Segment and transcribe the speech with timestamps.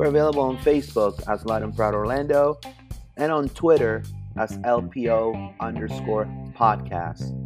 [0.00, 2.58] We're available on Facebook as Loud and Proud Orlando
[3.18, 4.02] and on Twitter
[4.38, 6.24] as LPO underscore
[6.56, 7.36] podcast.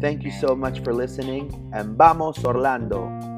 [0.00, 3.33] Thank you so much for listening and vamos Orlando!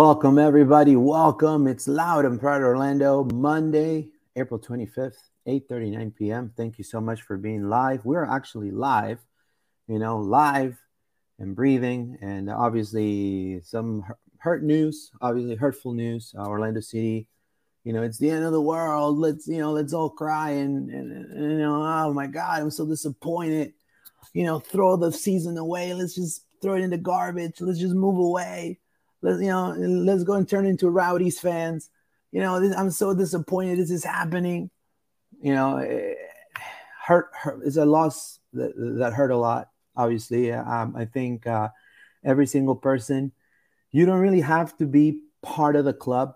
[0.00, 0.96] Welcome, everybody.
[0.96, 1.66] Welcome.
[1.66, 6.54] It's Loud and Proud Orlando, Monday, April 25th, 8.39 p.m.
[6.56, 8.06] Thank you so much for being live.
[8.06, 9.18] We're actually live,
[9.88, 10.78] you know, live
[11.38, 12.16] and breathing.
[12.22, 14.06] And obviously some
[14.38, 16.34] hurt news, obviously hurtful news.
[16.34, 17.28] Uh, Orlando City,
[17.84, 19.18] you know, it's the end of the world.
[19.18, 22.70] Let's, you know, let's all cry and, and, and, you know, oh my God, I'm
[22.70, 23.74] so disappointed.
[24.32, 25.92] You know, throw the season away.
[25.92, 27.60] Let's just throw it in the garbage.
[27.60, 28.80] Let's just move away
[29.22, 31.90] Let's you know, let's go and turn into Rowdies fans.
[32.32, 34.70] You know, this, I'm so disappointed this is happening.
[35.42, 36.16] You know, it,
[36.56, 36.60] eh,
[37.04, 39.68] hurt, hurt is a loss that, that hurt a lot.
[39.96, 41.68] Obviously, um, I think uh,
[42.24, 43.32] every single person.
[43.90, 46.34] You don't really have to be part of the club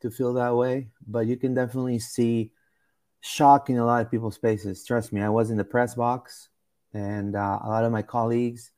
[0.00, 2.52] to feel that way, but you can definitely see
[3.20, 4.84] shock in a lot of people's faces.
[4.84, 6.48] Trust me, I was in the press box,
[6.92, 8.72] and uh, a lot of my colleagues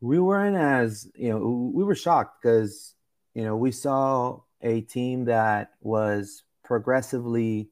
[0.00, 2.94] we weren't as you know we were shocked because
[3.34, 7.70] you know we saw a team that was progressively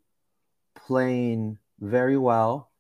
[0.75, 2.71] playing very well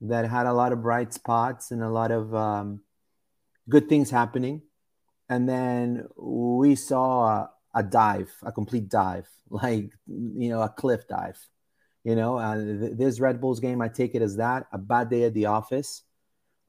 [0.00, 2.80] that had a lot of bright spots and a lot of um,
[3.68, 4.62] good things happening.
[5.28, 11.06] And then we saw a, a, dive a complete dive like you know a cliff
[11.08, 11.38] dive
[12.04, 15.10] you know uh, th- this red bulls game i take it as that a bad
[15.10, 16.02] day at the office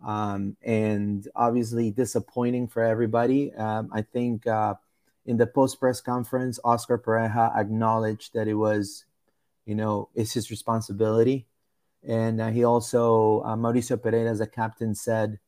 [0.06, 3.54] Um, and obviously disappointing for everybody.
[3.54, 4.76] Um, I think uh,
[5.26, 9.06] in the post press conference, Oscar Pareja acknowledged that it was,
[9.66, 11.48] you know, it's his responsibility.
[12.08, 15.40] And uh, he also, uh, Mauricio Pereyra, as a captain, said,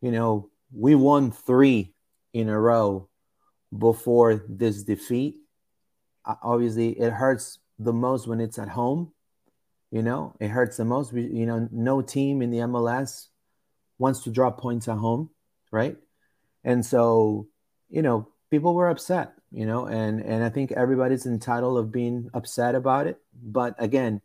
[0.00, 1.92] you know, we won three
[2.32, 3.08] in a row
[3.76, 5.36] before this defeat.
[6.24, 9.12] Uh, obviously, it hurts the most when it's at home.
[9.90, 11.12] You know, it hurts the most.
[11.12, 13.28] We, you know, no team in the MLS
[14.02, 15.30] wants to drop points at home,
[15.70, 15.96] right?
[16.64, 17.46] And so,
[17.88, 22.28] you know, people were upset, you know, and and I think everybody's entitled of being
[22.34, 23.18] upset about it.
[23.32, 24.20] But again,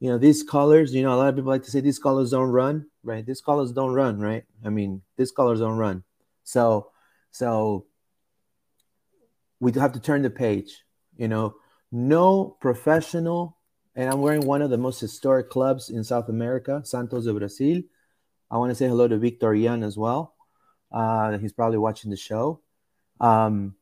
[0.00, 2.32] you know, these colors, you know, a lot of people like to say these colors
[2.32, 3.24] don't run, right?
[3.24, 4.44] These colors don't run, right?
[4.64, 6.02] I mean, these colors don't run.
[6.42, 6.90] So,
[7.30, 7.86] so
[9.60, 10.84] we have to turn the page.
[11.16, 11.54] You know,
[11.92, 13.56] no professional,
[13.94, 17.84] and I'm wearing one of the most historic clubs in South America, Santos de Brasil.
[18.52, 20.34] I want to say hello to Victor Yan as well.
[20.92, 22.60] Uh, he's probably watching the show.
[23.18, 23.76] Um,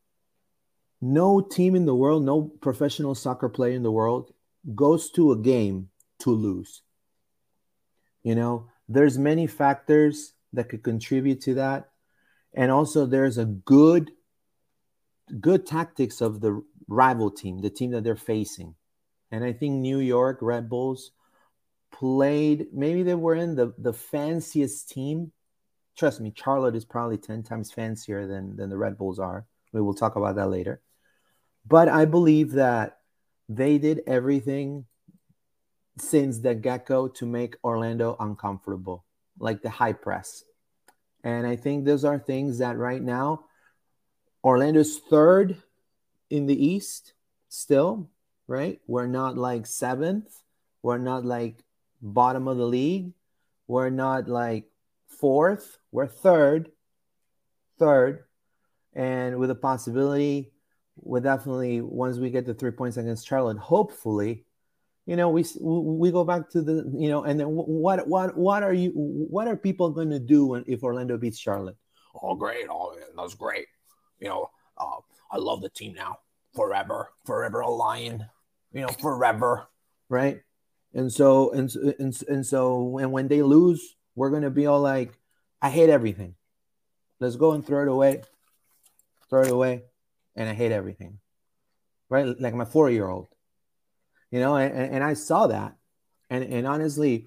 [1.01, 4.33] no team in the world, no professional soccer player in the world
[4.73, 5.89] goes to a game
[6.19, 6.83] to lose.
[8.23, 11.89] You know, there's many factors that could contribute to that.
[12.53, 14.11] And also there's a good
[15.39, 18.75] good tactics of the rival team, the team that they're facing.
[19.31, 21.11] And I think New York Red Bulls
[22.01, 25.31] played, maybe they were in the, the fanciest team.
[25.95, 29.45] Trust me, Charlotte is probably 10 times fancier than, than the Red Bulls are.
[29.71, 30.81] We will talk about that later.
[31.67, 32.97] But I believe that
[33.47, 34.85] they did everything
[35.99, 39.05] since the get go to make Orlando uncomfortable,
[39.37, 40.43] like the high press.
[41.23, 43.45] And I think those are things that right now,
[44.43, 45.55] Orlando's third
[46.31, 47.13] in the East
[47.47, 48.09] still,
[48.47, 48.81] right?
[48.87, 50.35] We're not like seventh.
[50.81, 51.63] We're not like
[52.01, 53.13] bottom of the league.
[53.67, 54.65] We're not like
[55.07, 55.77] fourth.
[55.91, 56.71] We're third,
[57.79, 58.23] third.
[58.93, 60.51] And with a possibility,
[60.97, 64.45] we're definitely, once we get the three points against Charlotte, hopefully,
[65.05, 68.61] you know, we we go back to the, you know, and then what what what
[68.61, 71.75] are you what are people going to do when if Orlando beats Charlotte?
[72.21, 72.67] Oh, great!
[72.69, 73.65] Oh, that's great.
[74.19, 74.97] You know, uh,
[75.31, 76.19] I love the team now.
[76.53, 78.25] Forever, forever a lion.
[78.73, 79.67] You know, forever.
[80.07, 80.41] Right.
[80.93, 85.17] And so and and and so and when they lose, we're gonna be all like,
[85.61, 86.35] I hate everything.
[87.19, 88.23] Let's go and throw it away.
[89.29, 89.83] Throw it away.
[90.35, 91.19] And I hate everything.
[92.09, 92.25] Right?
[92.39, 93.27] Like my four-year-old.
[94.31, 95.75] You know, and, and I saw that.
[96.29, 97.25] And and honestly,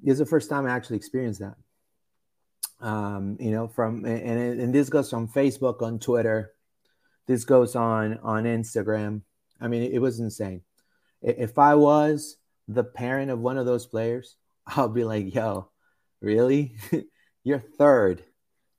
[0.00, 1.56] this is the first time I actually experienced that.
[2.80, 6.52] Um, you know, from and and this goes from Facebook on Twitter,
[7.26, 9.22] this goes on on Instagram.
[9.60, 10.62] I mean, it, it was insane.
[11.22, 12.36] If I was
[12.68, 14.36] the parent of one of those players,
[14.66, 15.70] I'll be like, yo,
[16.20, 16.76] really?
[17.44, 18.24] You're third.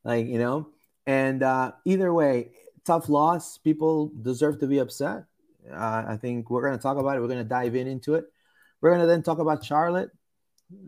[0.03, 0.69] Like, you know?
[1.05, 2.51] And uh, either way,
[2.85, 3.57] tough loss.
[3.57, 5.25] People deserve to be upset.
[5.71, 7.21] Uh, I think we're going to talk about it.
[7.21, 8.25] We're going to dive in into it.
[8.81, 10.11] We're going to then talk about Charlotte.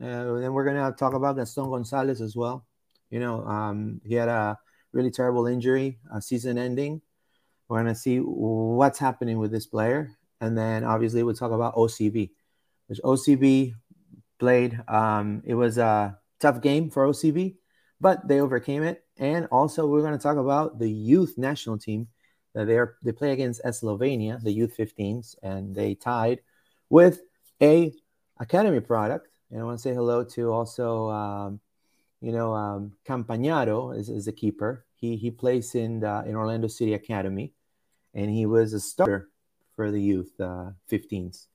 [0.01, 2.65] Uh, then we're going to talk about Gaston Gonzalez as well.
[3.09, 4.57] You know, um, he had a
[4.91, 7.01] really terrible injury, a season ending.
[7.67, 10.11] We're going to see what's happening with this player.
[10.41, 12.31] And then obviously we'll talk about OCB
[12.89, 13.75] which OCB
[14.39, 14.81] played.
[14.87, 17.55] Um, it was a tough game for OCB,
[18.01, 19.03] but they overcame it.
[19.17, 22.07] And also, we're going to talk about the youth national team
[22.55, 26.39] that they are they play against Slovenia, the youth 15s, and they tied
[26.89, 27.21] with
[27.61, 27.93] a
[28.39, 29.27] academy product.
[29.51, 31.59] And I want to say hello to also, um,
[32.21, 34.85] you know, um, Campagnaro is, is a keeper.
[34.95, 37.53] He he plays in the, in Orlando City Academy,
[38.15, 39.29] and he was a starter
[39.75, 41.45] for the youth uh, 15s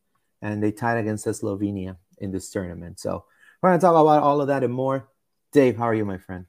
[0.44, 3.00] and they tied against Slovenia in this tournament.
[3.00, 3.24] So
[3.60, 5.08] we're going to talk about all of that and more.
[5.52, 6.44] Dave, how are you, my friend?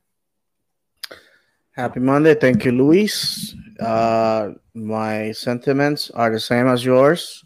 [1.72, 2.36] Happy Monday.
[2.36, 3.56] Thank you, Luis.
[3.80, 7.46] Uh, my sentiments are the same as yours.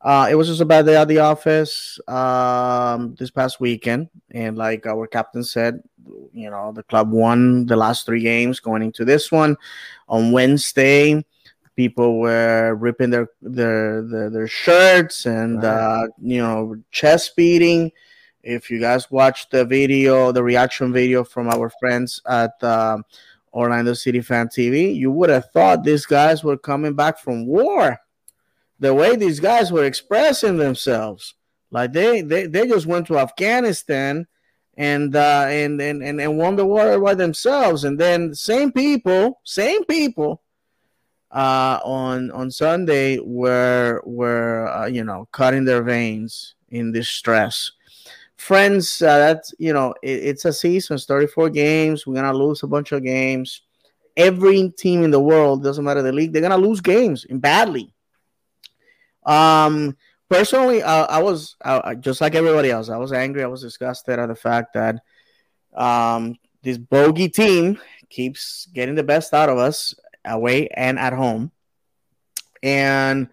[0.00, 4.08] Uh, it was just a bad day at the office um, this past weekend.
[4.32, 5.82] And like our captain said,
[6.32, 9.56] you know, the club won the last three games going into this one
[10.08, 11.24] on Wednesday
[11.76, 15.70] people were ripping their their their, their shirts and right.
[15.70, 17.92] uh, you know chest beating.
[18.42, 22.98] If you guys watched the video, the reaction video from our friends at uh,
[23.52, 27.98] Orlando City Fan TV, you would have thought these guys were coming back from war.
[28.78, 31.34] The way these guys were expressing themselves,
[31.70, 34.26] like they they, they just went to Afghanistan
[34.76, 37.84] and uh, and, and and and won the war by themselves.
[37.84, 40.42] And then same people, same people
[41.36, 47.70] uh, on on Sunday were were uh, you know cutting their veins in this stress
[48.36, 52.06] friends, uh, that's you know, it, it's a season, 34 games.
[52.06, 53.62] We're gonna lose a bunch of games.
[54.16, 57.92] Every team in the world, doesn't matter the league, they're gonna lose games badly.
[59.24, 59.96] Um,
[60.28, 62.88] personally, uh, I was uh, just like everybody else.
[62.88, 63.42] I was angry.
[63.42, 65.00] I was disgusted at the fact that
[65.74, 67.78] um, this bogey team
[68.08, 69.94] keeps getting the best out of us
[70.26, 71.50] away and at home.
[72.62, 73.28] And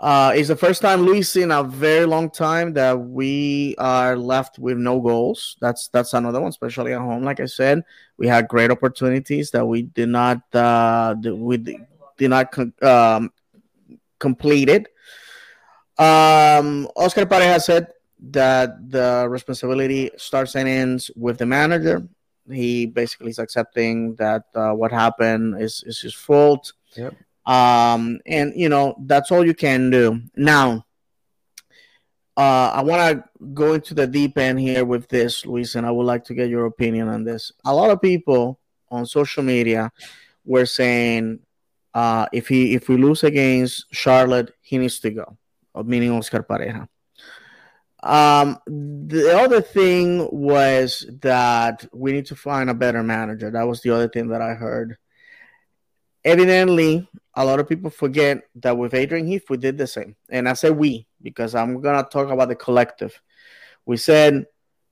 [0.00, 4.58] uh, it's the first time, Luis, in a very long time that we are left
[4.58, 5.56] with no goals.
[5.60, 7.24] That's that's another one, especially at home.
[7.24, 7.82] Like I said,
[8.16, 13.32] we had great opportunities that we did not uh, we did not um,
[14.20, 14.86] complete it.
[15.98, 17.88] Um, Oscar Pareja said
[18.30, 22.06] that the responsibility starts and ends with the manager.
[22.50, 26.72] He basically is accepting that uh, what happened is, is his fault.
[26.96, 27.14] Yep.
[27.46, 30.20] Um, and you know that's all you can do.
[30.36, 30.84] Now,
[32.36, 35.90] uh, I want to go into the deep end here with this, Luis, and I
[35.90, 37.50] would like to get your opinion on this.
[37.64, 39.90] A lot of people on social media
[40.44, 41.40] were saying
[41.94, 45.36] uh, if he if we lose against Charlotte, he needs to go,
[45.84, 46.86] meaning Oscar Pareja.
[48.02, 53.50] Um, the other thing was that we need to find a better manager.
[53.50, 54.96] That was the other thing that I heard.
[56.24, 60.16] Evidently, a lot of people forget that with Adrian Heath, we did the same.
[60.28, 63.20] And I say we because I'm going to talk about the collective.
[63.86, 64.46] We said,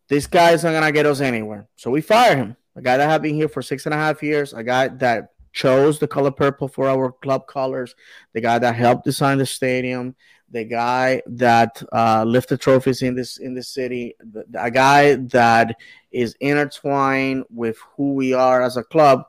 [0.08, 1.68] this guy is not going to get us anywhere.
[1.76, 2.56] So we fired him.
[2.76, 5.30] A guy that had been here for six and a half years, a guy that
[5.52, 7.94] chose the color purple for our club colors,
[8.34, 10.14] the guy that helped design the stadium,
[10.50, 15.76] the guy that uh, lifted trophies in this in this city, the, a guy that
[16.12, 19.24] is intertwined with who we are as a club.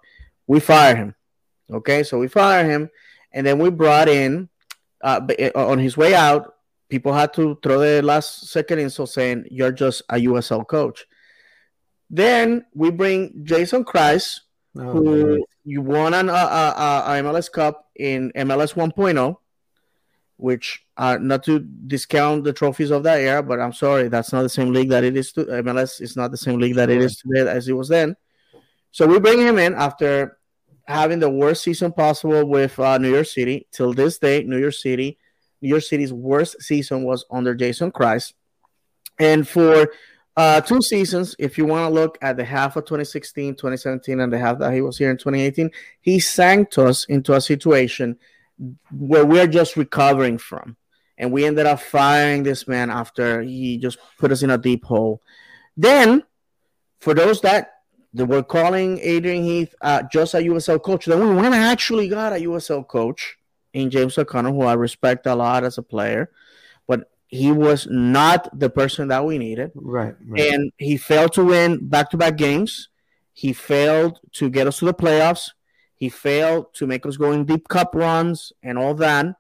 [0.46, 1.16] We fire him.
[1.72, 2.90] Okay, so we fire him,
[3.34, 4.50] and then we brought in
[5.02, 6.54] uh, uh on his way out.
[6.90, 11.06] People had to throw the last second insult saying, "You're just a USL coach."
[12.10, 14.40] Then we bring Jason Kreis,
[14.78, 15.44] oh, who man.
[15.66, 19.36] you won an uh, uh, uh MLS Cup in MLS 1.0
[20.38, 24.44] which are not to discount the trophies of that era, but I'm sorry, that's not
[24.44, 26.00] the same league that it is to MLS.
[26.00, 28.16] It's not the same league that it is today as it was then.
[28.92, 30.38] So we bring him in after
[30.86, 33.68] having the worst season possible with uh, New York City.
[33.72, 35.18] Till this day, New York City,
[35.62, 38.34] New York City's worst season was under Jason Kreis.
[39.20, 39.92] And for
[40.38, 44.32] uh, two seasons, if you want to look at the half of 2016, 2017, and
[44.32, 48.20] the half that he was here in 2018, he sank us into a situation–
[48.92, 50.78] where we're just recovering from.
[51.18, 54.86] And we ended up firing this man after he just put us in a deep
[54.86, 55.22] hole.
[55.76, 56.24] Then,
[57.00, 57.74] for those that,
[58.14, 62.38] were calling Adrian Heath uh, just a USL coach, then we went actually got a
[62.38, 63.38] USL coach
[63.74, 66.32] in James O'Connor, who I respect a lot as a player,
[66.88, 69.72] but he was not the person that we needed.
[69.76, 70.16] Right.
[70.26, 70.54] right.
[70.54, 72.90] And he failed to win back to back games.
[73.34, 75.52] He failed to get us to the playoffs.
[75.98, 79.36] He failed to make us go in deep cup runs and all that.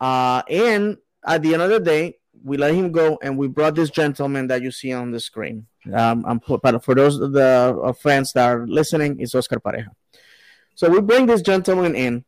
[0.00, 3.74] Uh, and at the end of the day, we let him go and we brought
[3.74, 5.66] this gentleman that you see on the screen.
[5.92, 9.88] Um, I'm, but for those of the uh, fans that are listening, it's Oscar Pareja.
[10.74, 12.24] So we bring this gentleman in,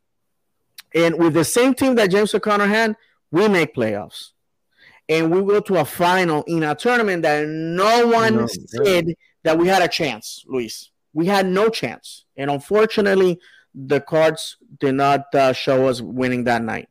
[0.95, 2.97] and with the same team that James O'Connor had,
[3.31, 4.33] we make playoffs.
[5.09, 9.59] And we go to a final in a tournament that no one no, said that
[9.59, 10.91] we had a chance, Luis.
[11.15, 12.25] We had no chance.
[12.37, 13.39] And unfortunately,
[13.75, 16.89] the cards did not uh, show us winning that night.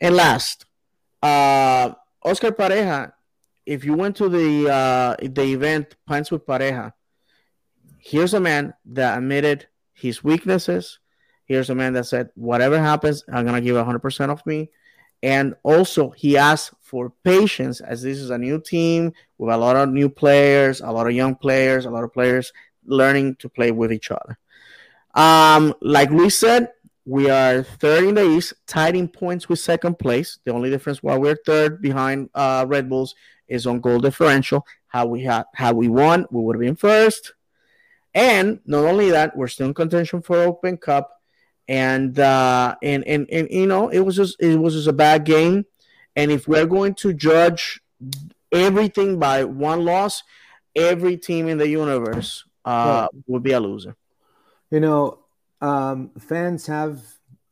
[0.00, 0.66] And last,
[1.22, 3.12] uh, Oscar Pareja.
[3.64, 6.92] If you went to the uh, the event Pints with Pareja,
[7.98, 10.98] here's a man that admitted his weaknesses.
[11.44, 14.70] Here's a man that said, "Whatever happens, I'm gonna give 100 percent of me."
[15.22, 19.76] And also, he asked for patience as this is a new team with a lot
[19.76, 22.52] of new players, a lot of young players, a lot of players
[22.84, 24.36] learning to play with each other.
[25.14, 26.70] Um, like we said,
[27.04, 30.38] we are third in the East, tied in points with second place.
[30.44, 33.14] The only difference why we're third behind uh, Red Bulls
[33.48, 34.64] is on goal differential.
[34.86, 37.34] How we had had we won, we would have been first.
[38.14, 41.10] And not only that, we're still in contention for Open Cup.
[41.66, 45.24] And uh, and, and and you know, it was just it was just a bad
[45.24, 45.64] game.
[46.14, 47.80] And if we're going to judge
[48.50, 50.22] everything by one loss,
[50.76, 53.96] every team in the universe uh, would be a loser.
[54.72, 55.18] You know,
[55.60, 57.02] um, fans have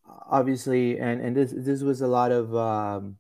[0.09, 3.19] obviously, and and this this was a lot of um,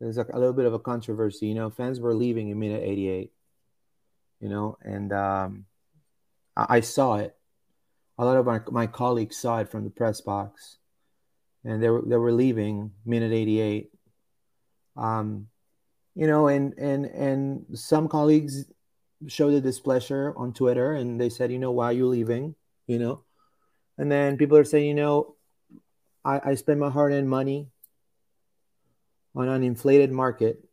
[0.00, 1.46] there's a, a little bit of a controversy.
[1.46, 3.30] You know, fans were leaving in minute 88.
[4.40, 5.66] You know, and um,
[6.56, 7.36] I, I saw it.
[8.18, 10.78] A lot of my, my colleagues saw it from the press box,
[11.64, 13.92] and they were they were leaving minute 88.
[14.96, 15.46] Um,
[16.16, 18.64] you know, and and and some colleagues
[19.28, 22.56] showed a displeasure on Twitter and they said, you know, why are you leaving?
[22.88, 23.22] You know,
[23.98, 25.36] and then people are saying, you know,
[26.24, 27.68] I, I spend my hard earned money
[29.34, 30.64] on an inflated market,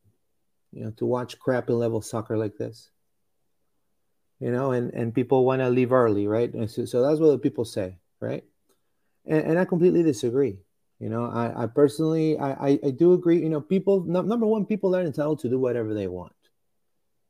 [0.71, 2.89] you know, to watch crappy level soccer like this.
[4.39, 6.51] You know, and, and people want to leave early, right?
[6.69, 8.43] So, so that's what the people say, right?
[9.25, 10.57] And, and I completely disagree.
[10.99, 13.41] You know, I, I personally, I, I, I do agree.
[13.41, 16.33] You know, people, no, number one, people are entitled to do whatever they want,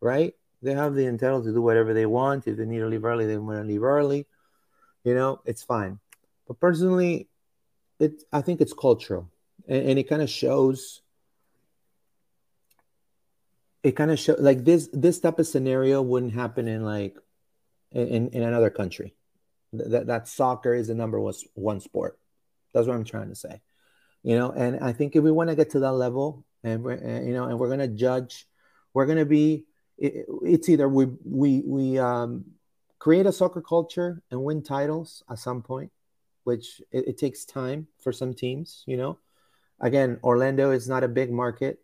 [0.01, 0.33] right?
[0.61, 2.47] They have the entitled to do whatever they want.
[2.47, 4.25] If they need to leave early, they want to leave early.
[5.03, 5.99] You know, it's fine.
[6.47, 7.27] But personally,
[7.99, 9.29] it I think it's cultural,
[9.67, 11.01] and, and it kind of shows.
[13.83, 17.17] It kind of show like this this type of scenario wouldn't happen in like
[17.91, 19.13] in in another country.
[19.73, 22.19] That that soccer is the number one sport.
[22.73, 23.61] That's what I'm trying to say.
[24.23, 26.95] You know, and I think if we want to get to that level, and we're
[26.95, 28.47] you know, and we're gonna judge,
[28.93, 29.65] we're gonna be.
[29.97, 32.45] It, it's either we we we um
[33.03, 35.91] create a soccer culture and win titles at some point,
[36.45, 38.81] which it, it, takes time for some teams.
[38.87, 39.19] You know,
[39.81, 41.79] again, Orlando is not a big market.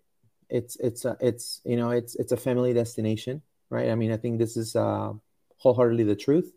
[0.49, 3.89] It's it's a, it's you know it's it's a family destination, right?
[3.89, 5.11] I mean, I think this is uh,
[5.57, 6.53] wholeheartedly the truth.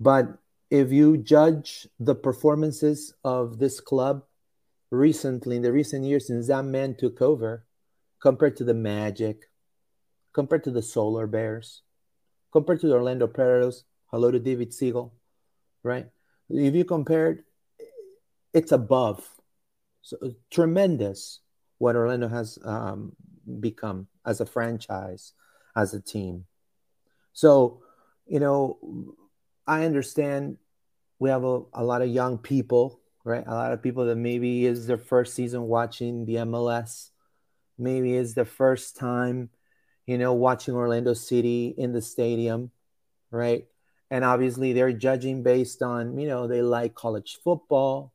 [0.00, 0.36] But
[0.68, 4.24] if you judge the performances of this club
[4.90, 7.64] recently in the recent years since that man took over,
[8.18, 9.44] compared to the Magic,
[10.32, 11.82] compared to the Solar Bears,
[12.56, 13.84] compared to the Orlando Predators.
[14.06, 15.12] Hello to David Siegel,
[15.82, 16.06] right?
[16.48, 17.44] If you compared,
[18.54, 19.28] it's above.
[20.00, 20.16] So
[20.50, 21.40] tremendous
[21.76, 23.14] what Orlando has um,
[23.60, 25.34] become as a franchise,
[25.76, 26.46] as a team.
[27.34, 27.82] So,
[28.26, 28.78] you know,
[29.66, 30.56] I understand
[31.18, 33.44] we have a, a lot of young people, right?
[33.46, 37.10] A lot of people that maybe is their first season watching the MLS,
[37.76, 39.50] maybe is the first time
[40.06, 42.70] you know, watching Orlando City in the stadium,
[43.30, 43.66] right?
[44.10, 48.12] And obviously they're judging based on, you know, they like college football,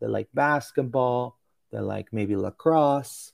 [0.00, 1.36] they like basketball,
[1.72, 3.32] they like maybe lacrosse,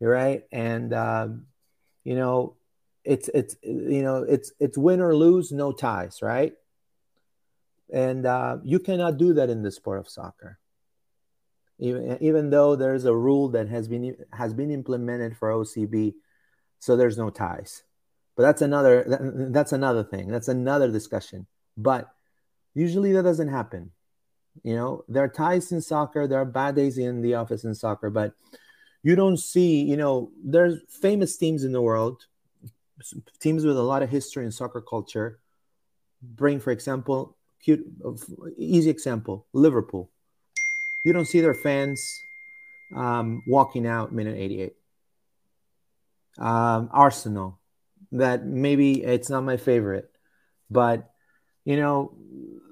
[0.00, 0.44] right?
[0.50, 1.46] And um,
[2.02, 2.56] you know,
[3.04, 6.54] it's it's you know, it's it's win or lose, no ties, right?
[7.92, 10.58] And uh, you cannot do that in the sport of soccer.
[11.78, 16.14] Even even though there's a rule that has been has been implemented for OCB
[16.78, 17.82] so there's no ties.
[18.36, 19.04] But that's another
[19.50, 20.28] that's another thing.
[20.28, 21.46] That's another discussion.
[21.76, 22.08] But
[22.74, 23.92] usually that doesn't happen.
[24.62, 27.74] You know, there are ties in soccer, there are bad days in the office in
[27.74, 28.34] soccer, but
[29.02, 32.26] you don't see, you know, there's famous teams in the world,
[33.40, 35.40] teams with a lot of history in soccer culture.
[36.22, 37.84] Bring, for example, cute,
[38.56, 40.10] easy example, Liverpool.
[41.04, 42.00] You don't see their fans
[42.96, 44.74] um, walking out minute 88
[46.38, 47.58] um, Arsenal.
[48.12, 50.08] That maybe it's not my favorite,
[50.70, 51.10] but
[51.64, 52.14] you know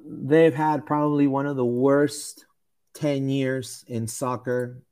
[0.07, 2.44] they've had probably one of the worst
[2.94, 4.83] 10 years in soccer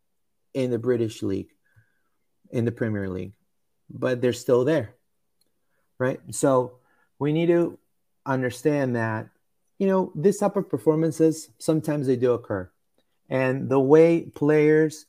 [0.54, 1.50] in the British League,
[2.50, 3.32] in the Premier League,
[3.88, 4.94] but they're still there,
[5.98, 6.20] right?
[6.30, 6.78] So
[7.18, 7.78] we need to
[8.26, 9.28] understand that,
[9.78, 12.70] you know, this type of performances sometimes they do occur.
[13.28, 15.06] And the way players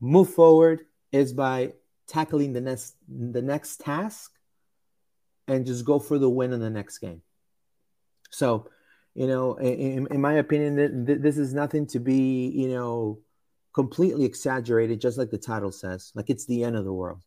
[0.00, 1.74] move forward is by
[2.08, 4.32] tackling the next the next task
[5.46, 7.22] and just go for the win in the next game.
[8.30, 8.68] So,
[9.14, 13.20] you know, in, in my opinion, this is nothing to be, you know,
[13.74, 16.12] completely exaggerated, just like the title says.
[16.14, 17.22] Like it's the end of the world,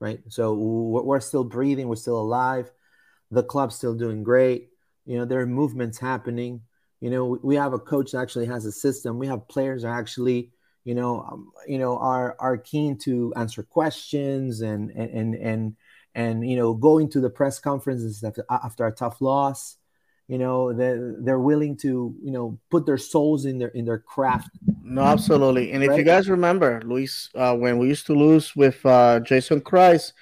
[0.00, 0.20] right?
[0.28, 2.70] So we're still breathing, we're still alive.
[3.30, 4.68] The club's still doing great.
[5.04, 6.60] You know, there are movements happening.
[7.00, 9.18] You know, we have a coach that actually has a system.
[9.18, 10.52] We have players that are actually
[10.86, 15.76] you know, um, you know, are are keen to answer questions and and and and,
[16.14, 19.76] and you know, going to the press conferences after, after a tough loss.
[20.28, 23.98] You know, they're, they're willing to you know put their souls in their in their
[23.98, 24.50] craft.
[24.82, 25.72] No, absolutely.
[25.72, 29.60] And if you guys remember, Luis, uh, when we used to lose with uh, Jason
[29.60, 30.12] Kreis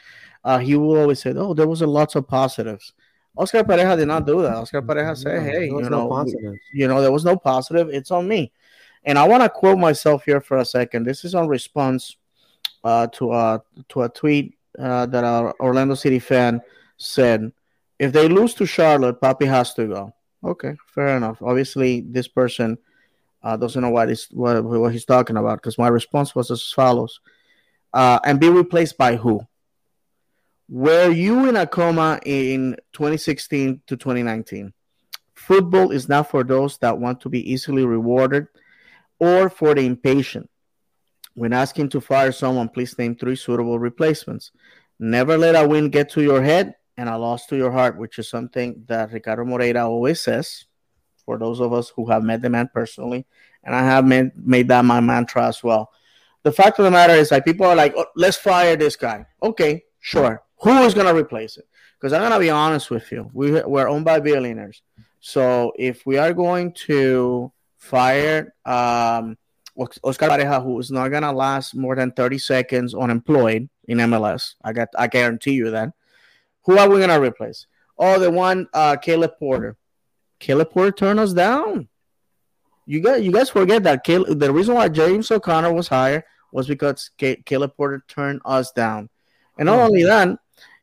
[0.44, 2.92] uh, he would always say, "Oh, there was a lots of positives."
[3.37, 4.55] Oscar Pareja did not do that.
[4.55, 7.88] Oscar Pareja said, "Hey, you know, no you know, there was no positive.
[7.88, 8.53] It's on me."
[9.04, 11.04] And I want to quote myself here for a second.
[11.04, 12.16] This is on response
[12.82, 16.60] uh, to a to a tweet uh, that our Orlando City fan
[16.96, 17.52] said.
[17.98, 20.14] If they lose to Charlotte, Papi has to go.
[20.42, 21.40] Okay, fair enough.
[21.40, 22.76] Obviously, this person
[23.42, 26.72] uh, doesn't know what he's what, what he's talking about because my response was as
[26.72, 27.20] follows:
[27.92, 29.46] uh, and be replaced by who?
[30.68, 34.72] Were you in a coma in 2016 to 2019?
[35.34, 38.48] Football is not for those that want to be easily rewarded
[39.18, 40.48] or for the impatient.
[41.35, 44.53] When asking to fire someone, please name three suitable replacements.
[44.98, 46.74] Never let a win get to your head.
[46.96, 50.66] and a loss to your heart, which is something that Ricardo Moreira always says.
[51.24, 53.27] For those of us who have met the man personally,
[53.64, 55.90] and I have made, made that my mantra as well.
[56.44, 59.27] The fact of the matter is, like people are like, oh, "Let's fire this guy."
[59.42, 60.42] Okay, sure.
[60.62, 61.66] Who is gonna replace it?
[61.98, 64.83] Because I'm gonna be honest with you, we we're owned by billionaires.
[65.20, 67.50] So if we are going to
[67.84, 69.36] fire um,
[69.76, 74.72] Oscar Pareja, who is not gonna last more than 30 seconds unemployed in MLS, I
[74.72, 75.92] got I guarantee you that.
[76.64, 77.66] Who are we gonna replace?
[77.98, 79.76] Oh, the one uh, Caleb Porter.
[80.38, 81.88] Caleb Porter turned us down.
[82.86, 86.66] You guys, you guys forget that Caleb, the reason why James O'Connor was hired was
[86.66, 89.08] because Caleb Porter turned us down,
[89.58, 90.38] and not only that,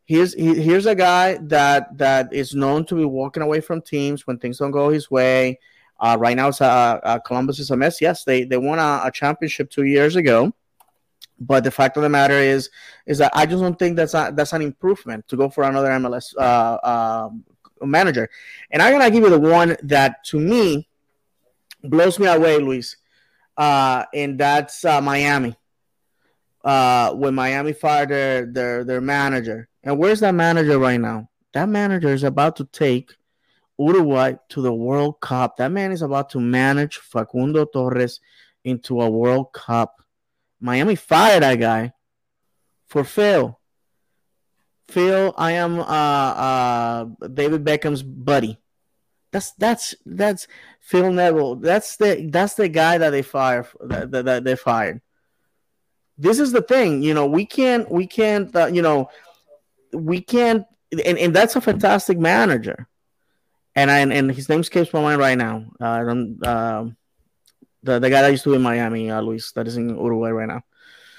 [0.05, 4.27] here's he, here's a guy that that is known to be walking away from teams
[4.27, 5.59] when things don't go his way.
[6.01, 8.01] Uh, right now, it's, uh, uh, Columbus is a mess.
[8.01, 10.51] Yes, they they won a, a, championship two years ago,
[11.39, 12.71] but the fact of the matter is
[13.05, 15.89] is that I just don't think that's a, that's an improvement to go for another
[15.89, 17.43] MLS uh, um,
[17.87, 18.31] manager.
[18.71, 20.89] And I'm gonna give you the one that to me
[21.83, 22.97] blows me away, Luis,
[23.55, 25.55] uh, and that's uh, Miami.
[26.63, 31.29] When Miami fired their, their their manager, and where's that manager right now?
[31.53, 33.13] That manager is about to take
[33.81, 35.57] Uruguay to the World Cup.
[35.57, 38.19] That man is about to manage Facundo Torres
[38.63, 40.01] into a World Cup.
[40.59, 41.93] Miami fired that guy
[42.87, 43.57] for Phil.
[44.87, 48.59] Phil, I am uh, uh, David Beckham's buddy.
[49.31, 50.47] That's that's that's
[50.81, 51.55] Phil Neville.
[51.55, 55.01] That's the that's the guy that they fired that, that, that they fired.
[56.17, 57.25] This is the thing, you know.
[57.25, 59.09] We can't we can't uh, you know
[59.93, 62.87] we can't and, and that's a fantastic manager
[63.75, 65.65] and I, and his name escapes my mind right now.
[65.79, 66.39] Uh, I don't.
[66.45, 66.85] Uh,
[67.83, 70.29] the the guy that used to be in Miami, uh, Luis, that is in Uruguay
[70.29, 70.61] right now.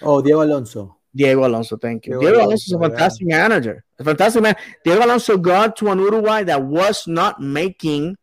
[0.01, 0.97] Oh, Diego Alonso.
[1.15, 2.19] Diego Alonso, thank you.
[2.19, 3.37] Diego, Diego Alonso is a fantastic yeah.
[3.43, 4.57] manager, a fantastic man.
[4.85, 8.17] Diego Alonso got to an Uruguay that was not making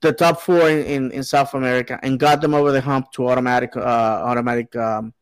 [0.00, 3.28] the top four in, in, in South America and got them over the hump to
[3.28, 5.12] automatic uh, automatic um,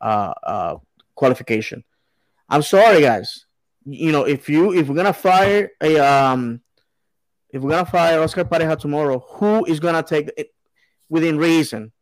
[0.00, 0.76] uh, uh,
[1.14, 1.84] qualification.
[2.48, 3.46] I'm sorry, guys.
[3.84, 6.60] You know, if you if we're gonna fire a um
[7.50, 10.54] if we're gonna fire Oscar Pareja tomorrow, who is gonna take it
[11.08, 11.92] within reason?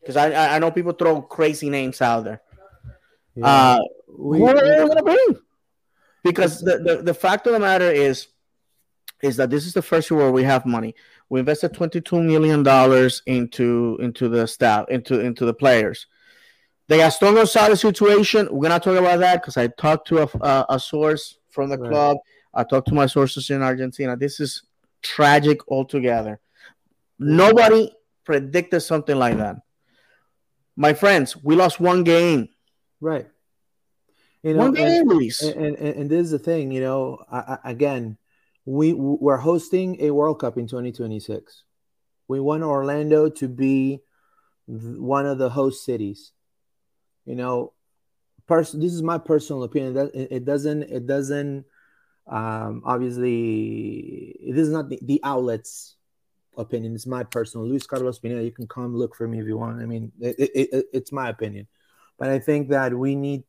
[0.00, 2.42] Because I I know people throw crazy names out there.
[3.34, 3.46] Yeah.
[3.46, 3.80] Uh,
[4.16, 5.38] we, who are they gonna bring?
[6.22, 8.28] Because the, the, the fact of the matter is
[9.22, 10.94] is that this is the first year where we have money.
[11.28, 16.06] We invested twenty two million dollars into into the staff into into the players.
[16.86, 20.66] The Gaston Gonzalez situation, we're gonna talk about that because I talked to a, a,
[20.70, 21.90] a, source from the right.
[21.90, 22.18] club.
[22.52, 24.16] I talked to my sources in Argentina.
[24.16, 24.62] This is
[25.04, 26.40] tragic altogether.
[27.18, 27.92] Nobody
[28.24, 29.56] predicted something like that.
[30.76, 32.48] My friends, we lost one game.
[33.00, 33.28] Right.
[34.42, 37.38] You know, one game, and, and, and, and, this is the thing, you know, I,
[37.64, 38.18] I, again,
[38.66, 41.62] we we're hosting a World Cup in 2026.
[42.28, 44.00] We want Orlando to be
[44.66, 46.32] one of the host cities.
[47.24, 47.72] You know,
[48.46, 49.94] pers- this is my personal opinion.
[49.94, 51.64] That it, it doesn't it doesn't
[52.26, 55.96] um, obviously, this is not the, the outlet's
[56.56, 56.94] opinion.
[56.94, 57.66] It's my personal.
[57.66, 59.82] Luis Carlos Pineda, you can come look for me if you want.
[59.82, 61.66] I mean, it, it, it, it's my opinion,
[62.18, 63.44] but I think that we need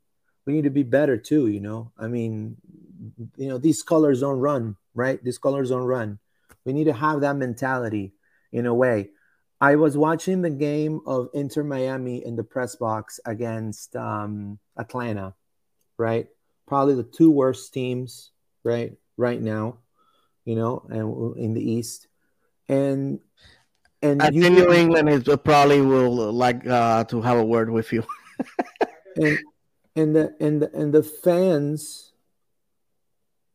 [0.45, 1.47] we need to be better too.
[1.47, 2.57] You know, I mean,
[3.37, 5.23] you know, these colors don't run right.
[5.23, 6.19] These colors don't run.
[6.65, 8.13] We need to have that mentality
[8.51, 9.09] in a way.
[9.61, 15.33] I was watching the game of Inter Miami in the press box against um, Atlanta,
[15.97, 16.27] right?
[16.67, 18.31] Probably the two worst teams
[18.65, 19.77] right right now,
[20.43, 22.07] you know, and in the East,
[22.67, 23.19] and
[24.01, 27.69] and I think New England is uh, probably will like uh, to have a word
[27.69, 28.03] with you.
[29.15, 29.39] and
[29.95, 32.11] and the and the, and the fans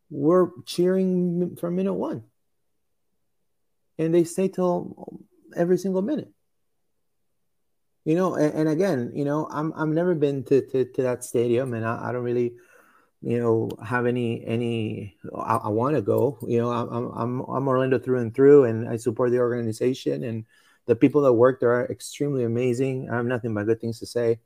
[0.08, 2.24] were cheering from minute one,
[3.98, 5.20] and they stay till
[5.54, 6.30] every single minute.
[8.06, 11.22] You know, and, and again, you know, I'm I've never been to, to, to that
[11.22, 12.54] stadium, and I, I don't really
[13.22, 17.68] you know have any any i, I want to go you know I'm, I'm i'm
[17.68, 20.46] orlando through and through and i support the organization and
[20.90, 23.08] the people that work there are extremely amazing.
[23.08, 24.40] I have nothing but good things to say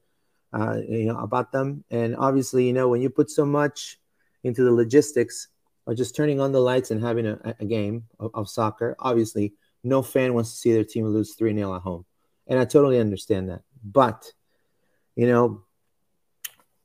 [0.53, 1.85] uh, you know about them.
[1.91, 3.99] And obviously you know when you put so much
[4.43, 5.49] into the logistics
[5.87, 9.55] of just turning on the lights and having a, a game of, of soccer obviously
[9.83, 12.05] no fan wants to see their team lose 3-0 at home.
[12.47, 13.63] And i totally understand that.
[13.83, 14.31] But
[15.17, 15.63] you know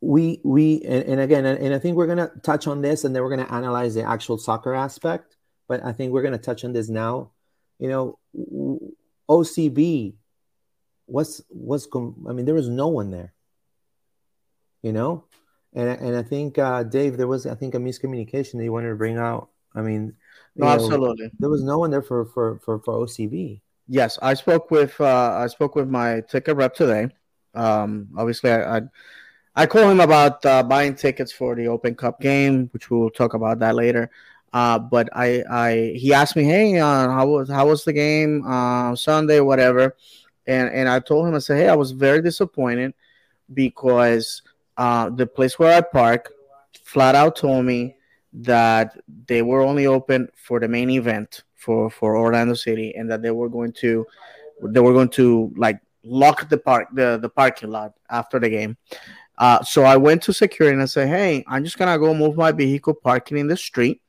[0.02, 3.14] we we and, and again and i think we're going to touch on this and
[3.14, 5.36] then we're going to analyze the actual soccer aspect
[5.68, 7.32] but i think we're going to touch on this now
[7.80, 8.18] you know
[9.30, 10.14] ocb
[11.06, 13.34] what's what's i mean there was no one there
[14.82, 15.26] you know
[15.74, 18.90] and and I think uh, Dave, there was I think a miscommunication that you wanted
[18.90, 19.50] to bring out.
[19.76, 20.16] I mean,
[20.56, 23.62] no, know, absolutely, there was no one there for for for for OCB.
[23.88, 27.10] Yes, I spoke with uh, I spoke with my ticket rep today.
[27.54, 28.82] Um, obviously, I, I
[29.56, 33.34] I called him about uh, buying tickets for the Open Cup game, which we'll talk
[33.34, 34.10] about that later.
[34.54, 38.44] Uh, but I, I, he asked me, hey, uh, how was how was the game
[38.48, 39.96] uh, Sunday, whatever,
[40.48, 42.94] and and I told him, I said, hey, I was very disappointed
[43.54, 44.42] because
[44.78, 46.32] uh, the place where I park
[46.84, 47.96] flat out told me
[48.34, 53.22] that they were only open for the main event for for Orlando City, and that
[53.22, 54.06] they were going to
[54.64, 58.78] they were going to like lock the park the the parking lot after the game.
[59.39, 62.36] Uh, so I went to security and I said, "Hey, I'm just gonna go move
[62.36, 64.02] my vehicle parking in the street,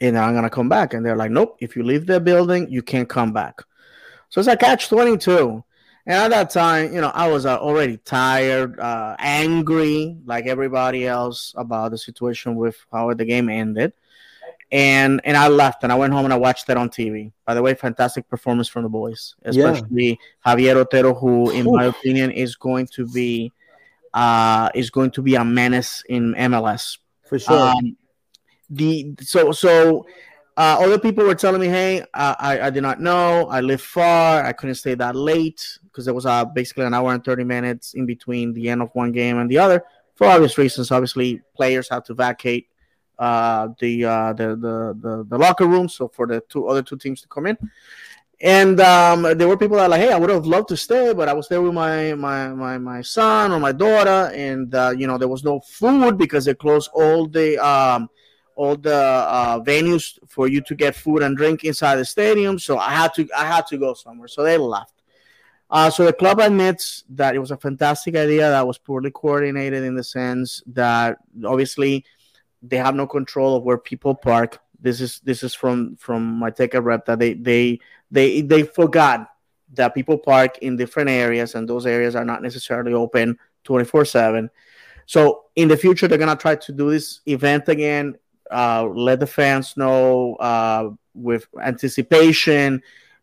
[0.00, 1.56] and I'm gonna come back." And they're like, "Nope.
[1.60, 3.62] If you leave the building, you can't come back."
[4.28, 5.64] So it's a catch twenty two.
[6.08, 11.04] And at that time, you know, I was uh, already tired, uh, angry, like everybody
[11.04, 13.92] else, about the situation with how the game ended.
[14.70, 17.32] And and I left and I went home and I watched that on TV.
[17.46, 20.54] By the way, fantastic performance from the boys, especially yeah.
[20.54, 23.52] Javier Otero, who, in my opinion, is going to be
[24.16, 26.96] uh, is going to be a menace in MLS
[27.28, 27.68] for sure.
[27.68, 27.96] Um,
[28.70, 30.06] the so so
[30.56, 33.46] uh, other people were telling me, "Hey, I I did not know.
[33.48, 34.42] I live far.
[34.42, 37.92] I couldn't stay that late because there was uh, basically an hour and thirty minutes
[37.92, 40.90] in between the end of one game and the other for obvious reasons.
[40.90, 42.68] Obviously, players have to vacate
[43.18, 46.96] uh, the, uh, the, the the the locker room, so for the two other two
[46.96, 47.58] teams to come in.
[48.40, 51.28] And um, there were people that like, hey, I would have loved to stay, but
[51.28, 55.06] I was there with my my my, my son or my daughter, and uh, you
[55.06, 58.10] know there was no food because they closed all the um,
[58.54, 62.58] all the uh, venues for you to get food and drink inside the stadium.
[62.58, 64.28] So I had to I had to go somewhere.
[64.28, 64.92] So they left.
[65.68, 69.82] Uh, so the club admits that it was a fantastic idea that was poorly coordinated
[69.82, 72.04] in the sense that obviously
[72.62, 74.60] they have no control of where people park.
[74.80, 79.28] This is this is from from my ticket rep that they they they they forgot
[79.74, 84.50] that people park in different areas and those areas are not necessarily open 24 7
[85.06, 88.16] so in the future they're going to try to do this event again
[88.50, 92.80] uh, let the fans know uh, with anticipation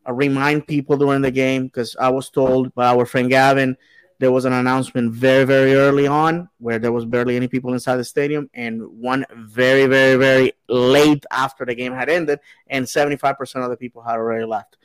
[0.08, 3.78] uh, remind people during the game because i was told by our friend gavin
[4.20, 7.98] there was an announcement very very early on where there was barely any people inside
[7.98, 13.64] the stadium and one very very very late after the game had ended and 75%
[13.64, 14.78] of the people had already left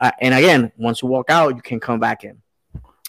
[0.00, 2.40] uh, and again once you walk out you can come back in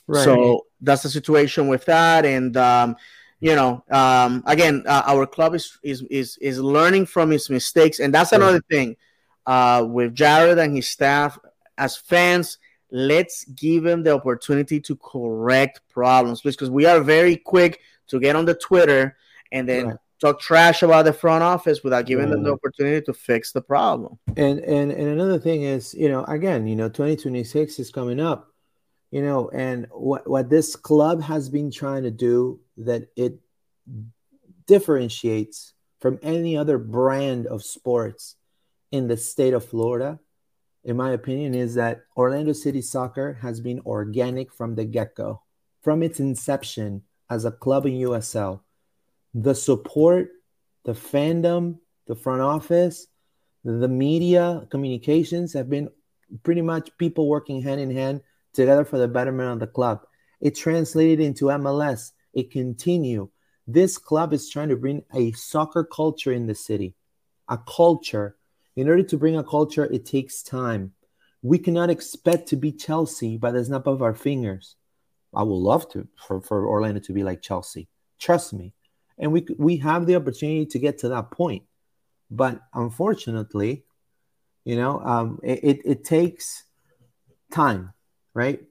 [0.07, 0.23] right.
[0.23, 2.95] so that's the situation with that and um,
[3.39, 7.99] you know um, again uh, our club is, is is is learning from its mistakes
[7.99, 8.65] and that's another right.
[8.69, 8.95] thing
[9.45, 11.37] uh, with jared and his staff
[11.77, 12.59] as fans
[12.93, 18.19] let's give them the opportunity to correct problems, please, because we are very quick to
[18.19, 19.17] get on the Twitter
[19.51, 19.97] and then right.
[20.21, 24.19] talk trash about the front office without giving them the opportunity to fix the problem.
[24.37, 28.53] And and and another thing is, you know, again, you know, 2026 is coming up,
[29.09, 33.39] you know, and what what this club has been trying to do that it
[34.67, 38.35] differentiates from any other brand of sports
[38.91, 40.19] in the state of Florida
[40.83, 45.41] in my opinion, is that Orlando City Soccer has been organic from the get go,
[45.81, 48.61] from its inception as a club in USL.
[49.33, 50.29] The support,
[50.83, 53.07] the fandom, the front office,
[53.63, 55.89] the media, communications have been
[56.43, 58.21] pretty much people working hand in hand
[58.53, 60.01] together for the betterment of the club.
[60.41, 62.11] It translated into MLS.
[62.33, 63.29] It continued.
[63.65, 66.95] This club is trying to bring a soccer culture in the city,
[67.47, 68.35] a culture
[68.75, 70.93] in order to bring a culture, it takes time.
[71.41, 74.75] We cannot expect to be Chelsea by the snap of our fingers.
[75.33, 77.87] I would love to for, for Orlando to be like Chelsea.
[78.19, 78.73] Trust me.
[79.17, 81.63] And we we have the opportunity to get to that point.
[82.31, 83.83] But unfortunately,
[84.63, 86.63] you know, um, it, it, it takes
[87.51, 87.93] time,
[88.33, 88.61] right?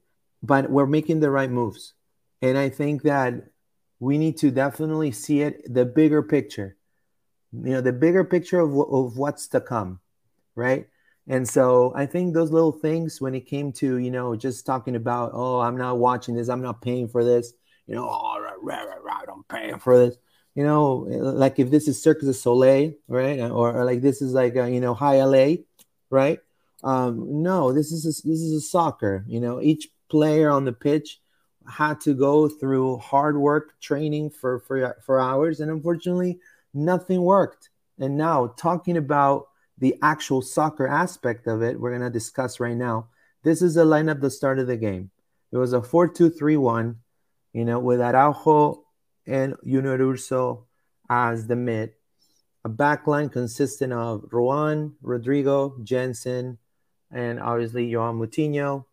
[0.43, 1.95] But we're making the right moves.
[2.41, 3.35] And I think that
[4.01, 6.77] we need to definitely see it, the bigger picture
[7.53, 10.01] you know the bigger picture of, of what's to come
[10.55, 10.87] right?
[11.29, 14.97] And so i think those little things when it came to you know just talking
[14.97, 17.53] about oh i'm not watching this i'm not paying for this
[17.87, 20.17] you know oh, right, right, right, right, i'm paying for this.
[20.57, 23.39] You know like if this is circus du soleil right?
[23.41, 25.55] Or, or like this is like a, you know high la
[26.11, 26.41] right?
[26.83, 30.73] Um no this is a, this is a soccer you know each player on the
[30.73, 31.21] pitch
[31.69, 35.61] had to go through hard work training for for for hours.
[35.61, 36.41] And unfortunately
[36.75, 37.71] nothing worked.
[37.99, 42.77] And now, talking about the actual soccer aspect of it, we're going to discuss right
[42.77, 43.09] now.
[43.43, 45.11] This is the lineup the start of the game.
[45.51, 46.97] It was a 4 2 3 1,
[47.53, 48.85] you know, with Araujo
[49.27, 50.67] and Junior Urso
[51.11, 51.93] as the mid.
[52.65, 56.59] A backline consisting of Ruan, Rodrigo, Jansson,
[57.11, 58.85] and obviously Joao Moutinho.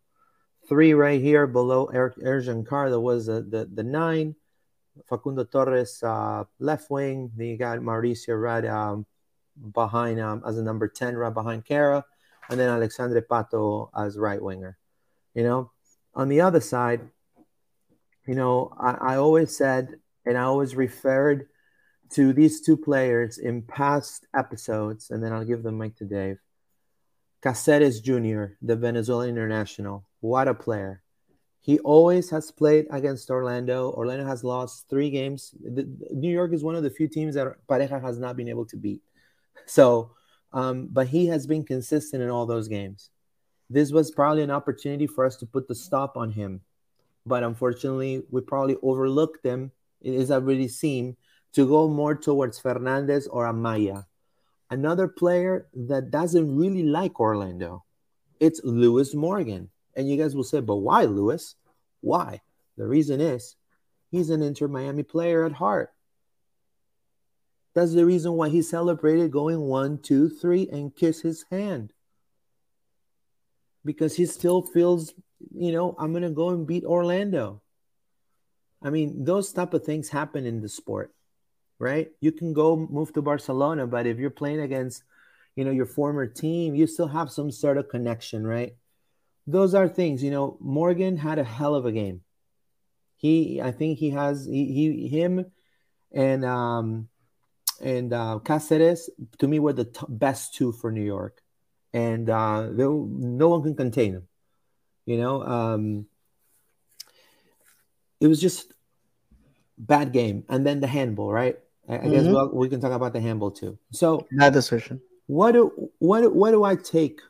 [0.67, 4.35] Three right here below Eric Ercan Kara, was uh, the, the nine.
[5.07, 7.31] Facundo Torres, uh, left wing.
[7.35, 9.05] Then you got Mauricio right um,
[9.73, 12.05] behind um, as a number 10, right behind Kara.
[12.49, 14.77] And then Alexandre Pato as right winger.
[15.33, 15.71] You know,
[16.15, 17.01] on the other side,
[18.27, 21.47] you know, I, I always said, and I always referred
[22.11, 26.39] to these two players in past episodes, and then I'll give the mic to Dave.
[27.43, 30.05] Cásseres Jr., the Venezuelan international.
[30.19, 31.01] What a player.
[31.69, 33.91] He always has played against Orlando.
[33.91, 35.53] Orlando has lost three games.
[35.61, 38.65] The, New York is one of the few teams that Pareja has not been able
[38.65, 39.03] to beat.
[39.67, 40.15] So,
[40.51, 43.11] um, but he has been consistent in all those games.
[43.69, 46.61] This was probably an opportunity for us to put the stop on him.
[47.23, 49.71] But unfortunately, we probably overlooked him.
[50.01, 51.17] It is already seen
[51.53, 54.05] to go more towards Fernandez or Amaya.
[54.71, 57.85] Another player that doesn't really like Orlando,
[58.39, 59.69] it's Lewis Morgan.
[59.95, 61.53] And you guys will say, but why, Lewis?
[62.01, 62.41] Why?
[62.77, 63.55] The reason is
[64.09, 65.91] he's an Inter Miami player at heart.
[67.75, 71.93] That's the reason why he celebrated going one, two, three, and kiss his hand.
[73.85, 75.13] Because he still feels,
[75.53, 77.61] you know, I'm gonna go and beat Orlando.
[78.81, 81.13] I mean, those type of things happen in the sport,
[81.79, 82.11] right?
[82.21, 85.03] You can go move to Barcelona, but if you're playing against,
[85.55, 88.75] you know, your former team, you still have some sort of connection, right?
[89.51, 92.21] Those are things you know morgan had a hell of a game.
[93.15, 95.45] He i think he has he, he him
[96.11, 97.09] and um
[97.81, 99.09] and uh Cásseres
[99.39, 101.41] to me were the t- best two for new york.
[101.93, 104.27] And uh they, no one can contain them
[105.05, 106.05] you know um
[108.19, 108.73] it was just
[109.77, 110.43] bad game.
[110.49, 111.57] And then the handball right?
[111.87, 112.11] I, I mm-hmm.
[112.11, 113.79] guess well, we can talk about the handball too.
[113.91, 115.01] So that decision.
[115.25, 117.21] what do what what do i take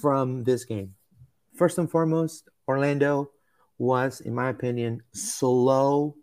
[0.00, 0.94] from this game
[1.56, 3.30] First and foremost, Orlando
[3.78, 6.16] was, in my opinion, slow,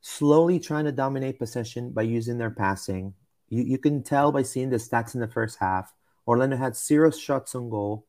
[0.00, 3.14] slowly trying to dominate possession by using their passing.
[3.48, 5.92] You, you can tell by seeing the stats in the first half.
[6.26, 8.06] Orlando had zero shots on goal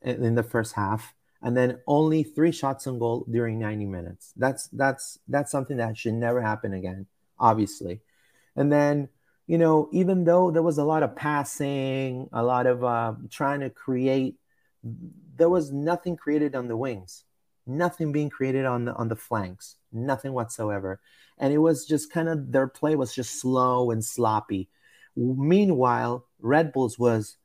[0.00, 4.32] in, in the first half, and then only three shots on goal during 90 minutes.
[4.36, 7.06] That's that's that's something that should never happen again,
[7.38, 8.00] obviously.
[8.56, 9.08] And then
[9.46, 13.60] you know, even though there was a lot of passing, a lot of uh, trying
[13.60, 14.36] to create
[14.82, 17.24] there was nothing created on the wings,
[17.66, 21.00] nothing being created on the on the flanks, nothing whatsoever.
[21.38, 24.68] And it was just kind of their play was just slow and sloppy.
[25.16, 27.36] Meanwhile, Red Bulls was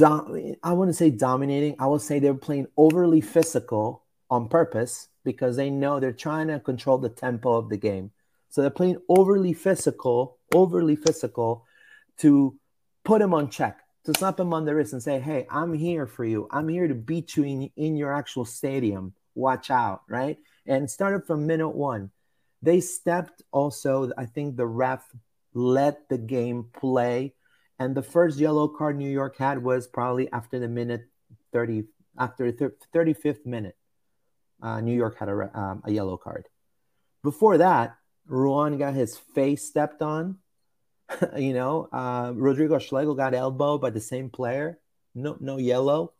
[0.00, 1.76] I wouldn't say dominating.
[1.78, 6.48] I would say they were playing overly physical on purpose because they know they're trying
[6.48, 8.10] to control the tempo of the game.
[8.48, 11.66] So they're playing overly physical, overly physical
[12.18, 12.58] to
[13.04, 16.06] put them on check to slap him on the wrist and say, Hey, I'm here
[16.06, 16.48] for you.
[16.50, 19.14] I'm here to beat you in, in your actual stadium.
[19.34, 20.38] Watch out, right?
[20.66, 22.10] And started from minute one.
[22.62, 25.04] They stepped also, I think the ref
[25.54, 27.34] let the game play.
[27.78, 31.08] And the first yellow card New York had was probably after the minute
[31.52, 31.84] 30,
[32.18, 33.76] after the 35th minute.
[34.62, 36.48] Uh, New York had a, um, a yellow card.
[37.22, 40.38] Before that, Ruan got his face stepped on
[41.36, 44.78] you know, uh, Rodrigo Schlegel got elbowed by the same player.
[45.14, 46.12] No, no yellow,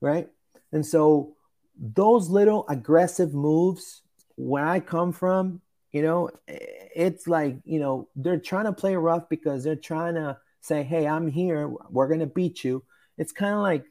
[0.00, 0.28] right?
[0.72, 1.36] And so
[1.78, 4.02] those little aggressive moves,
[4.36, 5.60] where I come from,
[5.92, 10.38] you know, it's like you know they're trying to play rough because they're trying to
[10.60, 11.68] say, "Hey, I'm here.
[11.88, 12.84] We're gonna beat you."
[13.18, 13.84] It's kind of like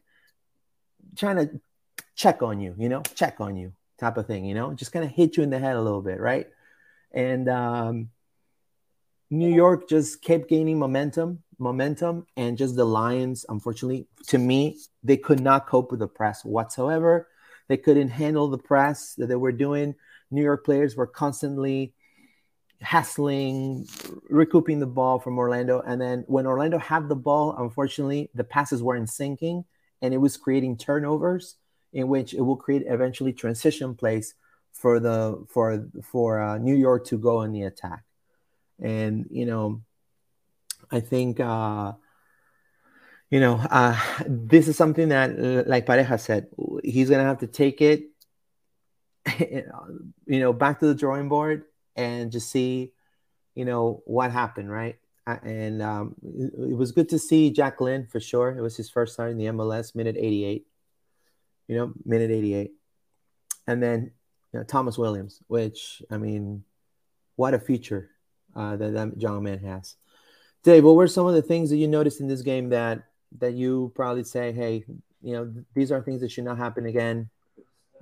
[1.16, 1.60] trying to
[2.16, 5.06] check on you, you know, check on you type of thing, you know, just kind
[5.06, 6.48] of hit you in the head a little bit, right?
[7.12, 8.10] And um,
[9.30, 15.18] New York just kept gaining momentum, momentum, and just the Lions, unfortunately, to me, they
[15.18, 17.28] could not cope with the press whatsoever.
[17.68, 19.94] They couldn't handle the press that they were doing.
[20.32, 21.94] New York players were constantly
[22.82, 23.88] hassling,
[24.30, 25.82] recouping the ball from Orlando.
[25.86, 29.66] And then when Orlando had the ball, unfortunately, the passes weren't sinking
[30.02, 31.56] and it was creating turnovers
[31.94, 34.36] in which it will create eventually transition plays
[34.72, 38.04] for the for for uh, New York to go in the attack.
[38.82, 39.82] And, you know,
[40.92, 41.94] I think, uh,
[43.30, 46.48] you know, uh, this is something that, like Pareja said,
[46.84, 48.06] he's going to have to take it,
[49.40, 51.66] you know, back to the drawing board
[51.96, 52.94] and just see,
[53.54, 54.98] you know, what happened, right?
[55.28, 58.50] And um, it was good to see Jack Lynn for sure.
[58.50, 60.66] It was his first start in the MLS, minute 88,
[61.68, 62.72] you know, minute 88.
[63.68, 64.12] And then
[64.52, 66.64] you know, Thomas Williams, which, I mean,
[67.36, 68.10] what a future
[68.56, 69.96] uh, that, that John Man has.
[70.64, 73.04] Dave, what were some of the things that you noticed in this game that
[73.40, 74.84] that you probably say, hey,
[75.22, 77.30] you know, these are things that should not happen again?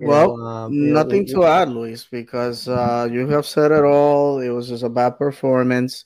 [0.00, 3.84] You well, know, um, nothing know, to add, Luis, because uh, you have said it
[3.84, 4.38] all.
[4.38, 6.04] It was just a bad performance.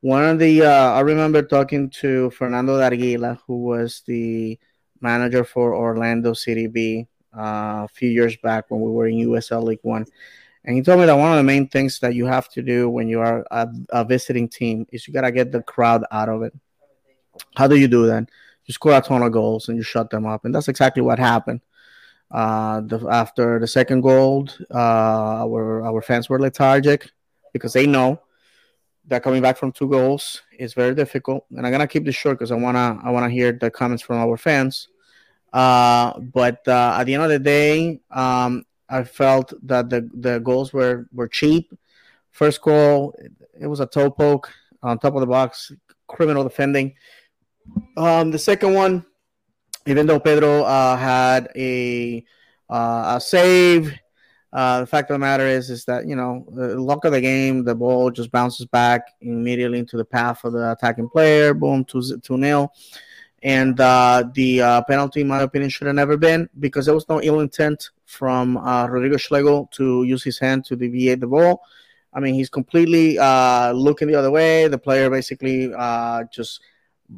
[0.00, 4.58] One of the, uh, I remember talking to Fernando Darguila, who was the
[5.00, 9.64] manager for Orlando City B uh, a few years back when we were in USL
[9.64, 10.06] League One.
[10.64, 12.88] And he told me that one of the main things that you have to do
[12.88, 16.28] when you are a, a visiting team is you got to get the crowd out
[16.28, 16.54] of it.
[17.56, 18.28] How do you do that?
[18.66, 20.44] You score a ton of goals and you shut them up.
[20.44, 21.60] And that's exactly what happened.
[22.30, 27.10] Uh, the, after the second goal, uh, our, our fans were lethargic
[27.52, 28.20] because they know
[29.08, 31.44] that coming back from two goals is very difficult.
[31.50, 34.16] And I'm gonna keep this short because I wanna I wanna hear the comments from
[34.16, 34.88] our fans.
[35.52, 40.38] Uh, but uh, at the end of the day, um, I felt that the, the
[40.40, 41.72] goals were, were cheap.
[42.30, 43.18] First goal,
[43.58, 45.72] it was a toe poke on top of the box,
[46.06, 46.94] criminal defending.
[47.96, 49.04] Um, the second one,
[49.86, 52.24] even though Pedro uh, had a
[52.68, 53.94] uh, a save,
[54.52, 57.20] uh, the fact of the matter is is that you know the luck of the
[57.20, 61.54] game, the ball just bounces back immediately into the path of the attacking player.
[61.54, 62.72] Boom, two two nil.
[63.44, 67.08] And uh, the uh, penalty, in my opinion, should have never been because there was
[67.08, 71.62] no ill intent from uh, Rodrigo Schlegel to use his hand to deviate the ball.
[72.12, 74.68] I mean, he's completely uh, looking the other way.
[74.68, 76.60] The player basically uh, just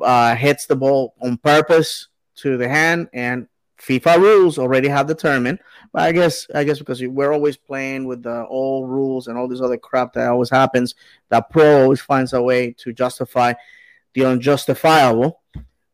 [0.01, 3.49] uh, hits the ball on purpose to the hand, and
[3.81, 5.59] FIFA rules already have determined.
[5.93, 9.49] But I guess, I guess because we're always playing with the old rules and all
[9.49, 10.95] this other crap that always happens,
[11.29, 13.53] that pro always finds a way to justify
[14.15, 15.41] the unjustifiable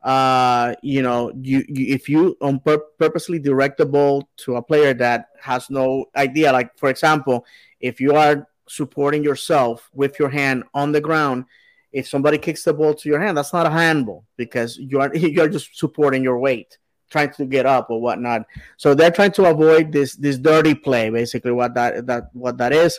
[0.03, 4.63] uh, you know, you, you if you on pur- purposely direct the ball to a
[4.63, 7.45] player that has no idea, like for example,
[7.81, 11.45] if you are supporting yourself with your hand on the ground,
[11.93, 15.15] if somebody kicks the ball to your hand, that's not a handball because you are
[15.15, 16.79] you're just supporting your weight,
[17.11, 18.47] trying to get up or whatnot.
[18.79, 22.73] So they're trying to avoid this this dirty play, basically what that that what that
[22.73, 22.99] is.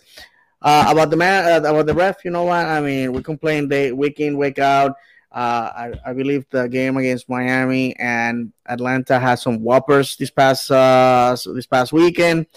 [0.62, 2.64] Uh, about the man, uh, about the ref, you know what?
[2.64, 4.96] I mean, we complain day week in, week out.
[5.32, 10.70] Uh, I, I, believe the game against Miami and Atlanta had some whoppers this past
[10.70, 12.48] uh, this past weekend.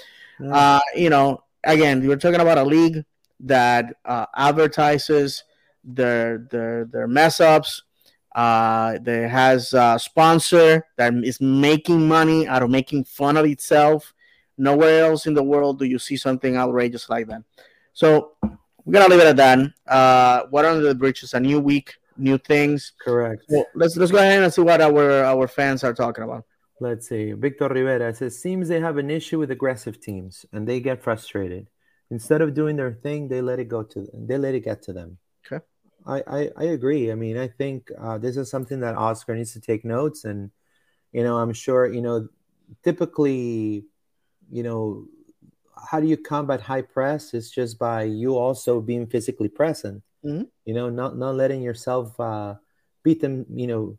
[0.45, 3.05] Uh, you know, again, we're talking about a league
[3.39, 5.45] that uh, advertises
[5.85, 7.83] their their their mess ups.
[8.35, 14.13] Uh, that has a sponsor that is making money out of making fun of itself.
[14.59, 17.45] Nowhere else in the world do you see something outrageous like that.
[17.93, 18.33] So
[18.85, 19.59] we're gonna leave it at that.
[19.87, 22.93] Uh, what under the bridge is a new week new things.
[23.01, 23.45] Correct.
[23.49, 26.45] Well, let's let's go ahead and see what our our fans are talking about.
[26.81, 27.33] Let's see.
[27.33, 31.69] Victor Rivera says seems they have an issue with aggressive teams and they get frustrated.
[32.11, 34.27] Instead of doing their thing, they let it go to them.
[34.27, 35.19] They let it get to them.
[35.47, 35.65] Okay.
[36.07, 37.11] I, I, I agree.
[37.11, 40.51] I mean, I think uh, this is something that Oscar needs to take notes, and
[41.13, 42.29] you know, I'm sure you know,
[42.83, 43.85] typically,
[44.51, 45.07] you know,
[45.91, 47.35] how do you combat high press?
[47.35, 50.03] It's just by you also being physically present.
[50.25, 50.43] Mm-hmm.
[50.65, 52.55] You know, not not letting yourself uh,
[53.03, 53.47] beat them.
[53.51, 53.99] You know,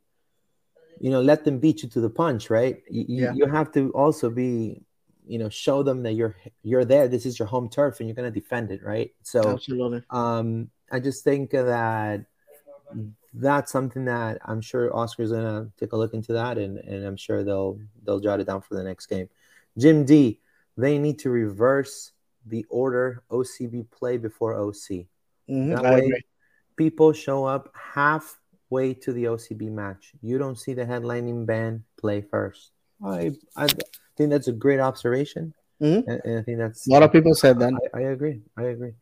[0.99, 2.49] you know, let them beat you to the punch.
[2.49, 2.81] Right.
[2.89, 3.33] You, yeah.
[3.33, 4.81] you have to also be,
[5.27, 7.07] you know, show them that you're you're there.
[7.07, 8.83] This is your home turf, and you're gonna defend it.
[8.83, 9.11] Right.
[9.23, 10.03] So, absolutely.
[10.09, 12.25] Um, I just think that
[13.33, 17.17] that's something that I'm sure Oscar's gonna take a look into that, and and I'm
[17.17, 19.29] sure they'll they'll jot it down for the next game.
[19.77, 20.39] Jim D,
[20.77, 22.11] they need to reverse
[22.45, 25.07] the order OCB play before OC.
[25.49, 25.69] Mm-hmm.
[25.69, 26.23] That way,
[26.75, 30.13] people show up halfway to the OCB match.
[30.21, 32.71] You don't see the headlining band play first.
[33.03, 33.67] I I
[34.17, 35.53] think that's a great observation.
[35.81, 36.09] Mm-hmm.
[36.09, 37.73] And, and, I think that's a lot of people said that.
[37.93, 38.41] I, I agree.
[38.57, 38.93] I agree.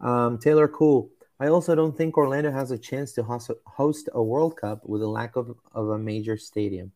[0.00, 1.10] Um, Taylor Cool.
[1.40, 5.02] I also don't think Orlando has a chance to host, host a World Cup with
[5.02, 6.92] a lack of, of a major stadium.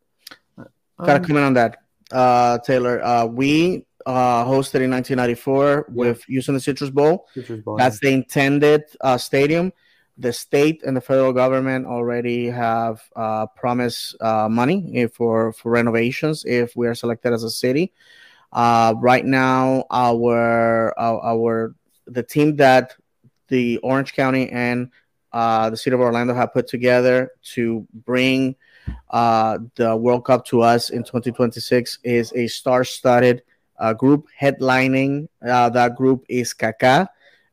[0.56, 0.66] Um,
[1.06, 1.78] Gotta comment on that,
[2.12, 3.02] uh, Taylor.
[3.04, 5.94] Uh, we uh, hosted in 1994 yeah.
[5.94, 7.28] with using the Citrus Bowl.
[7.34, 8.10] Citrus Bowl That's yeah.
[8.10, 9.72] the intended uh, stadium.
[10.16, 16.44] The state and the federal government already have uh, promised uh, money for for renovations
[16.44, 17.92] if we are selected as a city.
[18.52, 21.74] Uh, right now, our, our, our
[22.06, 22.96] the team that
[23.48, 24.90] the Orange County and
[25.32, 28.56] uh, the city of Orlando have put together to bring
[29.12, 33.42] the World Cup to us in 2026 is a star-studded
[33.78, 37.08] uh, group headlining uh, that group is Kaka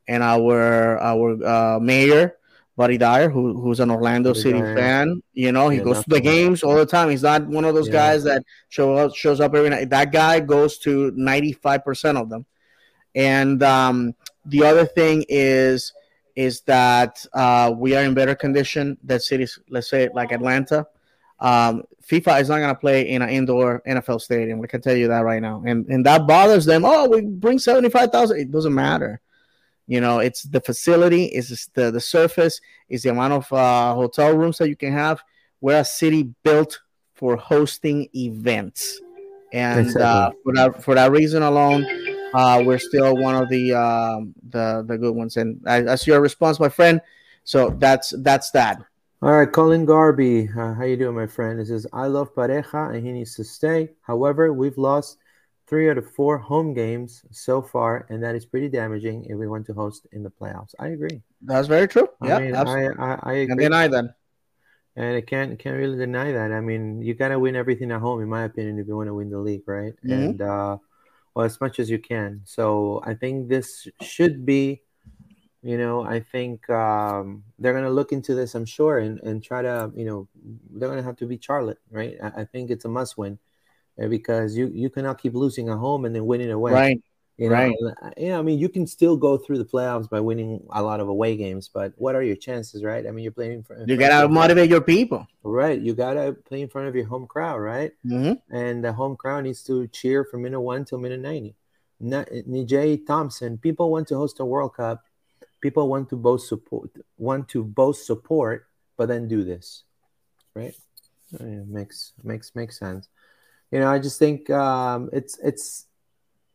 [0.08, 2.36] and our our uh, mayor
[2.78, 4.76] Buddy Dyer, who, who's an Orlando Buddy City Dyer.
[4.76, 5.24] fan.
[5.34, 7.10] You know, he yeah, goes to the games all the time.
[7.10, 7.94] He's not one of those yeah.
[7.94, 9.90] guys that show up shows up every night.
[9.90, 12.46] That guy goes to ninety five percent of them.
[13.16, 14.14] And um,
[14.46, 15.94] the other thing is
[16.36, 20.86] is that uh, we are in better condition than cities, let's say like Atlanta.
[21.46, 24.62] Um, FIFA is not going to play in an indoor NFL stadium.
[24.64, 26.84] I can tell you that right now, and and that bothers them.
[26.84, 28.40] Oh, we bring seventy five thousand.
[28.40, 29.22] It doesn't matter.
[29.88, 34.36] You know, it's the facility, is the the surface, is the amount of uh, hotel
[34.36, 35.22] rooms that you can have.
[35.62, 36.80] We're a city built
[37.14, 39.00] for hosting events,
[39.54, 40.02] and exactly.
[40.04, 41.86] uh, for that for that reason alone,
[42.34, 45.38] uh, we're still one of the um, the the good ones.
[45.38, 47.00] And I, I see your response, my friend.
[47.44, 48.82] So that's that's that.
[49.26, 51.60] All right, Colin Garby, uh, how you doing, my friend?
[51.60, 53.90] It says I love Pareja and he needs to stay.
[54.04, 55.18] However, we've lost
[55.66, 59.48] three out of four home games so far, and that is pretty damaging if we
[59.48, 60.76] want to host in the playoffs.
[60.78, 61.24] I agree.
[61.42, 62.08] That's very true.
[62.24, 63.52] Yeah, I, mean, I, I, I agree.
[63.54, 64.14] And deny that.
[64.96, 66.52] And I can't can't really deny that.
[66.52, 69.16] I mean, you gotta win everything at home, in my opinion, if you want to
[69.16, 69.94] win the league, right?
[70.06, 70.14] Mm-hmm.
[70.14, 70.78] And uh,
[71.34, 72.42] well, as much as you can.
[72.46, 74.84] So I think this should be,
[75.66, 79.64] you know, I think um, they're gonna look into this, I'm sure, and and try
[79.64, 80.28] to, you know,
[80.70, 82.18] they're gonna have to beat Charlotte, right?
[82.22, 83.40] I, I think it's a must win
[84.00, 87.02] uh, because you you cannot keep losing at home and then winning away, right?
[87.38, 87.76] You know, right.
[88.16, 91.08] Yeah, I mean, you can still go through the playoffs by winning a lot of
[91.08, 93.06] away games, but what are your chances, right?
[93.06, 93.84] I mean, you're playing for.
[93.88, 95.82] You gotta motivate your people, right?
[95.82, 97.92] You gotta play in front of your home crowd, right?
[98.06, 98.56] Mm-hmm.
[98.56, 101.56] And the home crowd needs to cheer from minute one till minute ninety.
[102.00, 105.04] Nijay Thompson, people want to host a World Cup.
[105.62, 109.84] People want to both support, want to both support, but then do this,
[110.54, 110.76] right?
[111.34, 113.08] It makes makes makes sense.
[113.72, 115.86] You know, I just think um, it's it's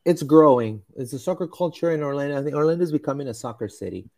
[0.04, 0.82] it's growing.
[0.96, 2.38] It's a soccer culture in Orlando.
[2.38, 4.08] I think Orlando is becoming a soccer city.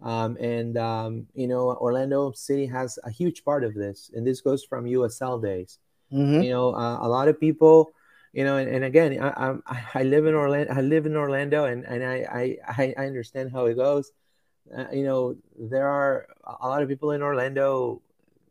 [0.00, 4.40] Um, and um, you know, Orlando City has a huge part of this, and this
[4.40, 5.78] goes from USL days.
[6.12, 6.42] Mm-hmm.
[6.42, 7.90] You know, uh, a lot of people,
[8.32, 10.72] you know, and, and again, I, I, I live in Orlando.
[10.72, 14.12] I live in Orlando, and and I I, I understand how it goes.
[14.76, 18.02] Uh, you know, there are a lot of people in Orlando.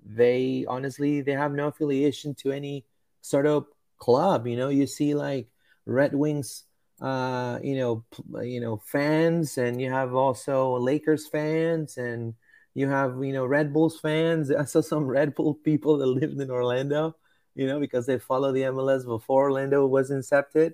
[0.05, 2.85] They honestly they have no affiliation to any
[3.21, 4.47] sort of club.
[4.47, 5.47] You know, you see like
[5.85, 6.63] Red Wings
[7.01, 8.03] uh, you know,
[8.41, 12.33] you know, fans, and you have also Lakers fans, and
[12.73, 14.51] you have you know Red Bulls fans.
[14.59, 17.15] I saw some Red Bull people that lived in Orlando,
[17.55, 20.73] you know, because they follow the MLS before Orlando was incepted,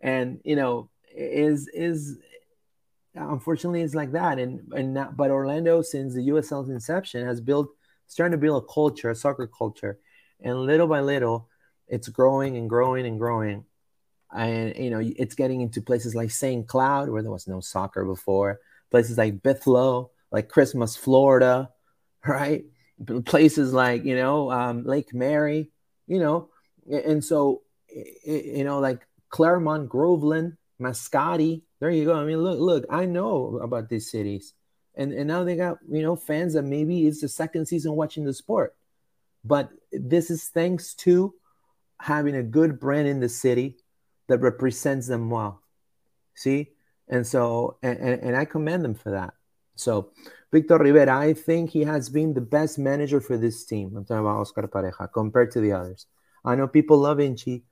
[0.00, 2.18] and you know, is is
[3.16, 7.68] unfortunately it's like that, and and not, but Orlando since the USL's inception has built
[8.06, 9.98] starting to build a culture, a soccer culture,
[10.40, 11.48] and little by little,
[11.88, 13.64] it's growing and growing and growing
[14.34, 16.66] and you know it's getting into places like St.
[16.66, 18.60] Cloud where there was no soccer before,
[18.90, 21.70] places like Bithlo, like Christmas, Florida,
[22.26, 22.64] right?
[23.24, 25.70] Places like you know um, Lake Mary,
[26.06, 26.48] you know,
[26.90, 27.62] and so
[28.24, 31.62] you know like Clermont, Groveland, Mascotte.
[31.80, 32.14] There you go.
[32.14, 34.54] I mean, look, look, I know about these cities,
[34.94, 38.24] and and now they got you know fans that maybe it's the second season watching
[38.24, 38.74] the sport,
[39.44, 41.34] but this is thanks to
[42.00, 43.76] having a good brand in the city
[44.28, 45.62] that represents them well.
[46.34, 46.70] See?
[47.08, 49.34] And so, and, and I commend them for that.
[49.76, 50.10] So,
[50.52, 53.96] Victor Rivera, I think he has been the best manager for this team.
[53.96, 56.06] I'm talking about Oscar Pareja compared to the others.
[56.44, 57.64] I know people love Inchy,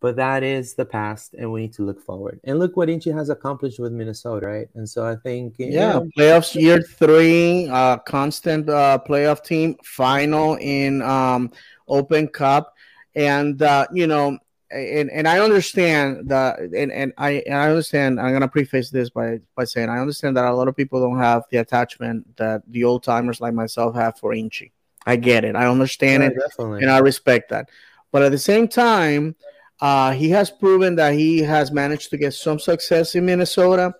[0.00, 2.40] but that is the past, and we need to look forward.
[2.44, 4.68] And look what Inchy has accomplished with Minnesota, right?
[4.74, 10.56] And so I think, yeah, know, playoffs year three, uh, constant uh, playoff team, final
[10.56, 11.50] in um,
[11.88, 12.74] Open Cup,
[13.14, 14.38] and uh, you know
[14.70, 18.20] and and I understand that, and, and I and I understand.
[18.20, 21.18] I'm gonna preface this by by saying I understand that a lot of people don't
[21.18, 24.72] have the attachment that the old timers like myself have for Inchy.
[25.06, 25.54] I get it.
[25.54, 26.82] I understand yeah, it, definitely.
[26.82, 27.68] and I respect that.
[28.10, 29.36] But at the same time,
[29.80, 33.94] uh, he has proven that he has managed to get some success in Minnesota.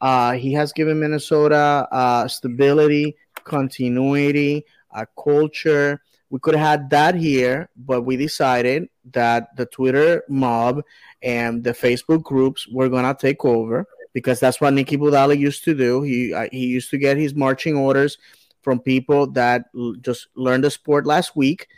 [0.00, 6.00] Uh, he has given Minnesota uh, stability, continuity, a culture
[6.32, 10.82] we could have had that here, but we decided that the Twitter mob
[11.22, 15.74] and the Facebook groups were gonna take over because that's what Niki Budalić used to
[15.74, 16.00] do.
[16.00, 18.16] He uh, he used to get his marching orders
[18.62, 21.68] from people that l- just learned the sport last week,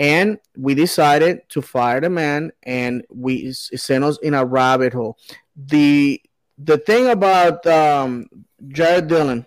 [0.00, 5.18] and we decided to fire the man, and we sent us in a rabbit hole.
[5.54, 6.20] the
[6.56, 8.26] The thing about um,
[8.68, 9.46] Jarrod Dillon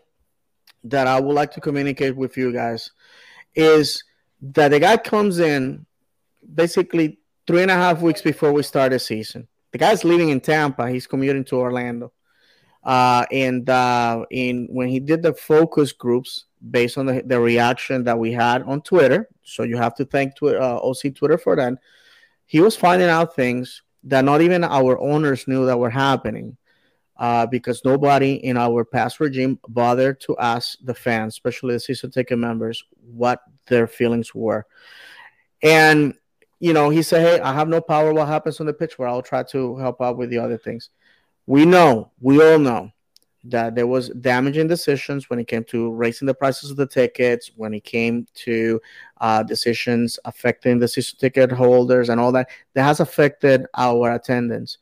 [0.83, 2.91] that I would like to communicate with you guys
[3.55, 4.03] is
[4.41, 5.85] that the guy comes in
[6.53, 9.47] basically three and a half weeks before we start the season.
[9.71, 10.89] The guy's living in Tampa.
[10.89, 12.13] He's commuting to Orlando.
[12.83, 18.03] Uh, and uh, in when he did the focus groups based on the, the reaction
[18.03, 21.55] that we had on Twitter, so you have to thank Twitter, uh, OC Twitter for
[21.55, 21.73] that.
[22.45, 26.57] He was finding out things that not even our owners knew that were happening.
[27.17, 32.09] uh, because nobody in our past regime bothered to ask the fans, especially the season
[32.11, 34.65] ticket members, what their feelings were.
[35.61, 36.13] And
[36.59, 38.13] you know, he said, "Hey, I have no power.
[38.13, 38.97] What happens on the pitch?
[38.97, 40.89] Where I'll try to help out with the other things."
[41.45, 42.91] We know, we all know
[43.45, 47.51] that there was damaging decisions when it came to raising the prices of the tickets,
[47.55, 48.79] when it came to
[49.19, 52.49] uh, decisions affecting the season ticket holders and all that.
[52.73, 54.77] That has affected our attendance.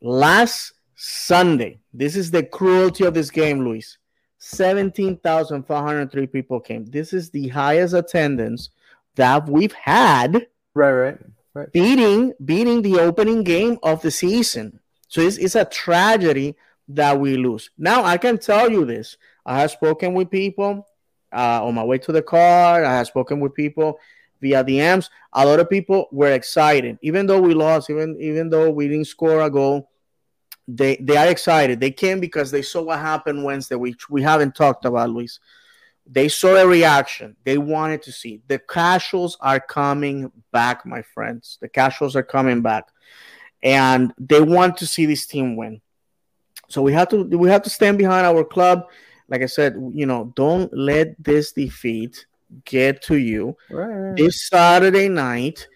[0.00, 3.98] Last Sunday, this is the cruelty of this game, Luis.
[4.38, 6.84] 17,503 people came.
[6.86, 8.70] This is the highest attendance
[9.14, 10.46] that we've had.
[10.74, 11.18] Right, right,
[11.54, 11.72] right.
[11.72, 14.80] Beating beating the opening game of the season.
[15.12, 16.56] So it's, it's a tragedy
[16.88, 17.68] that we lose.
[17.76, 19.18] Now I can tell you this.
[19.44, 20.86] I have spoken with people
[21.30, 22.82] uh, on my way to the car.
[22.82, 23.98] I have spoken with people
[24.40, 25.10] via DMs.
[25.34, 29.04] A lot of people were excited, even though we lost, even even though we didn't
[29.04, 29.90] score a goal.
[30.66, 31.78] They they are excited.
[31.78, 35.40] They came because they saw what happened Wednesday, which we haven't talked about, Luis.
[36.06, 37.36] They saw a reaction.
[37.44, 38.40] They wanted to see.
[38.48, 41.58] The casuals are coming back, my friends.
[41.60, 42.91] The casuals are coming back.
[43.62, 45.80] And they want to see this team win.
[46.68, 48.84] So we have to we have to stand behind our club.
[49.28, 52.26] Like I said, you know, don't let this defeat
[52.64, 53.56] get to you.
[53.70, 54.16] Right.
[54.16, 55.68] This Saturday night,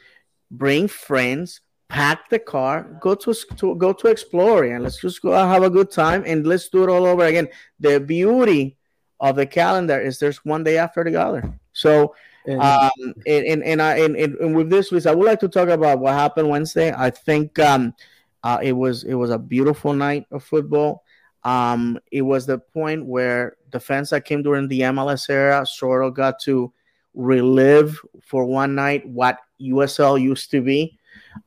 [0.51, 5.33] bring friends, pack the car, go to, to go to Exploria, and let's just go
[5.33, 7.49] have a good time and let's do it all over again.
[7.81, 8.77] The beauty
[9.21, 11.59] of the calendar is there's one day after the other.
[11.77, 12.15] So
[12.47, 15.41] And- um, and, and, and I and, and, and with this, Luis, I would like
[15.41, 16.93] to talk about what happened Wednesday.
[16.97, 17.95] I think um,
[18.43, 21.03] uh, it was it was a beautiful night of football.
[21.45, 26.05] Um, it was the point where the fans that came during the MLS era sort
[26.05, 26.73] of got to
[27.15, 30.99] relive for one night what USL used to be.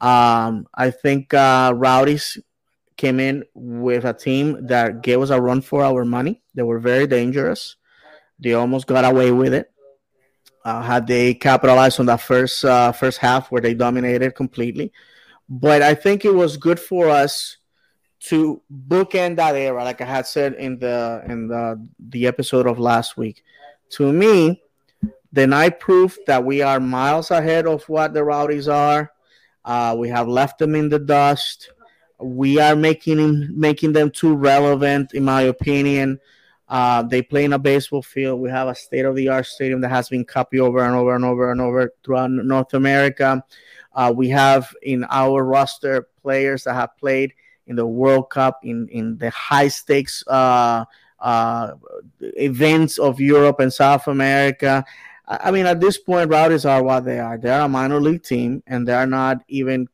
[0.02, 2.38] Um, I think uh, Rowdies
[2.98, 6.42] came in with a team that gave us a run for our money.
[6.56, 7.78] They were very dangerous.
[8.40, 9.72] They almost got away with it.
[10.70, 14.94] Uh, had they capitalized on that first uh, first half where they dominated completely,
[15.50, 17.58] but I think it was good for us
[18.30, 22.78] to bookend that era, like I had said in the in the the episode of
[22.78, 23.42] last week.
[23.98, 24.62] To me,
[25.34, 29.12] the night proved that we are miles ahead of what the Rowdies are.
[29.66, 31.72] Uh, we have left them in the dust.
[32.20, 36.20] We are making making them too relevant, in my opinion.
[36.70, 38.40] Uh, they play in a baseball field.
[38.40, 41.16] We have a state of the art stadium that has been copied over and over
[41.16, 43.44] and over and over throughout North America.
[43.94, 47.34] Uh, we have in our roster players that have played
[47.66, 50.86] in the World Cup, in, in the high stakes uh,
[51.20, 51.74] uh,
[52.20, 54.86] events of Europe and South America.
[55.28, 57.38] I I mean, at this point, Rowdies are what they are.
[57.38, 59.88] They're a minor league team, and they're not even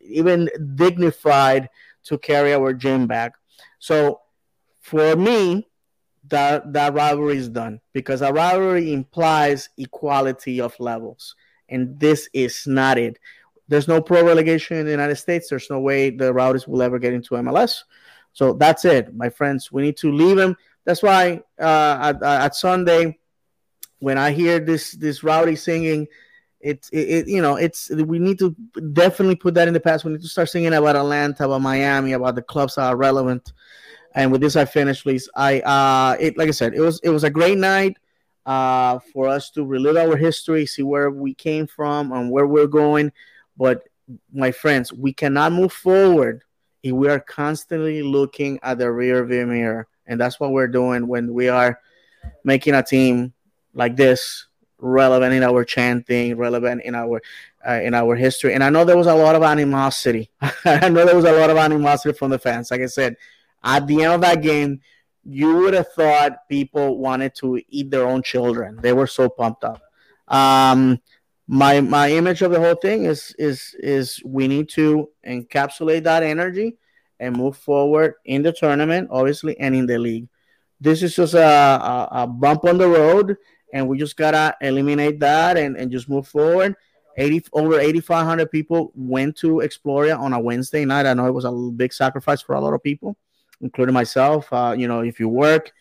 [0.00, 1.68] even dignified
[2.04, 3.34] to carry our gym back.
[3.78, 4.20] So,
[4.80, 5.68] for me,
[6.28, 11.34] that that rivalry is done because a rivalry implies equality of levels,
[11.68, 13.18] and this is not it.
[13.68, 15.48] There's no pro relegation in the United States.
[15.48, 17.82] There's no way the Rowdies will ever get into MLS.
[18.32, 19.70] So that's it, my friends.
[19.70, 20.56] We need to leave them.
[20.84, 23.18] That's why uh, at, at Sunday,
[23.98, 26.06] when I hear this this rowdy singing,
[26.60, 28.54] it's it, it, you know it's we need to
[28.92, 30.04] definitely put that in the past.
[30.04, 33.52] We need to start singing about Atlanta, about Miami, about the clubs that are relevant.
[34.14, 35.28] And with this, I finish, please.
[35.34, 37.96] I uh, it like I said, it was it was a great night
[38.46, 42.66] uh, for us to relive our history, see where we came from and where we're
[42.66, 43.12] going.
[43.56, 43.88] But
[44.32, 46.42] my friends, we cannot move forward
[46.82, 51.06] if we are constantly looking at the rear view mirror, and that's what we're doing
[51.06, 51.80] when we are
[52.44, 53.32] making a team
[53.74, 54.46] like this
[54.78, 57.20] relevant in our chanting, relevant in our
[57.68, 58.54] uh, in our history.
[58.54, 60.30] And I know there was a lot of animosity.
[60.64, 62.70] I know there was a lot of animosity from the fans.
[62.70, 63.16] Like I said,
[63.62, 64.80] at the end of that game,
[65.24, 68.78] you would have thought people wanted to eat their own children.
[68.80, 69.82] They were so pumped up.
[70.28, 71.00] Um,
[71.46, 76.22] my my image of the whole thing is is is we need to encapsulate that
[76.22, 76.76] energy
[77.20, 80.28] and move forward in the tournament, obviously, and in the league.
[80.80, 83.36] This is just a, a, a bump on the road,
[83.72, 86.76] and we just gotta eliminate that and, and just move forward.
[87.16, 91.04] 80 over 8,500 people went to Exploria on a Wednesday night.
[91.04, 93.16] I know it was a big sacrifice for a lot of people,
[93.60, 94.52] including myself.
[94.52, 95.72] Uh, you know, if you work,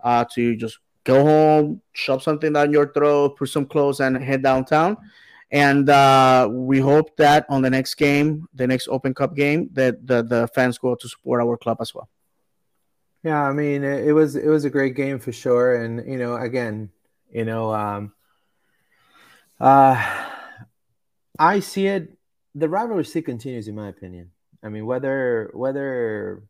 [0.00, 4.42] uh, to just go home, shove something down your throat, put some clothes, and head
[4.42, 4.96] downtown.
[5.50, 10.06] And uh, we hope that on the next game, the next Open Cup game, that
[10.06, 12.08] the, the fans go to support our club as well.
[13.22, 16.18] Yeah, I mean, it, it was it was a great game for sure, and you
[16.18, 16.90] know, again,
[17.30, 18.12] you know, um,
[19.60, 20.26] uh,
[21.38, 22.18] I see it.
[22.56, 24.32] The rivalry still continues, in my opinion.
[24.62, 26.42] I mean, whether whether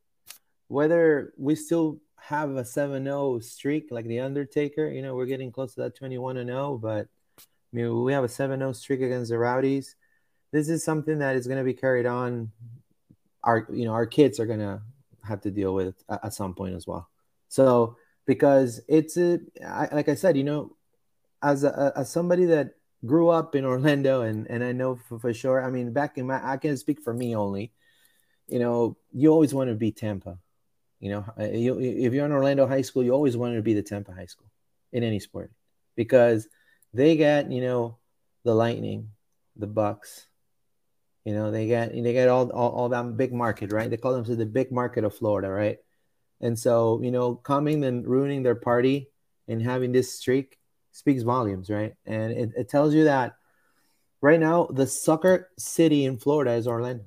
[0.72, 5.74] whether we still have a 7-0 streak like the Undertaker, you know, we're getting close
[5.74, 7.08] to that 21 and 0, but
[7.38, 7.42] I
[7.72, 9.96] mean, we have a 7-0 streak against the Rowdies.
[10.50, 12.52] This is something that is going to be carried on.
[13.44, 14.80] Our, you know, our kids are going to
[15.22, 17.06] have to deal with at, at some point as well.
[17.48, 20.76] So, because it's a, I, like I said, you know,
[21.42, 25.34] as a, as somebody that grew up in Orlando and and I know for, for
[25.34, 25.62] sure.
[25.62, 27.72] I mean, back in my, I can speak for me only.
[28.48, 30.38] You know, you always want to beat Tampa.
[31.02, 34.12] You know, if you're in Orlando High School, you always wanted to be the Tampa
[34.12, 34.46] High School
[34.92, 35.50] in any sport
[35.96, 36.46] because
[36.94, 37.98] they got you know
[38.44, 39.10] the Lightning,
[39.56, 40.28] the Bucks.
[41.24, 43.90] You know, they got they got all, all all that big market, right?
[43.90, 45.78] They call themselves the big market of Florida, right?
[46.40, 49.08] And so, you know, coming and ruining their party
[49.48, 50.56] and having this streak
[50.92, 51.94] speaks volumes, right?
[52.06, 53.34] And it, it tells you that
[54.20, 57.06] right now the soccer city in Florida is Orlando,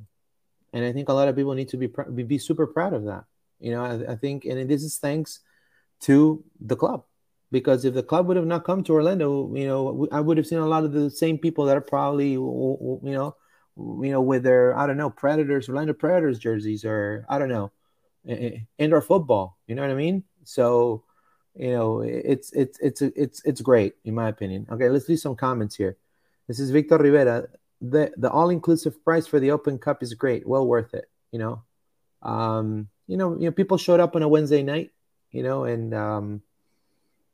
[0.74, 1.88] and I think a lot of people need to be
[2.24, 3.24] be super proud of that.
[3.60, 5.40] You know, I, I think, and this is thanks
[6.02, 7.04] to the club
[7.52, 10.48] because if the club would have not come to Orlando, you know, I would have
[10.48, 13.36] seen a lot of the same people that are probably, you know,
[13.78, 17.72] you know, with their I don't know Predators, Orlando Predators jerseys, or I don't know,
[18.78, 19.58] indoor football.
[19.68, 20.24] You know what I mean?
[20.44, 21.04] So,
[21.56, 24.68] you know, it's it's it's it's it's great in my opinion.
[24.72, 25.98] Okay, let's do some comments here.
[26.48, 27.48] This is Victor Rivera.
[27.82, 31.06] The the all inclusive price for the Open Cup is great, well worth it.
[31.32, 31.64] You know,
[32.22, 34.92] um, you know, you know, people showed up on a Wednesday night,
[35.32, 36.42] you know, and um,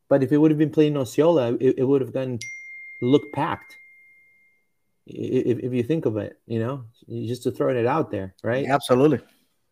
[0.09, 2.39] but if it would have been playing in Osceola, it, it would have gone
[3.01, 3.75] look packed.
[5.07, 8.67] If, if you think of it, you know, just to throwing it out there, right?
[8.67, 9.19] Absolutely,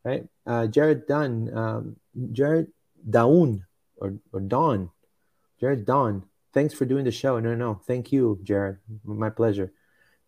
[0.04, 0.28] right.
[0.46, 1.96] Uh, Jared Dunn, um,
[2.32, 2.68] Jared
[3.10, 3.66] Daun,
[3.98, 4.90] or or Dawn,
[5.60, 6.24] Jared Dawn.
[6.52, 7.40] Thanks for doing the show.
[7.40, 8.78] No, no, thank you, Jared.
[9.04, 9.72] My pleasure.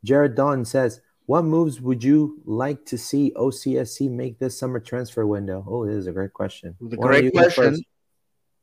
[0.04, 1.02] Jared Dawn says,
[1.32, 5.64] what moves would you like to see OCSC make this summer transfer window?
[5.66, 6.76] Oh, this is a great question.
[6.82, 7.64] The great question.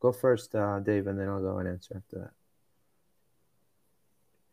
[0.00, 2.30] Go first, go first uh, Dave, and then I'll go and answer after that.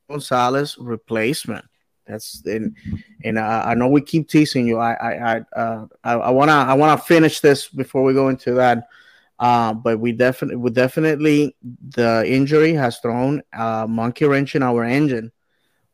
[0.10, 1.66] Gonzalez replacement.
[2.08, 2.78] That's in,
[3.26, 4.78] and uh, I know we keep teasing you.
[4.78, 8.54] I, I, I, uh, I, I wanna, I wanna finish this before we go into
[8.54, 8.88] that.
[9.40, 11.54] Uh, but we definitely, we definitely,
[11.90, 15.34] the injury has thrown a monkey wrench in our engine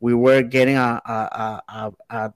[0.01, 2.33] we were getting a, a, a, a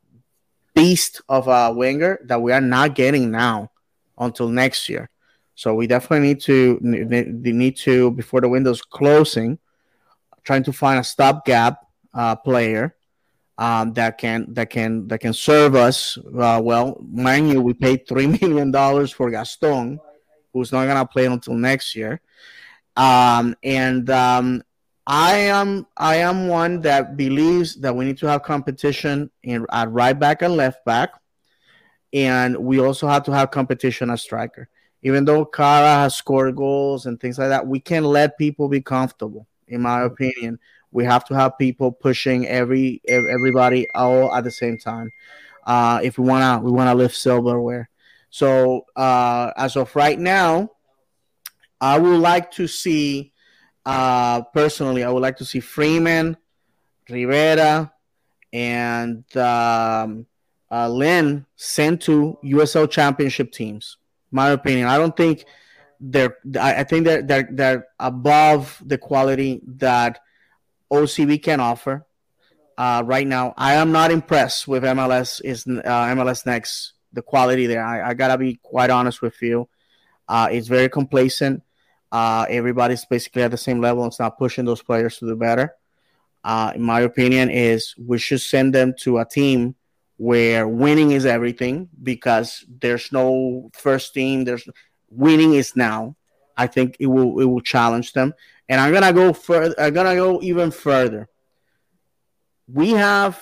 [0.74, 3.72] beast of a winger that we are not getting now
[4.18, 5.10] until next year.
[5.56, 9.58] So we definitely need to need to before the window's closing,
[10.44, 11.80] trying to find a stopgap
[12.14, 12.96] uh, player
[13.58, 17.02] um, that can that can that can serve us uh, well.
[17.10, 20.00] Mind you, we paid three million dollars for Gaston,
[20.54, 22.22] who's not gonna play until next year.
[22.98, 24.62] Um, and um,
[25.08, 29.92] I am I am one that believes that we need to have competition in at
[29.92, 31.14] right back and left back,
[32.12, 34.68] and we also have to have competition at striker.
[35.04, 38.82] Even though Kara has scored goals and things like that, we can't let people be
[38.82, 39.46] comfortable.
[39.68, 40.58] In my opinion,
[40.92, 45.12] we have to have people pushing every everybody all at the same time.
[45.68, 47.90] Uh, if we wanna we wanna lift silverware.
[48.32, 50.72] So uh, as of right now,
[51.80, 53.34] I would like to see
[53.86, 56.38] uh, personally, I would like to see Freeman,
[57.10, 57.92] Rivera,
[58.52, 60.26] and um,
[60.72, 63.98] uh, Lynn sent to USL Championship teams.
[64.32, 65.46] My opinion, I don't think
[66.00, 66.38] they're.
[66.60, 70.20] I think they're they're, they're above the quality that
[70.92, 72.06] OCB can offer.
[72.78, 75.82] Uh, right now, I am not impressed with MLS is uh,
[76.16, 76.94] MLS next.
[77.14, 79.70] The quality there, I, I gotta be quite honest with you.
[80.28, 81.64] Uh, it's very complacent.
[82.16, 84.06] Uh, everybody's basically at the same level.
[84.06, 85.76] It's not pushing those players to do better.
[86.46, 89.76] Uh, in my opinion, is we should send them to a team
[90.16, 94.46] where winning is everything because there's no first team.
[94.46, 94.66] There's
[95.10, 96.16] winning is now.
[96.56, 98.34] I think it will it will challenge them.
[98.70, 99.76] And I'm gonna go further.
[99.78, 101.28] I'm gonna go even further.
[102.66, 103.38] We have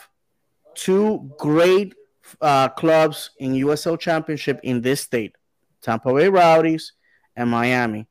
[0.74, 1.93] two great
[2.41, 5.36] uh, clubs in USL Championship in this state:
[5.84, 6.93] Tampa Bay Rowdies
[7.36, 8.07] and Miami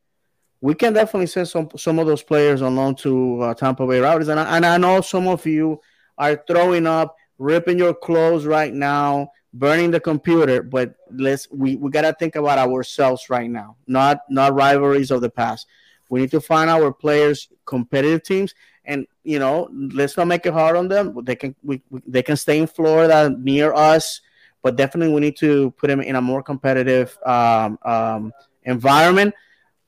[0.62, 3.98] we can definitely send some some of those players on loan to uh, Tampa Bay
[3.98, 5.80] Rowdies, and I, and I know some of you
[6.16, 10.62] are throwing up, ripping your clothes right now, burning the computer.
[10.62, 15.30] But let's we, we gotta think about ourselves right now, not not rivalries of the
[15.30, 15.66] past.
[16.08, 18.54] We need to find our players competitive teams,
[18.84, 21.24] and you know, let's not make it hard on them.
[21.24, 24.20] They can we, we they can stay in Florida near us,
[24.62, 28.32] but definitely we need to put them in a more competitive um, um,
[28.62, 29.34] environment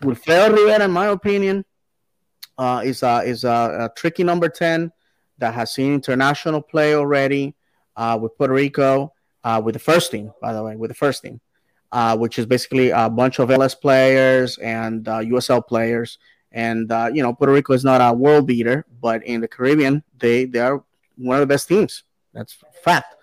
[0.02, 1.64] Wilfredo Rivera, in my opinion,
[2.58, 4.92] uh, is a is a, a, tricky number ten
[5.38, 7.54] that has seen international play already
[7.96, 10.32] uh, with Puerto Rico uh, with the first team.
[10.40, 11.40] By the way, with the first team,
[11.92, 16.18] uh, which is basically a bunch of LS players and uh, USL players.
[16.52, 20.04] And uh, you know, Puerto Rico is not a world beater, but in the Caribbean,
[20.18, 20.84] they they are
[21.16, 22.04] one of the best teams.
[22.32, 23.14] That's fact.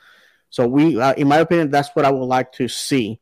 [0.50, 3.20] So we, uh, in my opinion, that's what I would like to see.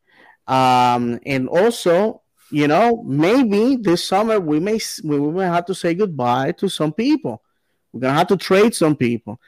[0.48, 2.19] Um, and also,
[2.52, 6.94] you know, maybe this summer we may we may have to say goodbye to some
[6.94, 7.44] people.
[7.92, 9.40] We're gonna have to trade some people.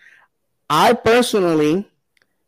[0.69, 1.89] I personally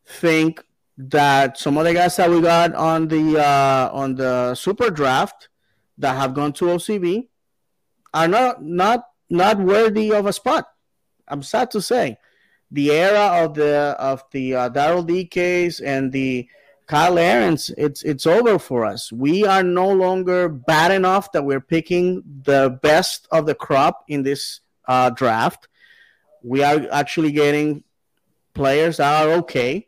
[0.06, 0.64] think
[0.98, 5.50] that some of the guys that we got on the uh, on the super draft
[5.98, 7.28] that have gone to OCB
[8.14, 10.68] are not not not worthy of a spot.
[11.28, 12.18] I'm sad to say,
[12.70, 16.48] the era of the of the uh, Daryl Dikes and the
[16.88, 19.12] Kyle Aarons, it's it's over for us.
[19.12, 24.24] We are no longer bad enough that we're picking the best of the crop in
[24.24, 25.68] this uh, draft.
[26.44, 27.84] We are actually getting
[28.54, 29.88] players that are okay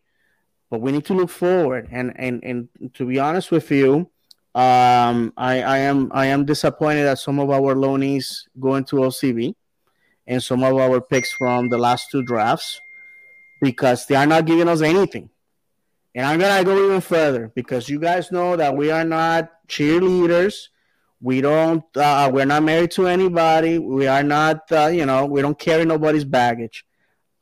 [0.70, 1.88] but we need to look forward.
[1.92, 4.10] And and and to be honest with you,
[4.54, 9.56] um, I, I am I am disappointed that some of our loanees go into OCB
[10.28, 12.80] and some of our picks from the last two drafts
[13.62, 15.30] because they are not giving us anything.
[16.16, 20.70] And I'm gonna go even further because you guys know that we are not cheerleaders.
[21.20, 21.84] We don't.
[21.96, 23.80] Uh, we're not married to anybody.
[23.80, 24.72] We are not.
[24.72, 26.86] Uh, you know, we don't carry nobody's baggage.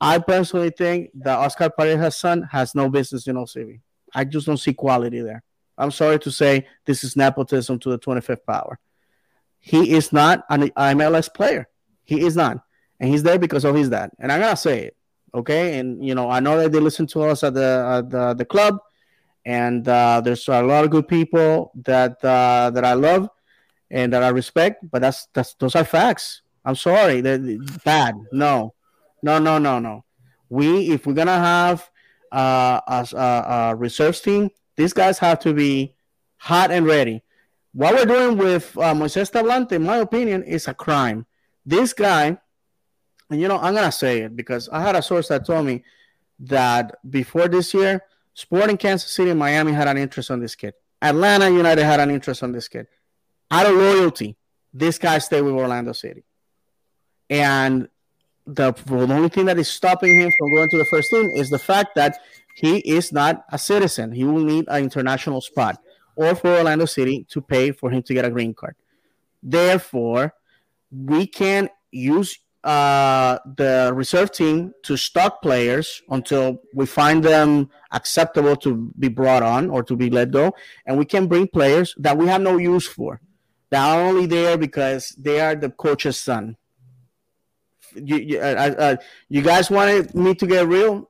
[0.01, 3.79] I personally think that Oscar Pareja's son has no business in OCB.
[4.13, 5.43] I just don't see quality there.
[5.77, 8.79] I'm sorry to say this is nepotism to the 25th power.
[9.59, 11.69] He is not an MLS player.
[12.03, 12.63] He is not.
[12.99, 14.11] And he's there because of his dad.
[14.19, 14.97] And I'm to say it.
[15.33, 15.79] Okay.
[15.79, 18.45] And, you know, I know that they listen to us at the, at the, the
[18.45, 18.77] club.
[19.45, 23.27] And uh, there's a lot of good people that uh, that I love
[23.91, 26.43] and that I respect, but that's that's those are facts.
[26.63, 28.15] I'm sorry, they're bad.
[28.31, 28.73] No,
[29.21, 30.05] no, no, no, no.
[30.47, 31.89] We, if we're gonna have
[32.31, 35.93] uh, a, a, a reserves team, these guys have to be
[36.37, 37.21] hot and ready.
[37.73, 41.25] What we're doing with uh, Moises Tablante, in my opinion, is a crime.
[41.65, 42.37] This guy,
[43.33, 45.83] and you know, I'm gonna say it because I had a source that told me
[46.41, 48.03] that before this year,
[48.35, 50.75] Sporting Kansas City and Miami had an interest on this kid.
[51.01, 52.85] Atlanta United had an interest on this kid.
[53.49, 54.37] Out of loyalty,
[54.71, 56.23] this guy stayed with Orlando City.
[57.27, 57.89] And
[58.45, 61.49] the, the only thing that is stopping him from going to the first team is
[61.49, 62.19] the fact that
[62.55, 64.11] he is not a citizen.
[64.11, 65.81] He will need an international spot
[66.15, 68.75] or for Orlando City to pay for him to get a green card.
[69.41, 70.35] Therefore,
[70.91, 78.55] we can use uh, the reserve team to stock players until we find them acceptable
[78.55, 80.53] to be brought on or to be let go.
[80.85, 83.21] And we can bring players that we have no use for,
[83.69, 86.57] that are only there because they are the coach's son
[87.95, 88.95] you you, uh, uh,
[89.29, 91.09] you guys wanted me to get real.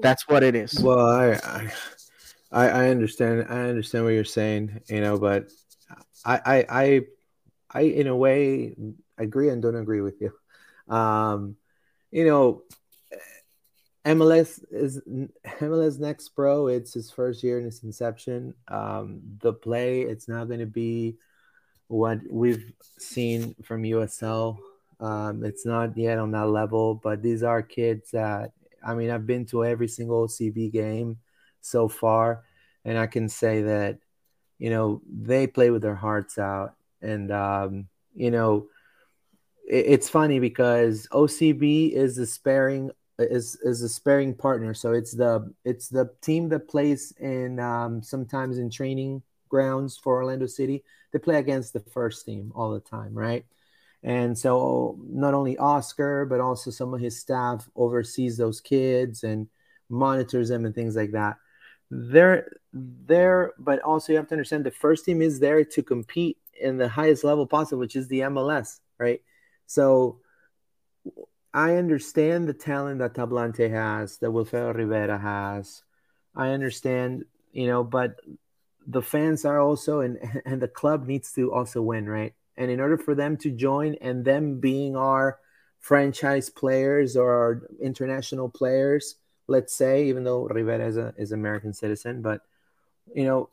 [0.00, 0.80] That's what it is.
[0.80, 1.70] Well, I,
[2.52, 3.46] I I understand.
[3.48, 4.80] I understand what you're saying.
[4.88, 5.50] You know, but
[6.24, 7.00] I I I,
[7.70, 8.74] I in a way
[9.18, 10.32] agree and don't agree with you.
[10.88, 11.56] Um,
[12.10, 12.62] you know,
[14.04, 15.00] MLS is
[15.60, 16.66] MLS Next Pro.
[16.66, 18.54] It's his first year in its inception.
[18.68, 21.16] Um, the play, it's not going to be
[21.88, 24.58] what we've seen from USL
[25.00, 28.52] um, it's not yet on that level, but these are kids that
[28.86, 31.18] I mean, I've been to every single CB game
[31.60, 32.44] so far,
[32.84, 33.98] and I can say that
[34.58, 38.68] you know they play with their hearts out, and um, you know
[39.66, 45.52] it's funny because OCB is the sparing is is a sparing partner, so it's the
[45.64, 50.84] it's the team that plays in um, sometimes in training grounds for Orlando City.
[51.12, 53.44] They play against the first team all the time, right?
[54.02, 59.48] And so not only Oscar, but also some of his staff oversees those kids and
[59.88, 61.36] monitors them and things like that.
[61.90, 66.36] They're there, but also you have to understand the first team is there to compete
[66.60, 69.22] in the highest level possible, which is the MLS, right?
[69.66, 70.20] So
[71.52, 75.84] I understand the talent that Tablante has, that Wilfredo Rivera has.
[76.34, 78.16] I understand, you know, but
[78.86, 82.34] the fans are also and and the club needs to also win, right?
[82.56, 85.38] And in order for them to join and them being our
[85.80, 89.16] franchise players or our international players,
[89.48, 92.40] let's say, even though Rivera is a is American citizen, but
[93.14, 93.48] you know,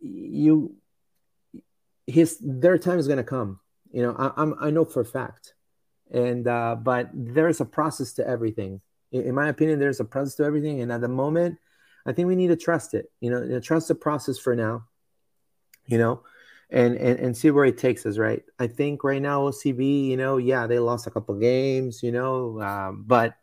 [0.00, 0.74] you
[2.06, 3.60] his their time is gonna come.
[3.92, 5.54] You know, I, I'm I know for a fact,
[6.10, 8.80] and uh, but there's a process to everything.
[9.12, 11.58] In, in my opinion, there's a process to everything, and at the moment,
[12.06, 13.10] I think we need to trust it.
[13.20, 14.84] You know, trust the process for now.
[15.86, 16.22] You know,
[16.70, 18.42] and, and and see where it takes us, right?
[18.58, 22.60] I think right now OCB, you know, yeah, they lost a couple games, you know,
[22.60, 23.36] um, but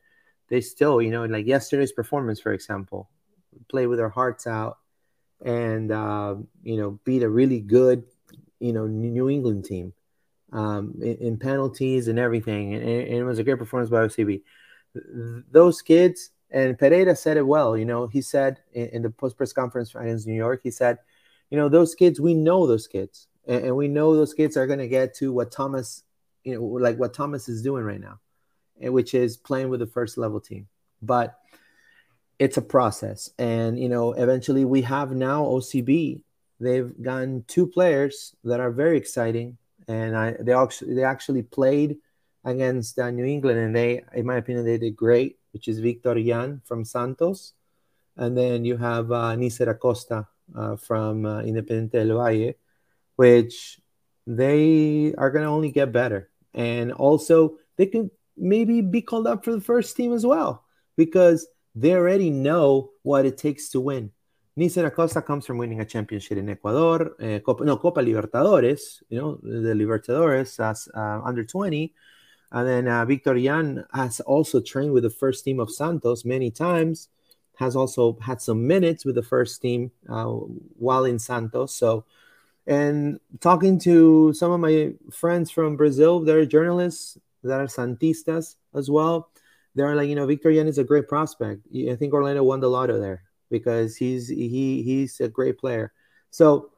[0.47, 3.09] they still, you know, like yesterday's performance, for example,
[3.67, 4.77] play with their hearts out,
[5.43, 8.03] and uh, you know beat a really good
[8.59, 9.93] you know New England team
[10.55, 14.41] um, in, in, penalties and everything, and, and, it was a great performance by OCB.
[15.51, 17.75] Those kids and Pareja said it well.
[17.75, 20.99] You know, he said in, in the post press conference in New York, he said,
[21.49, 24.65] you know, those kids, we know those kids, and, and we know those kids are
[24.65, 26.03] going to get to what Thomas,
[26.43, 28.19] you know, like what Thomas is doing right now,
[28.77, 30.67] which is playing with the first level team.
[31.01, 31.37] But
[32.39, 36.21] it's a process, and you know, eventually we have now OCB.
[36.61, 41.97] They've gotten two players that are very exciting, and I they actually they actually played
[42.43, 46.17] against uh, New England, and they, in my opinion, they did great which is Victor
[46.17, 47.53] Yan from Santos.
[48.17, 52.55] And then you have uh, Nicer Acosta uh, from uh, Independiente del Valle,
[53.15, 53.79] which
[54.27, 56.29] they are going to only get better.
[56.53, 60.65] And also, they can maybe be called up for the first team as well
[60.97, 64.11] because they already know what it takes to win.
[64.57, 69.19] Nicer Acosta comes from winning a championship in Ecuador, uh, Copa, no, Copa Libertadores, you
[69.19, 71.93] know, the Libertadores as uh, under 20.
[72.53, 76.51] And then uh, Victor Yan has also trained with the first team of Santos many
[76.51, 77.09] times,
[77.57, 81.75] has also had some minutes with the first team uh, while in Santos.
[81.75, 82.05] So,
[82.65, 88.89] and talking to some of my friends from Brazil, they're journalists that are Santistas as
[88.89, 89.31] well.
[89.75, 91.67] They're like, you know, Victor Yan is a great prospect.
[91.75, 95.93] I think Orlando won the lotto there because he's he he's a great player.
[96.31, 96.71] So,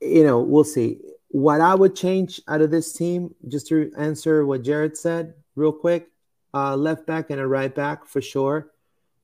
[0.00, 4.44] you know, we'll see what I would change out of this team, just to answer
[4.46, 6.08] what Jared said real quick,
[6.54, 8.70] uh, left back and a right back for sure,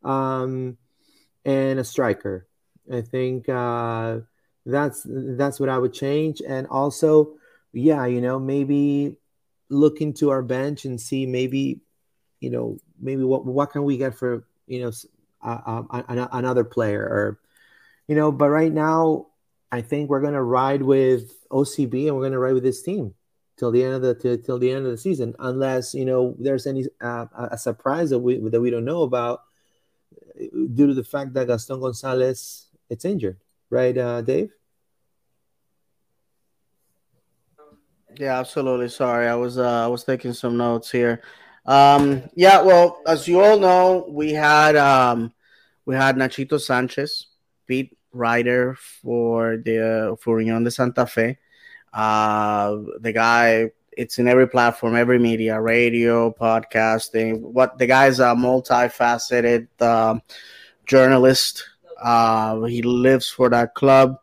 [0.05, 0.77] um,
[1.45, 2.47] and a striker.
[2.93, 4.21] I think uh,
[4.65, 7.35] that's that's what I would change, and also,
[7.73, 9.17] yeah, you know, maybe
[9.69, 11.83] look into our bench and see maybe,
[12.41, 14.93] you know, maybe what what can we get for you know
[15.43, 17.41] uh, uh, another player or,
[18.07, 19.27] you know, but right now
[19.71, 23.15] I think we're gonna ride with OCB and we're gonna ride with this team
[23.59, 26.35] till the end of the till, till the end of the season, unless you know
[26.39, 29.43] there's any uh, a surprise that we that we don't know about
[30.75, 34.51] due to the fact that Gaston Gonzalez it's injured, right, uh, Dave?
[38.17, 38.89] Yeah, absolutely.
[38.89, 41.23] Sorry, I was uh, I was taking some notes here.
[41.69, 45.35] Um, yeah, well, as you all know, we had um,
[45.85, 47.27] we had Nachito Sanchez
[47.67, 51.37] beat writer for the for Union de Santa Fe.
[51.93, 57.41] Uh, the guy, it's in every platform, every media, radio, podcasting.
[57.41, 60.21] What the guy's a multifaceted uh,
[60.87, 61.65] journalist.
[62.03, 64.17] Uh, he lives for that club.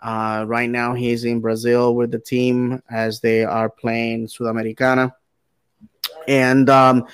[0.00, 5.12] Uh, right now, he's in Brazil with the team as they are playing Sudamericana.
[6.28, 7.06] And um,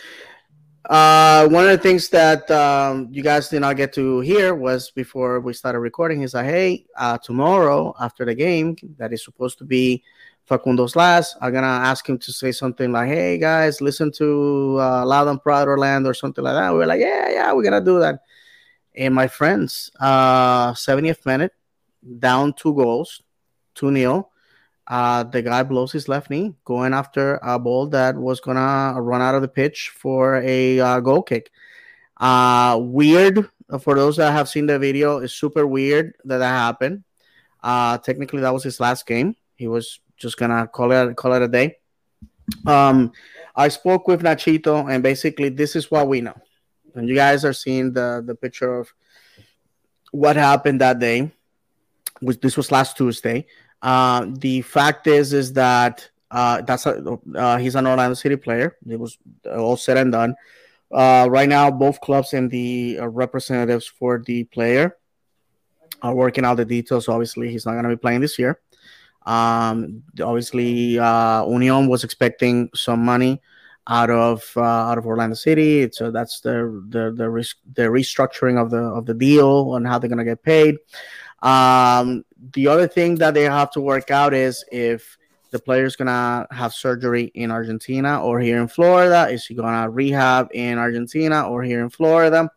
[0.88, 4.90] uh, one of the things that um, you guys did not get to hear was
[4.90, 6.20] before we started recording.
[6.20, 10.02] He's like, "Hey, uh, tomorrow after the game, that is supposed to be
[10.48, 11.36] Facundo's last.
[11.40, 15.42] I'm gonna ask him to say something like, "Hey guys, listen to uh, Loud and
[15.42, 18.20] Proud Orlando" or something like that." We are like, "Yeah, yeah, we're gonna do that."
[18.94, 21.52] And my friends, uh, 70th minute,
[22.18, 23.22] down two goals,
[23.74, 24.31] two nil
[24.88, 29.22] uh, the guy blows his left knee going after a ball that was gonna run
[29.22, 31.50] out of the pitch for a uh, goal kick.
[32.18, 33.48] Uh, weird
[33.80, 35.18] for those that have seen the video.
[35.18, 37.04] It's super weird that that happened.
[37.62, 39.36] Uh, technically, that was his last game.
[39.56, 41.78] He was just gonna call it call it a day.
[42.66, 43.12] Um,
[43.54, 46.34] I spoke with Nachito, and basically, this is what we know.
[46.94, 48.92] And you guys are seeing the the picture of
[50.10, 51.30] what happened that day.
[52.20, 53.46] Which this was last Tuesday.
[53.82, 58.76] Uh, the fact is, is that uh, that's a, uh, he's an Orlando City player.
[58.88, 60.34] It was all said and done.
[60.90, 64.96] Uh, right now, both clubs and the uh, representatives for the player
[66.02, 67.08] are working out the details.
[67.08, 68.60] Obviously, he's not going to be playing this year.
[69.26, 73.40] Um, obviously, uh, Union was expecting some money
[73.88, 75.90] out of uh, out of Orlando City.
[75.92, 79.98] So that's the the the, res- the restructuring of the of the deal and how
[79.98, 80.76] they're gonna get paid.
[81.42, 85.16] Um, the other thing that they have to work out is if
[85.52, 89.28] the player's gonna have surgery in Argentina or here in Florida.
[89.30, 92.50] Is he gonna rehab in Argentina or here in Florida?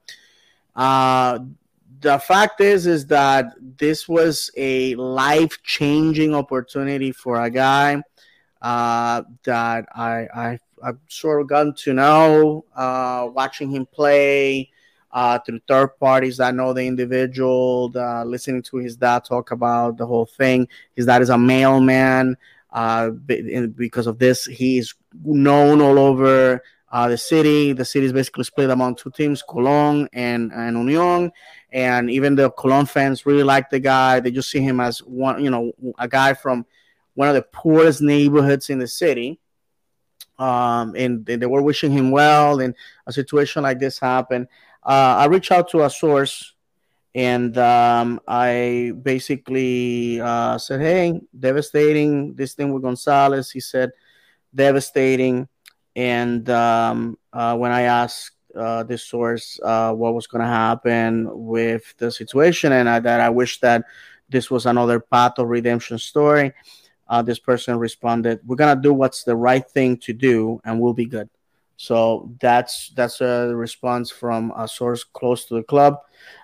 [0.76, 1.40] Uh,
[2.00, 8.02] the fact is, is that this was a life-changing opportunity for a guy
[8.62, 14.70] uh, that I, I I've sort of gotten to know uh, watching him play
[15.16, 19.96] uh, through third parties that know the individual, the, listening to his dad talk about
[19.98, 20.68] the whole thing.
[20.94, 22.36] His dad is a mailman.
[22.70, 24.94] Uh, because of this, he's
[25.24, 26.62] known all over
[26.92, 27.72] uh, the city.
[27.72, 31.32] The city is basically split among two teams, Colón and, and Union.
[31.72, 34.20] And even the Colón fans really like the guy.
[34.20, 36.66] They just see him as one, you know, a guy from
[37.14, 39.40] one of the poorest neighborhoods in the city.
[40.38, 42.60] Um, and, and they were wishing him well.
[42.60, 42.76] And
[43.08, 44.50] a situation like this happened.
[44.86, 46.54] Uh, I reached out to a source
[47.16, 53.92] and um, I basically uh, said, "Hey, devastating this thing with Gonzalez." He said,
[54.54, 55.48] "Devastating."
[55.96, 61.30] And um, uh, when I asked uh, this source uh, what was going to happen
[61.32, 63.86] with the situation, and I, that I wish that
[64.28, 66.52] this was another path of redemption story,
[67.08, 70.94] uh, this person responded, "We're gonna do what's the right thing to do, and we'll
[70.94, 71.30] be good."
[71.78, 75.98] So that's that's a response from a source close to the club.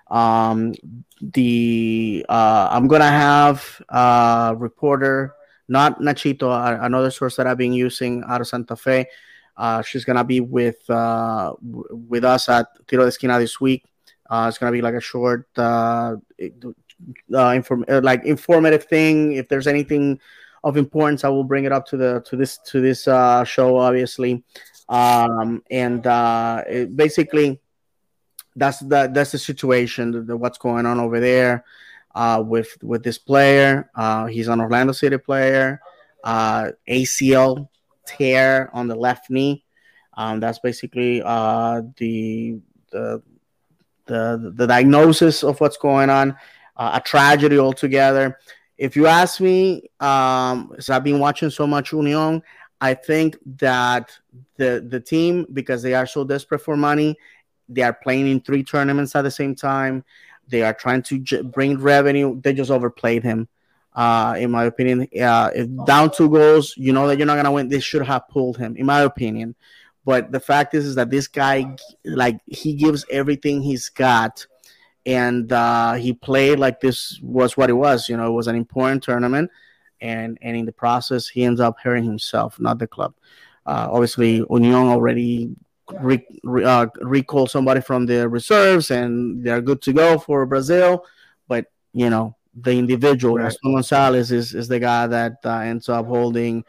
[0.10, 0.74] Um,
[1.22, 5.34] the uh, I'm gonna have a reporter,
[5.70, 6.52] not Nachito,
[6.84, 9.08] another source that I've been using out of Santa Fe.
[9.56, 13.86] Uh, she's gonna be with uh, with us at Tiro de Esquina this week.
[14.30, 16.16] Uh, it's gonna be like a short, uh,
[17.34, 19.34] uh, inform- like informative thing.
[19.34, 20.20] If there's anything
[20.64, 24.44] of importance, I will bring it up to the to this to this show, obviously.
[24.92, 27.62] Um, and uh, it basically,
[28.58, 30.12] that's the that's the situation.
[30.12, 31.64] The, the, what's going on over there
[32.14, 33.90] uh, with with this player?
[33.96, 35.82] Uh, he's an Orlando City player.
[36.24, 37.70] Uh, ACL
[38.06, 39.64] tear on the left knee.
[40.18, 42.60] Um, that's basically uh, the,
[42.92, 43.22] the
[44.08, 46.36] the the diagnosis of what's going on.
[46.76, 48.38] Uh, a tragedy altogether.
[48.78, 52.42] If you ask me, um, I've been watching so much Union,
[52.82, 54.12] I think that
[54.58, 57.16] the the team because they are so desperate for money,
[57.70, 60.04] they are playing in three tournaments at the same time.
[60.48, 62.42] They are trying to j- bring revenue.
[62.42, 63.48] They just overplayed him,
[63.94, 65.08] uh, in my opinion.
[65.18, 67.70] Uh, if down two goals, you know that you're not gonna win.
[67.70, 69.56] They should have pulled him, in my opinion.
[70.04, 74.48] But the fact is, is that this guy, like, he gives everything he's got,
[75.06, 78.10] and uh, he played like this was what it was.
[78.10, 79.52] You know, it was an important tournament
[80.02, 83.14] and and in the process he ends up hurting himself, not the club.
[83.66, 85.56] Uh, obviously, Union already
[86.00, 91.06] re, re, uh, recalled somebody from the reserves, and they're good to go for Brazil.
[91.48, 93.56] But you know, the individual, right.
[93.64, 96.64] Gonzalez, is is the guy that uh, ends up holding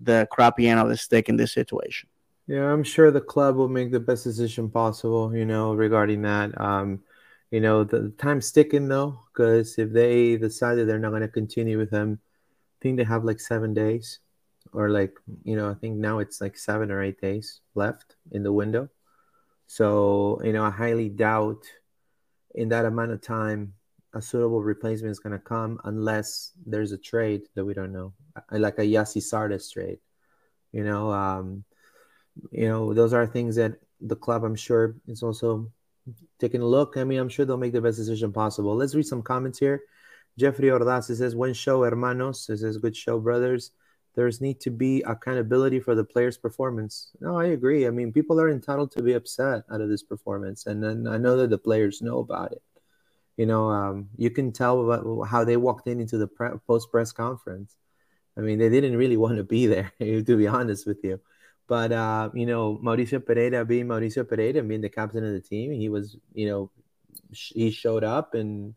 [0.00, 2.08] the crappy end of the stick in this situation.
[2.46, 5.34] Yeah, I'm sure the club will make the best decision possible.
[5.34, 6.58] You know, regarding that.
[6.60, 7.00] Um,
[7.50, 11.28] you know, the time's ticking though, because if they decide that they're not going to
[11.28, 12.20] continue with him,
[12.80, 14.20] think they have like seven days,
[14.72, 15.14] or like
[15.44, 18.88] you know, I think now it's like seven or eight days left in the window.
[19.66, 21.64] So you know, I highly doubt
[22.54, 23.74] in that amount of time
[24.14, 28.12] a suitable replacement is going to come unless there's a trade that we don't know,
[28.50, 29.98] like a Gyasi Zardes trade.
[30.72, 31.64] You know, um,
[32.50, 35.70] you know, those are things that the club, I'm sure, is also
[36.38, 36.96] taking a look.
[36.96, 38.74] I mean, I'm sure they'll make the best decision possible.
[38.74, 39.82] Let's read some comments here.
[40.38, 43.72] Jeffrey Ordaz says, "One show, hermanos." Is good show, brothers.
[44.14, 47.10] There's need to be accountability for the player's performance.
[47.20, 47.86] No, I agree.
[47.86, 51.18] I mean, people are entitled to be upset out of this performance, and then I
[51.18, 52.62] know that the players know about it.
[53.36, 56.90] You know, um, you can tell about how they walked in into the pre- post
[56.90, 57.76] press conference.
[58.36, 61.20] I mean, they didn't really want to be there, to be honest with you.
[61.66, 65.72] But uh, you know, Mauricio Pereyra being Mauricio Pereyra, being the captain of the team,
[65.72, 66.70] he was, you know,
[67.32, 68.74] he showed up and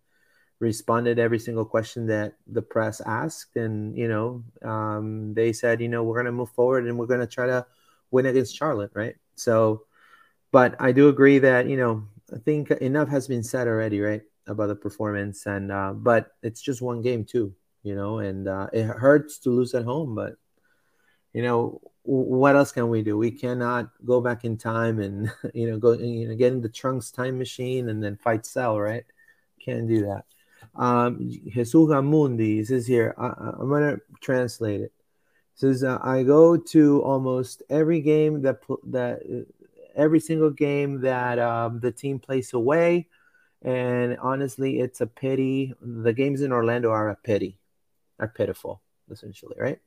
[0.61, 3.57] responded every single question that the press asked.
[3.57, 7.07] And you know um, they said you know we're going to move forward and we're
[7.07, 7.65] going to try to
[8.11, 9.15] win against charlotte right?
[9.35, 9.83] So
[10.51, 14.21] but i do agree that you know i think enough has been said already right
[14.47, 15.45] about the performance.
[15.45, 19.49] And uh, but it's just one game too you know and uh, it hurts to
[19.49, 20.35] lose at home but
[21.33, 23.15] you know what else can we do?
[23.15, 26.69] We cannot go back in time and you know go you know get in the
[26.69, 29.05] trunks time machine and then fight Cell right?
[29.59, 30.25] Can't do that
[30.75, 34.85] um, Jesus Gamundi says here, I, am going to translate it.
[34.85, 34.91] it
[35.55, 39.21] says, uh, I go to almost every game that, that
[39.95, 43.07] every single game that um, the team plays away.
[43.61, 45.73] And honestly, it's a pity.
[45.81, 47.59] The games in Orlando are a pity,
[48.19, 49.79] are pitiful, essentially, right?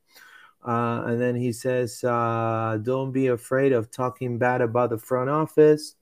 [0.65, 5.29] Uh, and then he says, uh, don't be afraid of talking bad about the front
[5.29, 5.97] office.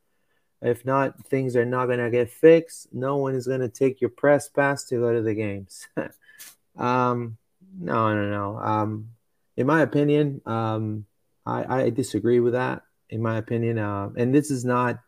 [0.62, 2.94] If not, things are not going to get fixed.
[2.94, 5.88] No one is going to take your press pass to go to the games.
[6.76, 7.36] um,
[7.78, 8.58] no, no, no.
[8.58, 9.08] Um,
[9.56, 11.04] in my opinion, um,
[11.44, 12.82] I, I disagree with that.
[13.10, 14.98] In my opinion, uh, and this is not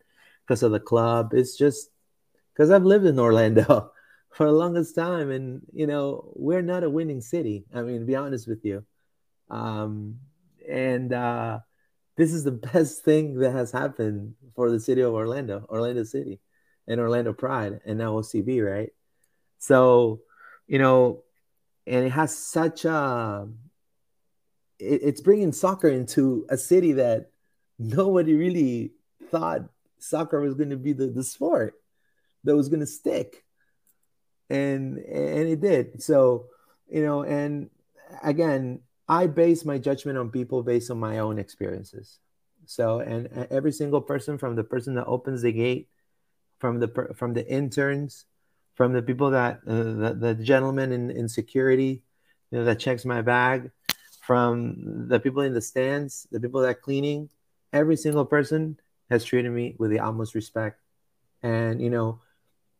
[0.44, 1.32] because of the club.
[1.32, 1.89] It's just
[2.52, 3.93] because I've lived in Orlando
[4.31, 7.64] for the longest time, and you know we're not a winning city.
[7.72, 8.85] I mean, to be honest with you,
[9.48, 10.18] um,
[10.68, 11.60] and uh,
[12.16, 16.40] this is the best thing that has happened for the city of Orlando, Orlando City,
[16.86, 18.90] and Orlando Pride, and now OCB, right?
[19.58, 20.20] So,
[20.66, 21.22] you know,
[21.86, 23.48] and it has such a,
[24.78, 27.30] it, it's bringing soccer into a city that
[27.78, 28.92] nobody really
[29.30, 29.62] thought
[29.98, 31.74] soccer was going to be the, the sport
[32.44, 33.44] that was going to stick,
[34.50, 36.02] and and it did.
[36.02, 36.46] So,
[36.88, 37.70] you know, and
[38.22, 42.18] again, I base my judgment on people based on my own experiences.
[42.66, 45.89] So, and every single person from the person that opens the gate,
[46.59, 48.24] from the from the interns,
[48.74, 52.02] from the people that uh, the, the gentleman in, in security,
[52.51, 53.70] you know, that checks my bag,
[54.22, 57.28] from the people in the stands, the people that cleaning,
[57.72, 58.78] every single person
[59.10, 60.81] has treated me with the utmost respect.
[61.43, 62.20] And you know,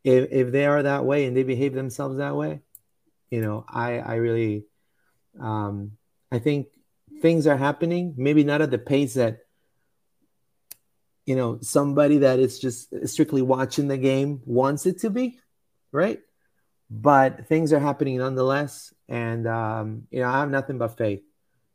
[0.03, 2.61] if if they are that way and they behave themselves that way,
[3.29, 4.65] you know, I I really
[5.39, 5.91] um
[6.35, 6.67] I think
[7.21, 9.39] things are happening, maybe not at the pace that
[11.25, 15.39] you know somebody that is just strictly watching the game wants it to be,
[15.91, 16.19] right?
[16.89, 21.23] But things are happening nonetheless, and um, you know I have nothing but faith,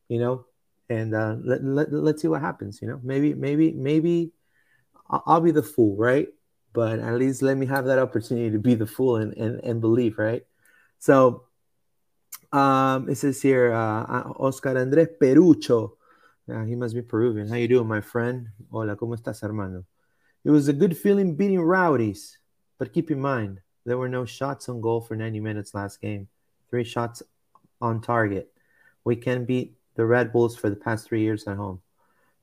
[0.08, 0.44] you know,
[0.88, 2.80] and uh, let, let let's see what happens.
[2.80, 4.32] You know, maybe maybe maybe
[5.08, 6.28] I'll, be the fool, right?
[6.72, 9.80] But at least let me have that opportunity to be the fool and and, and
[9.80, 10.42] believe, right?
[10.98, 11.44] So
[12.52, 15.92] um, it says here, uh, uh, Oscar Andrés Perucho.
[16.50, 17.48] Uh, he must be Peruvian.
[17.48, 18.48] How you doing, my friend?
[18.70, 19.84] Hola, ¿cómo estás, hermano?
[20.44, 22.38] It was a good feeling beating Rowdies,
[22.78, 26.28] but keep in mind, there were no shots on goal for 90 minutes last game.
[26.70, 27.22] Three shots
[27.80, 28.52] on target.
[29.04, 31.80] We can beat the Red Bulls for the past three years at home.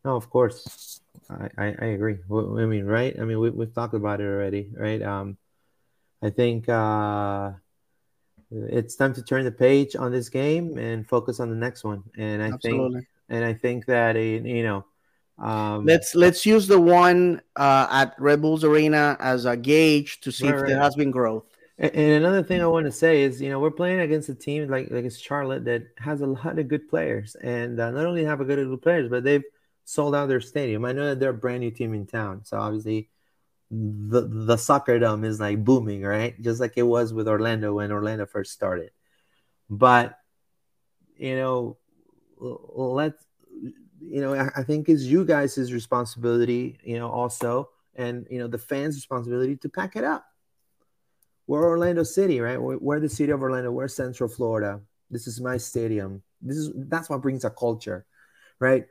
[0.05, 1.01] No, of course.
[1.29, 2.17] I, I, I agree.
[2.31, 3.15] I mean, right?
[3.19, 5.01] I mean, we, we've talked about it already, right?
[5.01, 5.37] Um,
[6.21, 7.51] I think uh,
[8.51, 12.03] it's time to turn the page on this game and focus on the next one.
[12.17, 12.99] And I Absolutely.
[12.99, 14.85] think, and I think that you know,
[15.37, 20.31] um, let's let's use the one uh, at Red Bulls Arena as a gauge to
[20.31, 20.67] see right, if right.
[20.69, 21.45] there has been growth.
[21.77, 24.35] And, and another thing I want to say is, you know, we're playing against a
[24.35, 28.05] team like like it's Charlotte that has a lot of good players, and uh, not
[28.05, 29.43] only have a good good players, but they've
[29.83, 30.85] sold out their stadium.
[30.85, 33.09] I know that they're a brand new team in town, so obviously
[33.69, 36.39] the the Soccerdome is like booming, right?
[36.41, 38.91] Just like it was with Orlando when Orlando first started.
[39.69, 40.17] But
[41.17, 41.77] you know,
[42.39, 43.23] let's
[43.99, 48.47] you know, I, I think it's you guys' responsibility, you know, also, and you know,
[48.47, 50.25] the fans' responsibility to pack it up.
[51.47, 52.61] We're Orlando City, right?
[52.61, 53.71] We're, we're the city of Orlando.
[53.71, 54.81] We're Central Florida.
[55.09, 56.23] This is my stadium.
[56.41, 58.05] This is that's what brings a culture,
[58.59, 58.85] right?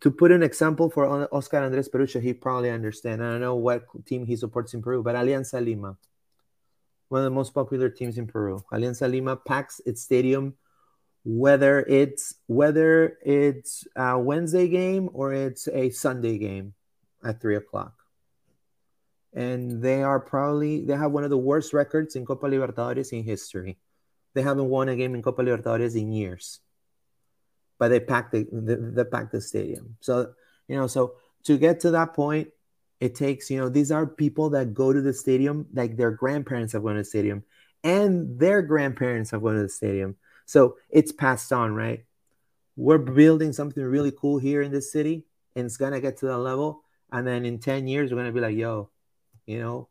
[0.00, 3.22] To put an example for Oscar Andres Perucha, he probably understands.
[3.22, 5.96] I don't know what team he supports in Peru, but Alianza Lima,
[7.08, 8.64] one of the most popular teams in Peru.
[8.72, 10.54] Alianza Lima packs its stadium,
[11.24, 16.74] whether it's whether it's a Wednesday game or it's a Sunday game
[17.24, 17.94] at three o'clock.
[19.32, 23.24] And they are probably they have one of the worst records in Copa Libertadores in
[23.24, 23.78] history.
[24.34, 26.60] They haven't won a game in Copa Libertadores in years
[27.78, 29.96] but they packed the, the they packed the stadium.
[30.00, 30.32] So
[30.68, 31.14] you know, so
[31.44, 32.48] to get to that point,
[33.00, 36.72] it takes you know these are people that go to the stadium like their grandparents
[36.72, 37.44] have gone to the stadium,
[37.82, 40.16] and their grandparents have gone to the stadium.
[40.46, 42.04] So it's passed on, right?
[42.76, 45.24] We're building something really cool here in this city,
[45.54, 46.82] and it's gonna get to that level.
[47.12, 48.90] And then in ten years, we're gonna be like, yo,
[49.46, 49.88] you know,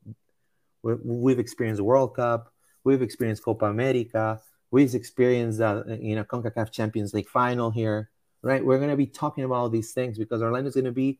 [0.81, 2.51] we've experienced World Cup,
[2.83, 4.41] we've experienced Copa America,
[4.73, 8.09] We've experienced uh, you know CONCACAF Champions League final here,
[8.41, 8.65] right?
[8.65, 11.19] We're going to be talking about all these things because Orlando is going to be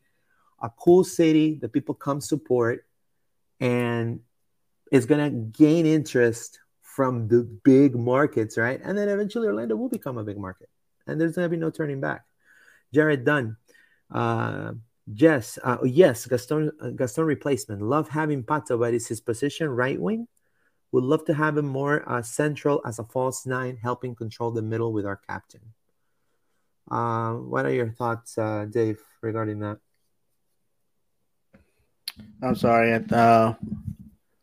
[0.60, 2.84] a cool city that people come support
[3.60, 4.22] and
[4.92, 8.82] it's going to gain interest from the big markets, right?
[8.84, 10.70] And then eventually Orlando will become a big market
[11.06, 12.26] and there's going to be no turning back.
[12.92, 13.58] Jared Dunn,
[14.12, 14.72] uh,
[15.06, 17.84] yes, uh, yes, Gaston, uh, Gaston replacement.
[17.84, 20.28] Love having Pato, but is his position right wing?
[20.94, 24.62] Would love to have him more uh, central as a false nine, helping control the
[24.62, 25.74] middle with our captain.
[26.90, 29.80] Uh, what are your thoughts, uh, Dave, regarding that?
[32.44, 32.94] I'm sorry.
[33.12, 33.54] Uh,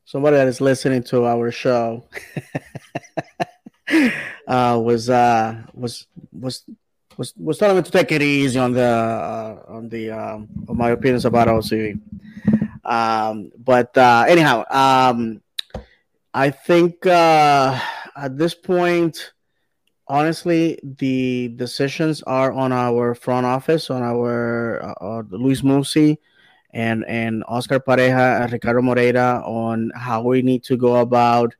[0.05, 2.09] somebody that is listening to our show
[4.49, 6.65] uh, was uh, was was
[7.17, 10.77] was was telling me to take it easy on the uh, on the um, on
[10.77, 12.01] my opinions about OCB.
[12.85, 15.41] Um, but anyhow, um,
[16.33, 17.79] I think uh,
[18.17, 19.33] at this point,
[20.07, 26.19] honestly, the decisions are on our front office, on our uh, uh, Luiz Muzzi
[26.73, 31.57] and and Oscar Pareja and Ricardo Moreira on how we need to go about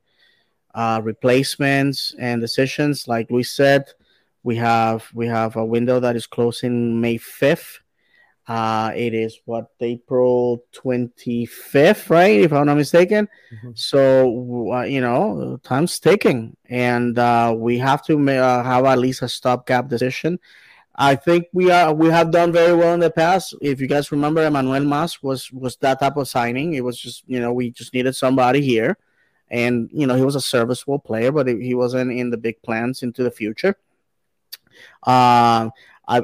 [0.73, 3.09] uh, replacements and decisions.
[3.09, 3.91] Like Luis said,
[4.43, 7.80] we have we have a window that is closing May fifth.
[8.51, 12.41] Uh, it is what April 25th, right?
[12.41, 13.29] If I'm not mistaken.
[13.49, 13.71] Mm-hmm.
[13.75, 19.21] So, uh, you know, time's ticking, and uh, we have to uh, have at least
[19.21, 20.37] a stopgap decision.
[20.93, 23.55] I think we are we have done very well in the past.
[23.61, 26.73] If you guys remember, Emmanuel Mas was was that type of signing.
[26.73, 28.97] It was just you know we just needed somebody here,
[29.49, 33.01] and you know he was a serviceable player, but he wasn't in the big plans
[33.01, 33.77] into the future.
[35.03, 35.69] Uh,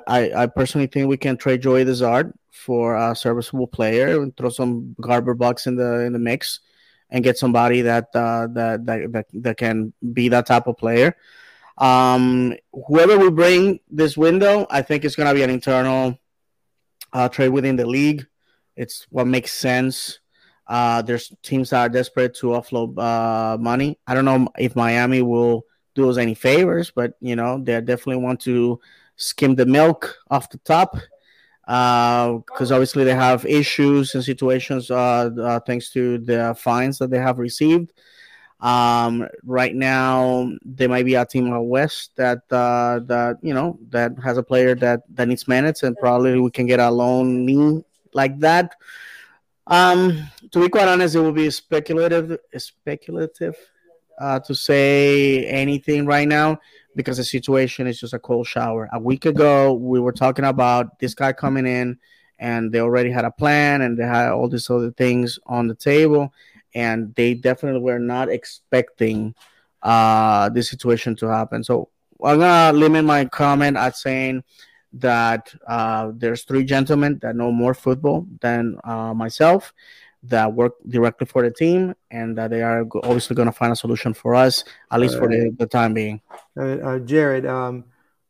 [0.08, 4.50] I, I, personally think we can trade Joey DeZart for a serviceable player and throw
[4.50, 6.60] some Garber bucks in the in the mix
[7.10, 11.16] and get somebody that uh, that, that that that can be that type of player.
[11.78, 12.56] Um,
[12.88, 16.18] whoever we bring this window, I think it's going to be an internal
[17.14, 18.26] uh, trade within the league.
[18.76, 20.20] It's what makes sense.
[20.66, 24.00] Uh, there's teams that are desperate to offload uh, money.
[24.06, 25.66] I don't know if Miami will
[25.96, 28.80] do us any favors, but you know they definitely want to
[29.18, 30.96] skim the milk off the top
[31.68, 37.10] because uh, obviously they have issues and situations uh, uh, thanks to the fines that
[37.10, 37.92] they have received.
[38.62, 43.78] Um, right now, there might be a team out west that uh, that you know
[43.90, 47.84] that has a player that that needs minutes, and probably we can get a loanee
[48.14, 48.76] like that.
[49.68, 53.56] Um, to be quite honest, it will be speculative, speculative
[54.18, 56.58] uh, to say anything right now
[56.98, 58.90] because the situation is just a cold shower.
[58.92, 61.98] A week ago, we were talking about this guy coming in,
[62.40, 65.76] and they already had a plan and they had all these other things on the
[65.76, 66.34] table,
[66.76, 69.34] and they definitely were not expecting
[69.84, 71.64] uh, this situation to happen.
[71.64, 71.90] So
[72.24, 74.44] I'm gonna limit my comment at saying
[74.94, 79.74] that uh, there's three gentlemen that know more football than uh, myself
[80.30, 83.76] that work directly for the team and that they are obviously going to find a
[83.76, 86.22] solution for us at least for the, the time being.
[86.58, 87.86] Uh, uh, jared um,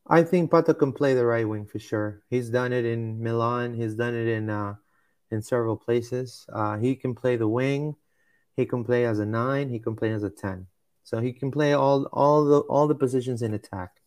[0.08, 2.22] i think pato can play the right wing for sure.
[2.30, 3.74] He's done it in milan.
[3.74, 4.76] He's done it in uh,
[5.32, 6.46] in several places.
[6.52, 7.96] Uh, he can play the wing.
[8.56, 9.70] He can play as a nine.
[9.70, 10.68] He can play as a 10
[11.04, 14.02] so he can play all all the all the positions in attack.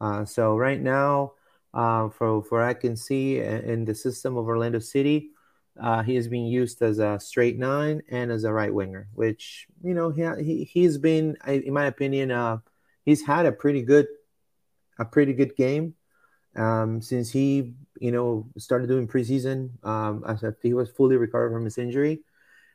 [0.00, 1.32] Uh, so right now
[1.72, 5.30] uh, for for i can see in the system of orlando city
[5.80, 9.66] uh, he is being used as a straight nine and as a right winger, which
[9.82, 12.58] you know he, he he's been, in my opinion, uh,
[13.04, 14.06] he's had a pretty good
[14.98, 15.94] a pretty good game
[16.56, 19.70] um, since he you know started doing preseason.
[19.84, 22.20] Um, after he was fully recovered from his injury,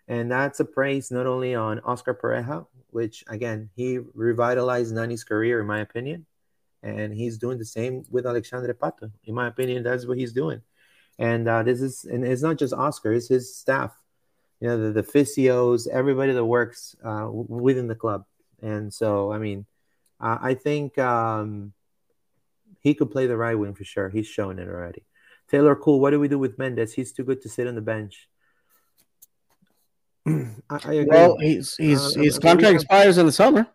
[0.08, 5.62] and that's a praise not only on Oscar Pareja, which again he revitalized Nani's career,
[5.62, 6.26] in my opinion,
[6.84, 9.10] and he's doing the same with Alexandre Pato.
[9.24, 10.62] In my opinion, that's what he's doing
[11.20, 13.94] and uh, this is and it's not just Oscar; it's his staff.
[14.62, 18.26] You know, the, the physios, everybody that works uh, within the club.
[18.62, 19.66] And so, I mean,
[20.20, 21.72] uh, I think um,
[22.82, 24.10] he could play the right wing for sure.
[24.10, 25.04] He's shown it already.
[25.50, 26.92] Taylor Cool, what do we do with Méndez?
[26.94, 28.28] He's too good to sit on the bench.
[30.28, 33.66] I, I well, he's, he's, uh, his contract expires in the summer.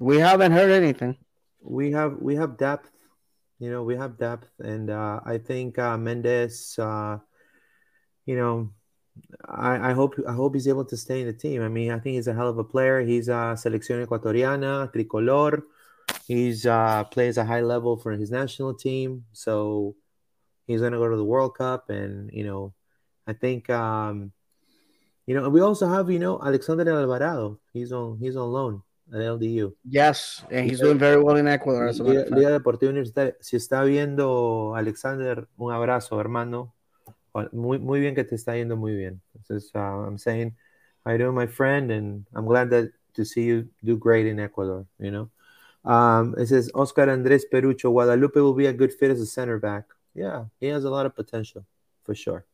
[0.00, 1.18] We haven't heard anything.
[1.60, 2.90] We have we have depth
[3.58, 7.18] you know, we have depth, and uh, I think uh, Méndez, uh,
[8.26, 8.70] you know,
[9.44, 11.62] I, I, hope I hope he's able to stay in the team.
[11.62, 13.00] I mean, I think he's a hell of a player.
[13.00, 15.62] He's a selección ecuatoriana, tricolor.
[16.26, 19.94] He's uh, plays a high level for his national team, so
[20.66, 22.74] he's gonna go to the World Cup, and you know,
[23.26, 23.70] I think.
[23.70, 24.32] Um,
[25.26, 27.58] you know, we also have, you know, Alexander Alvarado.
[27.72, 28.82] He's on he's on loan
[29.12, 29.74] LDU.
[29.84, 31.88] Yes, and he's doing very well in Ecuador.
[31.88, 33.36] As Liga, Liga Deportiva Universitaria.
[33.40, 36.74] Si está viendo Alexander, un abrazo, hermano.
[37.52, 39.20] Muy, muy bien que te está yendo muy bien.
[39.34, 40.54] Entonces, uh, I'm saying,
[41.04, 44.86] I do, my friend, and I'm glad that to see you do great in Ecuador.
[44.98, 45.30] You know,
[45.84, 49.58] um, it says Oscar Andrés Perucho Guadalupe will be a good fit as a center
[49.58, 49.84] back.
[50.14, 51.64] Yeah, he has a lot of potential
[52.04, 52.46] for sure.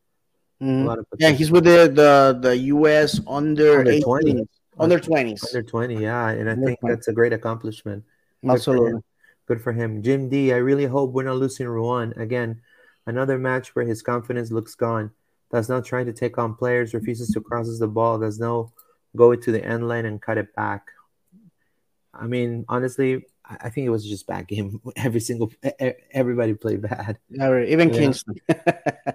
[0.61, 1.05] Mm.
[1.19, 3.19] Yeah, he's with the the, the U.S.
[3.27, 4.47] under, under 20
[4.79, 5.43] under 20s.
[5.47, 6.29] Under 20, yeah.
[6.29, 6.95] And I under think 20.
[6.95, 8.03] that's a great accomplishment.
[8.41, 8.91] Good Absolutely.
[8.91, 9.03] For
[9.47, 10.01] Good for him.
[10.01, 12.13] Jim D, I really hope we're not losing Ruan.
[12.15, 12.61] Again,
[13.05, 15.11] another match where his confidence looks gone.
[15.51, 18.71] Does not trying to take on players, refuses to crosses the ball, does no
[19.17, 20.87] go it to the end line and cut it back.
[22.13, 24.79] I mean, honestly, I think it was just bad game.
[24.95, 25.51] Every single
[26.11, 27.17] everybody played bad.
[27.29, 28.35] Even Kingston.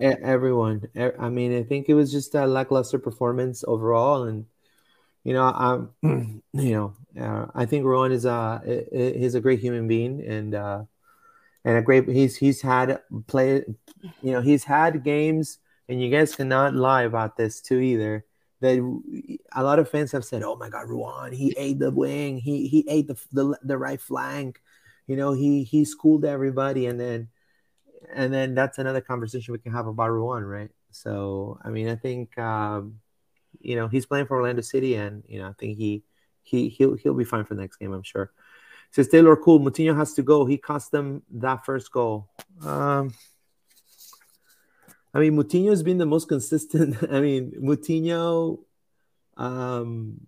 [0.00, 0.86] Everyone.
[1.18, 4.44] I mean, I think it was just a lackluster performance overall, and
[5.26, 5.90] you know, I'm,
[6.52, 8.62] you know, uh, I think Ruan is a
[8.92, 10.84] he's a great human being and uh,
[11.64, 13.64] and a great he's he's had play,
[14.22, 15.58] you know, he's had games,
[15.88, 18.24] and you guys cannot lie about this too either.
[18.60, 18.78] That
[19.52, 22.68] a lot of fans have said, "Oh my God, Ruan, he ate the wing, he
[22.68, 24.62] he ate the the, the right flank,
[25.08, 27.30] you know, he he schooled everybody," and then
[28.14, 30.70] and then that's another conversation we can have about Ruan, right?
[30.92, 33.00] So I mean, I think um,
[33.60, 36.02] you know he's playing for Orlando City, and you know I think he
[36.42, 38.32] he he'll he'll be fine for the next game, I'm sure.
[38.90, 40.46] Says Taylor Cool, Moutinho has to go.
[40.46, 42.28] He cost them that first goal.
[42.64, 43.12] Um,
[45.12, 46.96] I mean, Moutinho has been the most consistent.
[47.10, 48.60] I mean, Moutinho,
[49.36, 50.20] um,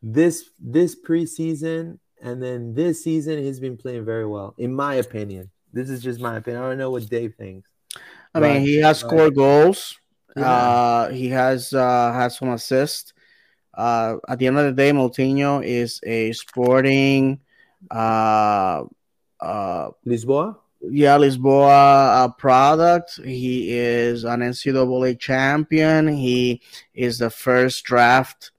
[0.00, 5.50] this this preseason and then this season, he's been playing very well, in my opinion.
[5.72, 6.62] This is just my opinion.
[6.62, 7.68] I don't know what Dave thinks.
[8.32, 9.98] I but, mean, he has scored goals.
[10.36, 10.50] Yeah.
[10.50, 13.12] Uh, he has uh, had some assists.
[13.74, 17.40] Uh, at the end of the day, Moutinho is a sporting
[17.90, 18.84] uh,
[19.40, 20.56] uh, Lisboa.
[20.80, 23.20] Yeah, Lisboa uh, product.
[23.24, 26.08] He is an NCAA champion.
[26.08, 26.60] He
[26.94, 28.50] is the first draft,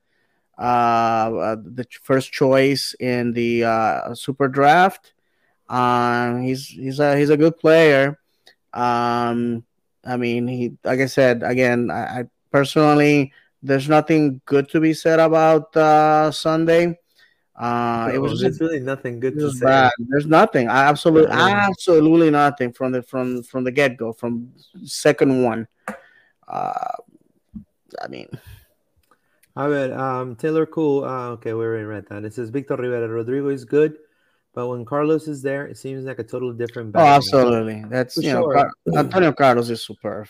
[0.57, 5.13] uh, uh the first choice in the uh, super draft.
[5.67, 8.19] Um, he's he's a he's a good player.
[8.73, 9.65] Um,
[10.05, 11.89] I mean, he like I said again.
[11.91, 16.99] I, I personally, there's nothing good to be said about uh, Sunday.
[17.55, 19.65] Uh, it was just really nothing good to say.
[19.65, 19.91] Bad.
[19.99, 20.67] There's nothing.
[20.67, 24.51] Absolutely, absolutely nothing from the from from the get go, from
[24.83, 25.67] second one.
[26.47, 26.97] Uh,
[28.01, 28.27] I mean,
[29.55, 31.05] a ver, um, Taylor Cool.
[31.05, 32.25] Uh, okay, we already read that.
[32.25, 33.07] It says Victor Rivera.
[33.07, 33.97] Rodrigo is good,
[34.53, 36.95] but when Carlos is there, it seems like a totally different.
[36.95, 37.83] Oh, absolutely.
[37.89, 38.71] That's For you sure.
[38.85, 40.27] know, Antonio Carlos is superb.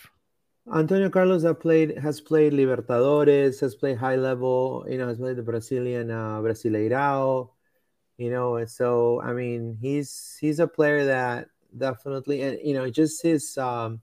[0.74, 5.36] Antonio Carlos has played has played Libertadores, has played high level, you know, has played
[5.36, 7.50] the Brazilian uh, Brasileirao,
[8.18, 12.90] you know, and so I mean, he's he's a player that definitely, and you know,
[12.90, 14.02] just his um,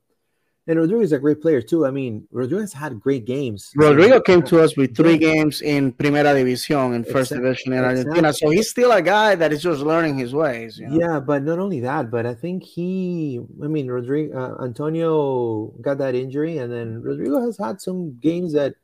[0.67, 1.87] and Rodrigo is a great player too.
[1.87, 3.73] I mean, Rodrigo has had great games.
[3.75, 7.49] Rodrigo came to us with three games in Primera División in first exactly.
[7.49, 8.29] division in Argentina.
[8.29, 8.49] Exactly.
[8.49, 10.79] So he's still a guy that is just learning his ways.
[10.79, 10.99] You know?
[10.99, 15.99] Yeah, but not only that, but I think he, I mean, Rodrigo, uh, Antonio got
[15.99, 18.75] that injury, and then Rodrigo has had some games that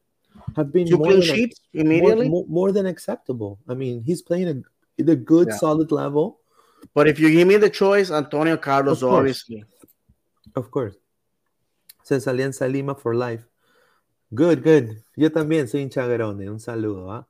[0.57, 3.59] have been more than, sheets immediately more, more, than acceptable.
[3.69, 4.49] I mean, he's playing
[4.99, 5.57] a, a good, yeah.
[5.57, 6.41] solid level.
[6.95, 9.65] But if you give me the choice, Antonio Carlos, obviously.
[10.55, 10.97] Of course.
[12.07, 13.49] Says Alianza Lima for life.
[14.33, 15.03] Good, good.
[15.17, 16.49] Yo también soy hincha grande.
[16.49, 17.11] Un saludo.
[17.11, 17.27] ¿ah?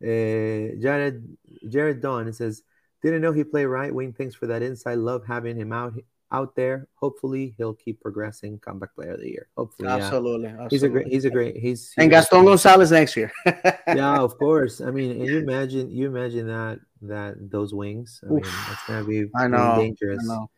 [0.00, 1.22] Eh, Jared,
[1.68, 2.64] Jared Dawn says,
[3.02, 4.12] didn't know he played right wing.
[4.12, 4.98] Thanks for that insight.
[4.98, 5.94] Love having him out
[6.32, 6.88] out there.
[6.96, 8.58] Hopefully he'll keep progressing.
[8.58, 9.46] Comeback player of the year.
[9.56, 10.48] Hopefully, absolutely.
[10.48, 10.64] Yeah.
[10.64, 10.68] absolutely.
[10.70, 11.06] He's a great.
[11.06, 11.56] He's a great.
[11.56, 13.30] He's, and Gaston Gonzalez next year.
[13.86, 14.80] yeah, of course.
[14.80, 18.20] I mean, you imagine you imagine that that those wings.
[18.24, 20.18] I mean, it's gonna be I know, dangerous.
[20.28, 20.50] I know.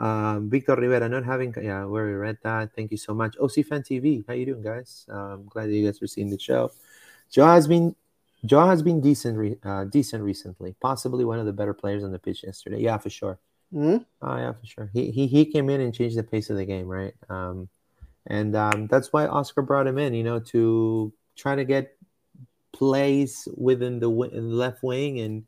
[0.00, 2.74] Um, Victor Rivera, not having, yeah, where we read that.
[2.74, 3.36] Thank you so much.
[3.38, 5.06] OC Fan TV, how you doing, guys?
[5.10, 6.72] Um, glad that you guys are seeing the show.
[7.30, 7.94] Joe has been,
[8.46, 10.74] Joe has been decent, re, uh, decent recently.
[10.80, 12.80] Possibly one of the better players on the pitch yesterday.
[12.80, 13.38] Yeah, for sure.
[13.74, 14.02] Mm-hmm.
[14.22, 14.90] Oh yeah, for sure.
[14.92, 17.14] He, he he came in and changed the pace of the game, right?
[17.28, 17.68] Um,
[18.26, 21.96] and um, that's why Oscar brought him in, you know, to try to get
[22.72, 25.44] plays within the left wing and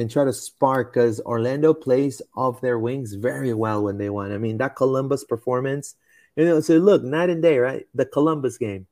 [0.00, 4.32] and try to spark because Orlando plays off their wings very well when they won.
[4.32, 5.94] I mean, that Columbus performance,
[6.36, 7.86] you know, so look, night and day, right?
[7.94, 8.86] The Columbus game.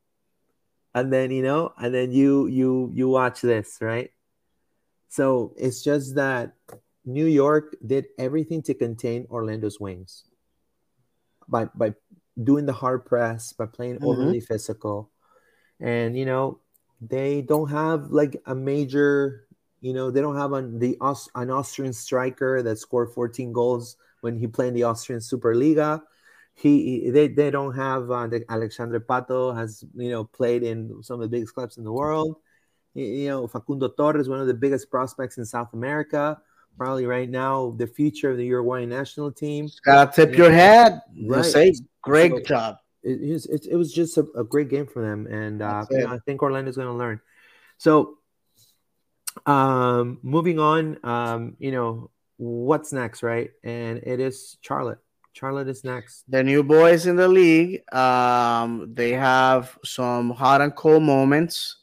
[0.95, 4.11] And then, you know, and then you you you watch this, right?
[5.09, 6.53] So it's just that
[7.07, 10.25] New York did everything to contain Orlando's wings
[11.49, 11.95] by by
[12.37, 14.13] doing the hard press, by playing mm-hmm.
[14.13, 15.11] overly physical.
[15.81, 16.61] And you know,
[17.01, 19.48] they don't have like a major
[19.81, 20.97] you know, they don't have an, the
[21.35, 26.03] an Austrian striker that scored 14 goals when he played in the Austrian Superliga.
[26.55, 31.15] He they, they don't have uh, the Alexandre Pato has you know played in some
[31.15, 32.37] of the biggest clubs in the world.
[32.95, 36.41] You know, Facundo Torres, one of the biggest prospects in South America,
[36.77, 39.69] probably right now the future of the Uruguayan national team.
[39.85, 41.03] Gotta tip your hat.
[41.27, 41.45] Right.
[41.45, 42.77] Say great so, job.
[43.05, 46.09] It, it, it, was just a, a, great game for them, and uh, you know,
[46.09, 47.21] I think Orlando's going to learn.
[47.79, 48.18] So
[49.47, 53.51] um, moving on, um, you know, what's next, right?
[53.63, 54.99] And it is Charlotte.
[55.33, 56.25] Charlotte is next.
[56.29, 57.83] The new boys in the league.
[57.95, 61.77] Um, they have some hot and cold moments.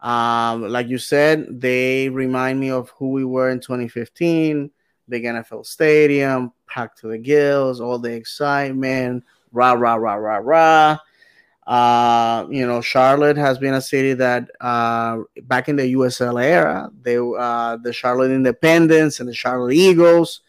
[0.00, 4.70] Um, like you said, they remind me of who we were in 2015.
[5.08, 10.98] Big NFL stadium, packed to the gills, all the excitement, rah rah rah rah rah.
[11.66, 16.90] Uh, you know, Charlotte has been a city that uh, back in the USL era,
[17.02, 20.42] they uh, the Charlotte Independence and the Charlotte Eagles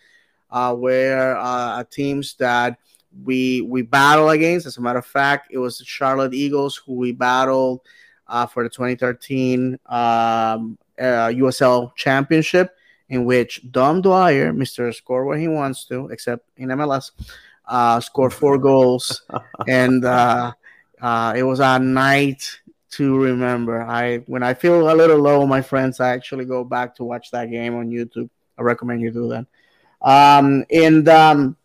[0.51, 2.77] uh, were uh, teams that
[3.23, 4.67] we we battle against.
[4.67, 7.81] As a matter of fact, it was the Charlotte Eagles who we battled
[8.27, 12.75] uh, for the 2013 um, uh, USL Championship,
[13.09, 14.93] in which Dom Dwyer, Mr.
[14.93, 17.11] Score what he wants to, except in MLS,
[17.65, 19.23] uh, scored four goals,
[19.67, 20.05] and
[21.01, 22.59] uh, it was a night
[22.91, 23.81] to remember.
[23.81, 27.31] I when I feel a little low, my friends, I actually go back to watch
[27.31, 28.29] that game on YouTube.
[28.57, 29.45] I recommend you do that.
[30.01, 31.57] Um, and um,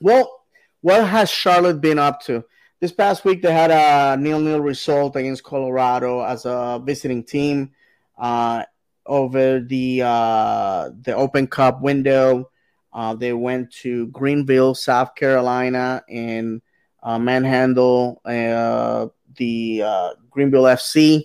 [0.00, 0.44] well,
[0.80, 2.44] what has Charlotte been up to?
[2.80, 7.72] This past week, they had a nil-nil result against Colorado as a visiting team
[8.16, 8.62] uh,
[9.04, 12.50] over the uh, the Open Cup window.
[12.92, 16.62] Uh, they went to Greenville, South Carolina, and
[17.04, 21.24] manhandle uh, the uh, Greenville FC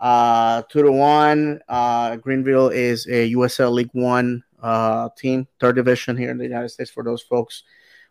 [0.00, 1.60] uh, two to one.
[1.68, 6.68] Uh, Greenville is a USL League One uh, team, third division here in the United
[6.68, 7.64] States for those folks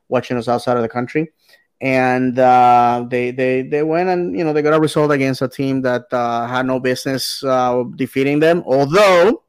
[0.10, 1.32] watching us outside of the country.
[1.80, 5.48] And uh, they they they went and you know they got a result against a
[5.48, 8.64] team that uh, had no business uh, defeating them.
[8.66, 9.44] Although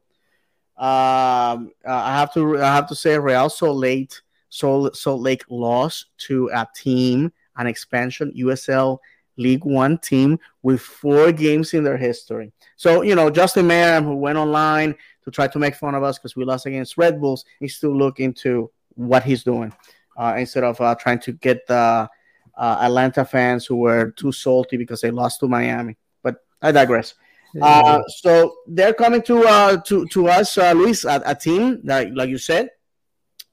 [0.76, 4.12] um, I have to I have to say Real Salt Lake
[4.48, 8.98] Salt, Salt Lake lost to a team an expansion USL
[9.36, 12.52] League One team with four games in their history.
[12.76, 14.94] So, you know, Justin Meram, who went online
[15.24, 17.96] to try to make fun of us because we lost against Red Bulls, he's still
[17.96, 19.72] looking into what he's doing
[20.16, 22.08] uh, instead of uh, trying to get the
[22.56, 25.96] uh, Atlanta fans who were too salty because they lost to Miami.
[26.22, 27.14] But I digress.
[27.62, 32.14] Uh, so they're coming to uh, to to us, uh, Luis, a, a, team that,
[32.14, 32.68] like you said,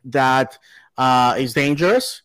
[0.04, 0.58] that
[0.98, 2.22] is dangerous.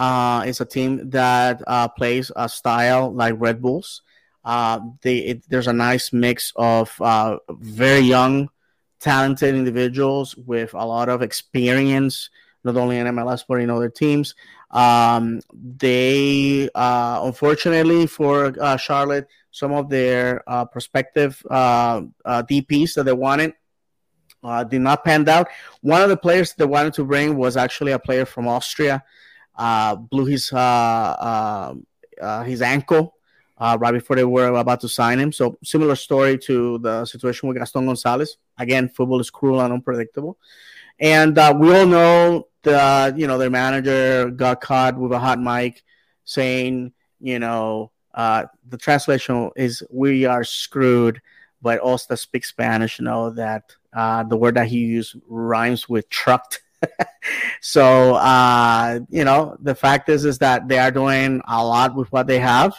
[0.00, 4.00] Uh, it's a team that uh, plays a style like Red Bulls.
[4.42, 8.48] Uh, they, it, there's a nice mix of uh, very young,
[8.98, 12.30] talented individuals with a lot of experience,
[12.64, 14.34] not only in MLS but in other teams.
[14.70, 20.42] Um, they, uh, unfortunately for uh, Charlotte, some of their
[20.72, 23.52] prospective DPs that they wanted
[24.42, 25.48] uh, did not pan out.
[25.82, 29.04] One of the players they wanted to bring was actually a player from Austria
[29.56, 31.74] uh, blew his uh, uh,
[32.20, 33.14] uh, his ankle
[33.58, 35.32] uh, right before they were about to sign him.
[35.32, 38.38] So similar story to the situation with Gaston Gonzalez.
[38.58, 40.38] Again, football is cruel and unpredictable,
[40.98, 45.82] and we all know that you know their manager got caught with a hot mic
[46.24, 51.20] saying, you know, the translation is "we are screwed."
[51.62, 56.62] But also speak Spanish know that uh, the word that he used rhymes with trucked
[57.60, 62.10] so uh, you know, the fact is is that they are doing a lot with
[62.12, 62.74] what they have.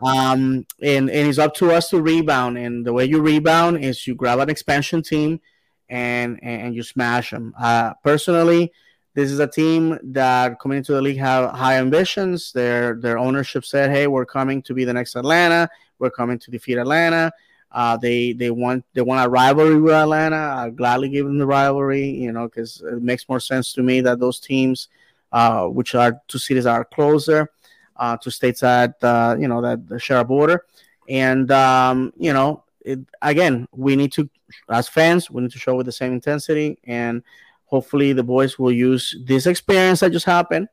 [0.00, 2.56] Um, and, and it's up to us to rebound.
[2.56, 5.40] And the way you rebound is you grab an expansion team
[5.88, 7.54] and and you smash them.
[7.58, 8.72] Uh, personally,
[9.14, 12.52] this is a team that coming into the league have high ambitions.
[12.52, 15.68] Their their ownership said, "Hey, we're coming to be the next Atlanta.
[15.98, 17.32] We're coming to defeat Atlanta."
[17.70, 20.36] Uh, they they want they want a rivalry with Atlanta.
[20.36, 24.00] I gladly give them the rivalry, you know, because it makes more sense to me
[24.00, 24.88] that those teams,
[25.32, 27.50] uh, which are two cities are closer
[27.96, 30.64] uh, to states that uh, you know that share a border,
[31.08, 34.28] and um, you know, it, again, we need to
[34.70, 37.22] as fans we need to show with the same intensity, and
[37.66, 40.68] hopefully the boys will use this experience that just happened.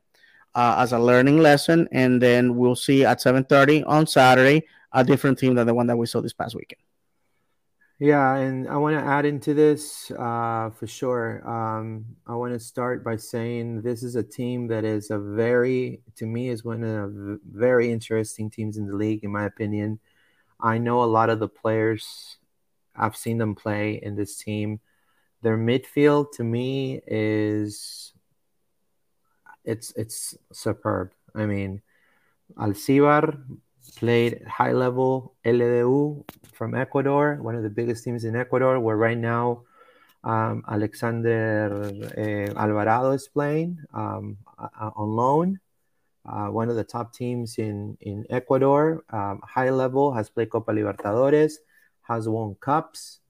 [0.54, 5.38] Uh, as a learning lesson, and then we'll see at 7:30 on Saturday a different
[5.38, 6.80] team than the one that we saw this past weekend.
[7.98, 11.48] Yeah, and I want to add into this uh, for sure.
[11.48, 16.02] Um, I want to start by saying this is a team that is a very,
[16.16, 19.98] to me, is one of the very interesting teams in the league, in my opinion.
[20.60, 22.36] I know a lot of the players.
[22.94, 24.80] I've seen them play in this team.
[25.40, 28.12] Their midfield, to me, is
[29.64, 31.12] it's it's superb.
[31.34, 31.80] I mean,
[32.56, 33.42] Alcívar,
[33.90, 39.18] played high level LDU from Ecuador, one of the biggest teams in Ecuador, where right
[39.18, 39.62] now
[40.24, 45.60] um, Alexander uh, Alvarado is playing um, on loan.
[46.28, 50.72] Uh, one of the top teams in, in Ecuador, um, high level, has played Copa
[50.72, 51.52] Libertadores,
[52.02, 53.20] has won cups,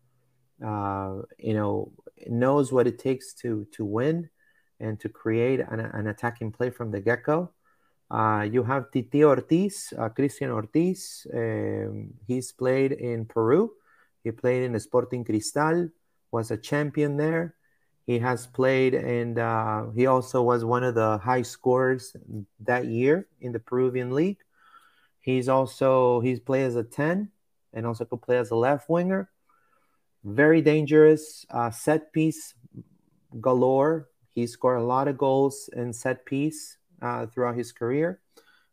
[0.65, 1.93] uh, you know,
[2.27, 4.31] knows what it takes to, to win
[4.81, 7.51] and to create an, an attacking play from the get go.
[8.11, 11.27] Uh, you have Titi Ortiz, uh, Cristian Ortiz.
[11.33, 13.73] Um, he's played in Peru.
[14.23, 15.89] He played in Sporting Cristal,
[16.31, 17.55] was a champion there.
[18.07, 22.15] He has played and uh, he also was one of the high scorers
[22.61, 24.39] that year in the Peruvian league.
[25.21, 27.31] He's also he's played as a 10
[27.73, 29.31] and also could play as a left winger.
[30.23, 32.55] Very dangerous uh, set piece
[33.41, 34.09] galore.
[34.35, 38.21] He scored a lot of goals in set piece uh, throughout his career.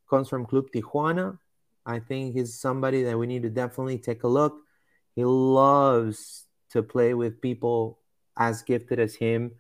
[0.10, 1.38] Comes from Club Tijuana.
[1.86, 4.62] I think he's somebody that we need to definitely take a look.
[5.16, 8.00] He loves to play with people
[8.38, 9.52] as gifted as him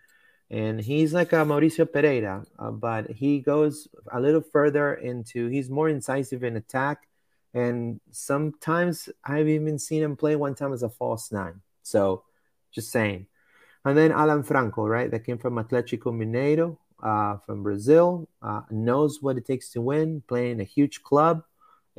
[0.53, 5.47] and he's like a Mauricio Pereyra, uh, but he goes a little further into.
[5.47, 7.07] He's more incisive in attack,
[7.55, 11.61] and sometimes I've even seen him play one time as a false nine.
[11.81, 12.23] So,
[12.71, 13.25] just saying.
[13.83, 19.21] And then Alan Franco, right, that came from Atletico Mineiro uh, from Brazil, uh, knows
[19.21, 21.43] what it takes to win, playing a huge club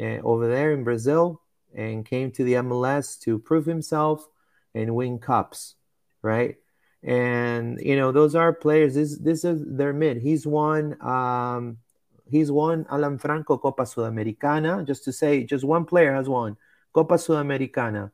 [0.00, 1.42] uh, over there in Brazil,
[1.74, 4.26] and came to the MLS to prove himself
[4.74, 5.74] and win cups,
[6.22, 6.56] right?
[7.02, 8.94] And you know those are players.
[8.94, 10.16] This this is their mid.
[10.16, 10.96] He's won.
[11.02, 11.76] Um,
[12.24, 14.86] he's won Alan Franco Copa Sudamericana.
[14.86, 16.56] Just to say, just one player has won
[16.94, 18.10] Copa Sudamericana.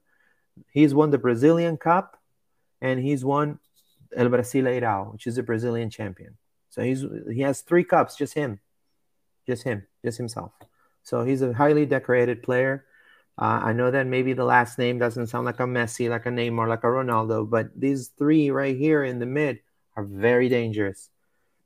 [0.72, 2.18] He's won the Brazilian Cup,
[2.80, 3.60] and he's won
[4.16, 6.36] El Brasileirão, which is the Brazilian champion.
[6.70, 8.60] So he's he has three cups, just him,
[9.46, 10.52] just him, just himself.
[11.02, 12.86] So he's a highly decorated player.
[13.38, 16.30] Uh, I know that maybe the last name doesn't sound like a Messi, like a
[16.30, 19.60] Neymar, like a Ronaldo, but these three right here in the mid
[19.96, 21.08] are very dangerous.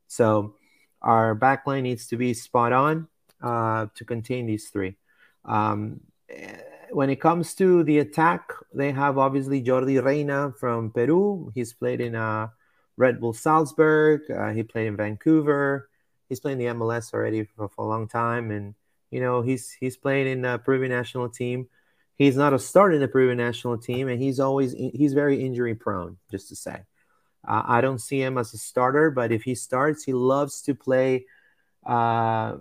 [0.07, 0.55] So
[1.03, 3.09] our backline needs to be spot on
[3.43, 4.97] uh, to contain these three.
[5.45, 6.01] Um,
[6.91, 11.51] when it comes to the attack, they have obviously Yordy Reyna from Peru.
[11.55, 12.49] He's played in uh,
[12.97, 14.31] Red Bull Salzburg.
[14.31, 15.89] Uh, he played in Vancouver.
[16.29, 18.75] He's playing the MLS already for, for a long time, and
[19.11, 21.69] you know, he's he's playing in the Peruvian national team.
[22.17, 25.75] He's not a starter in the Peruvian national team, and he's always he's very injury
[25.75, 26.19] prone.
[26.31, 26.83] Just to say,
[27.47, 30.75] uh, I don't see him as a starter, but if he starts, he loves to
[30.75, 31.27] play
[31.85, 32.57] uh,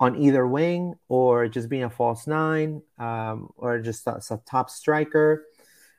[0.00, 4.70] on either wing or just being a false nine um, or just a, a, top
[4.70, 5.44] striker.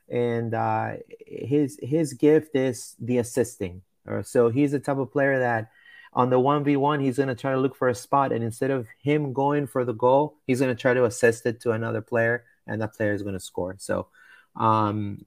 [0.08, 0.94] And uh,
[1.26, 3.82] his his gift is the assisting.
[4.22, 5.70] So he's the type of player that
[6.12, 8.86] on the 1v1 he's going to try to look for a spot and instead of
[9.02, 12.44] him going for the goal he's going to try to assist it to another player
[12.66, 13.74] and that player is going to score.
[13.78, 14.08] So
[14.56, 15.24] um,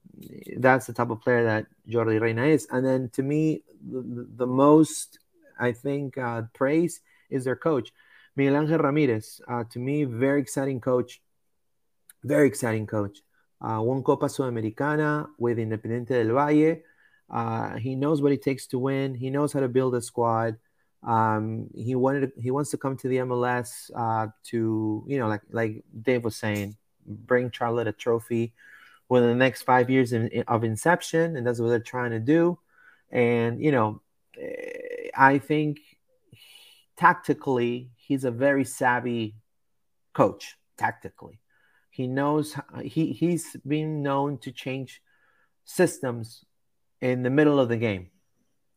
[0.56, 2.66] that's the type of player that Yordy Reyna is.
[2.70, 5.18] And then to me the, the most
[5.60, 7.00] I think uh, praise
[7.30, 7.92] is their coach
[8.36, 9.40] Miguel Angel Ramirez.
[9.46, 11.20] Uh, to me very exciting coach.
[12.24, 13.18] Very exciting coach
[13.60, 16.82] uh, Copa Sudamericana with Independiente del Valle
[17.30, 19.14] uh, he knows what it takes to win.
[19.14, 20.56] He knows how to build a squad.
[21.02, 25.28] Um, he wanted to, he wants to come to the MLS uh, to you know
[25.28, 26.76] like like Dave was saying,
[27.06, 28.52] bring Charlotte a trophy
[29.08, 32.18] within the next five years in, in, of inception, and that's what they're trying to
[32.18, 32.58] do.
[33.10, 34.00] And you know,
[34.40, 35.78] eh, I think
[36.96, 39.36] tactically he's a very savvy
[40.14, 40.56] coach.
[40.78, 41.40] Tactically,
[41.98, 42.46] he knows
[42.82, 43.44] he he's
[43.74, 45.02] been known to change
[45.64, 46.44] systems
[47.00, 48.04] in the middle of the game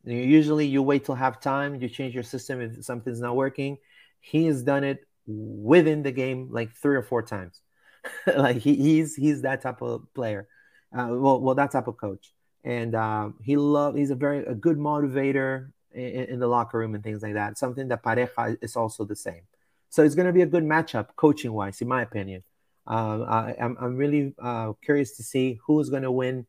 [0.03, 3.77] Usually, you wait till halftime, you change your system if something's not working.
[4.19, 7.61] He has done it within the game like three or four times.
[8.35, 10.47] like he, he's he's that type of player.
[10.91, 12.33] Uh, well, well, that type of coach,
[12.63, 13.95] and um, he love.
[13.95, 17.59] He's a very a good motivator in, in, the locker room and things like that.
[17.59, 19.43] Something that Pareja is also the same.
[19.89, 22.43] So it's going to be a good matchup coaching wise, in my opinion.
[22.87, 26.45] Uh, I, am I'm, I'm really uh, curious to see who's going to win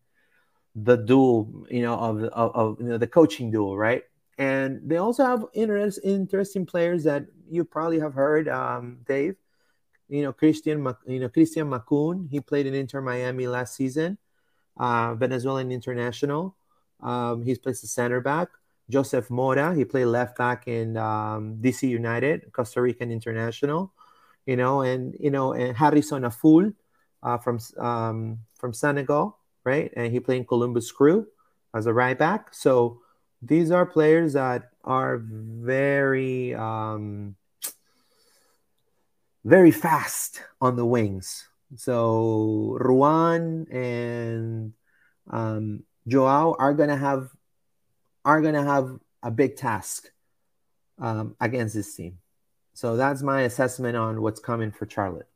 [0.75, 4.05] the duel, you know, of, of, of you know, the coaching duel, right?
[4.39, 9.37] And they also have interest, interesting players that you probably have heard, um, Dave.
[10.09, 12.29] You know, Christian, you know, Christian Makoun.
[12.31, 14.19] He played in Inter Miami last season,
[14.77, 16.55] uh, Venezuelan international.
[17.01, 18.49] Um, he's played the center back.
[18.91, 19.75] Joseph Mora.
[19.75, 23.93] He played left back in um, DC United, Costa Rican international.
[24.47, 26.75] You know, and you know, and Harrison Afful
[27.23, 29.93] uh, from um, from Senegal right?
[29.97, 31.27] And he played Columbus Crew
[31.75, 32.55] as a right back.
[32.55, 33.01] So
[33.41, 37.37] these are players that are very, um,
[39.45, 41.49] very fast on the wings.
[41.77, 44.75] So Ruan and
[45.31, 47.31] um, Joao are gonna have
[48.25, 50.11] are gonna have a big task
[50.99, 52.19] um, against this team.
[52.75, 55.29] So that's my assessment on what's coming for Charlotte.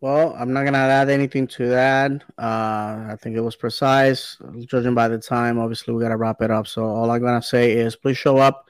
[0.00, 2.12] Well, I'm not gonna add anything to that.
[2.36, 4.36] Uh, I think it was precise,
[4.66, 5.58] judging by the time.
[5.58, 6.66] Obviously, we gotta wrap it up.
[6.66, 8.68] So all I'm gonna say is, please show up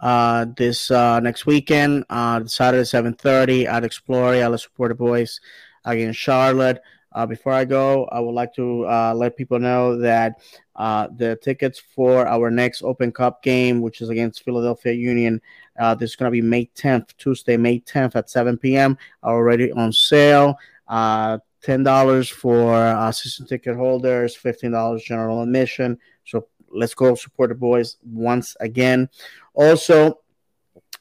[0.00, 3.82] uh, this uh, next weekend, uh, Saturday 7:30 at.
[3.82, 5.40] Let's support the boys
[5.86, 6.82] against Charlotte.
[7.14, 10.40] Uh, before I go, I would like to uh, let people know that
[10.74, 15.40] uh, the tickets for our next Open Cup game, which is against Philadelphia Union,
[15.78, 19.34] uh, this is going to be May 10th, Tuesday, May 10th at 7 p.m., are
[19.34, 20.56] already on sale.
[20.88, 25.98] Uh, $10 for uh, season ticket holders, $15 general admission.
[26.24, 29.08] So let's go support the boys once again.
[29.54, 30.20] Also,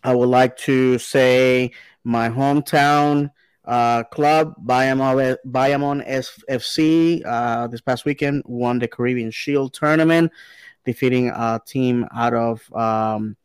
[0.03, 1.71] I would like to say
[2.03, 3.31] my hometown
[3.65, 6.05] uh, club, Bayamon, Bayamon
[6.49, 10.31] FC, uh, this past weekend won the Caribbean Shield tournament.
[10.85, 13.37] defeating a team out of um,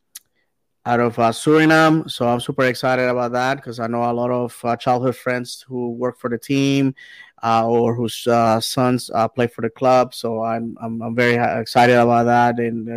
[0.85, 2.09] out of uh, Suriname.
[2.09, 5.63] So I'm super excited about that because I know a lot of uh, childhood friends
[5.67, 6.95] who work for the team
[7.43, 10.13] uh, or whose uh, sons uh, play for the club.
[10.13, 12.59] So I'm, I'm, I'm very excited about that.
[12.59, 12.87] And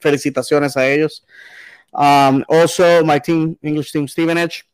[0.00, 1.22] felicitaciones a ellos.
[1.92, 4.64] Um, also, my team, English team Stevenage,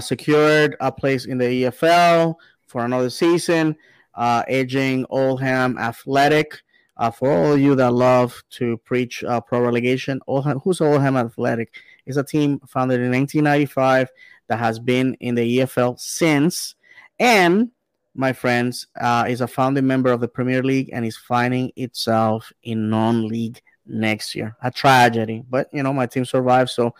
[0.00, 2.34] secured a place in the EFL
[2.66, 3.76] for another season.
[4.16, 6.62] Edging Oldham Athletic.
[6.96, 11.74] Uh, for all you that love to preach uh, pro relegation, Oldham, who's Oldham Athletic?
[12.06, 14.10] Is a team founded in 1995
[14.46, 16.74] that has been in the EFL since,
[17.18, 17.70] and
[18.14, 22.52] my friends, uh, is a founding member of the Premier League and is finding itself
[22.62, 24.56] in non-league next year.
[24.62, 26.70] A tragedy, but you know my team survived.
[26.70, 26.94] So,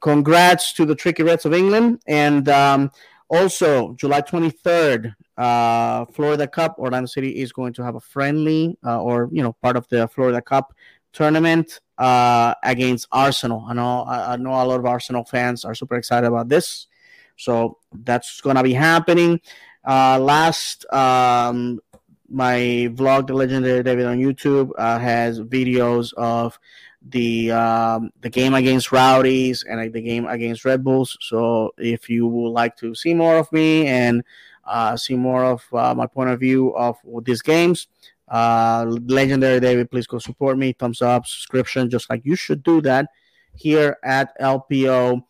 [0.00, 2.90] congrats to the Tricky Reds of England, and um,
[3.28, 6.76] also July 23rd, uh, Florida Cup.
[6.78, 10.08] Orlando City is going to have a friendly uh, or you know part of the
[10.08, 10.74] Florida Cup
[11.12, 13.64] tournament uh, against Arsenal.
[13.68, 16.86] I know I know a lot of Arsenal fans are super excited about this,
[17.36, 19.40] so that's gonna be happening.
[19.84, 21.80] Uh, last um,
[22.28, 26.58] my vlog, the legendary David on YouTube, uh, has videos of
[27.08, 31.16] the um, the game against Rowdies and the game against Red Bulls.
[31.20, 34.24] So if you would like to see more of me and
[34.64, 37.86] uh, see more of uh, my point of view of these games.
[38.28, 40.72] Uh, Legendary David, please go support me.
[40.72, 43.06] Thumbs up, subscription, just like you should do that
[43.54, 45.22] here at LPO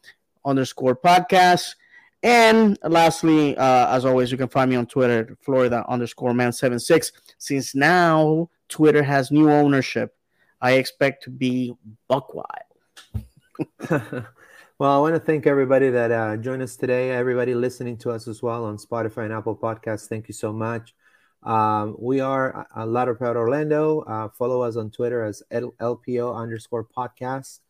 [0.44, 1.74] underscore podcast.
[2.22, 7.12] And lastly, uh, as always, you can find me on Twitter, Florida underscore man 76.
[7.38, 10.15] Since now Twitter has new ownership,
[10.60, 11.74] I expect to be
[12.08, 14.26] buck wild.
[14.78, 18.28] Well, I want to thank everybody that uh, joined us today, everybody listening to us
[18.28, 20.06] as well on Spotify and Apple Podcasts.
[20.06, 20.94] Thank you so much.
[21.42, 24.00] Um, we are a lot of Proud Orlando.
[24.00, 27.60] Uh, follow us on Twitter as LPO underscore podcast.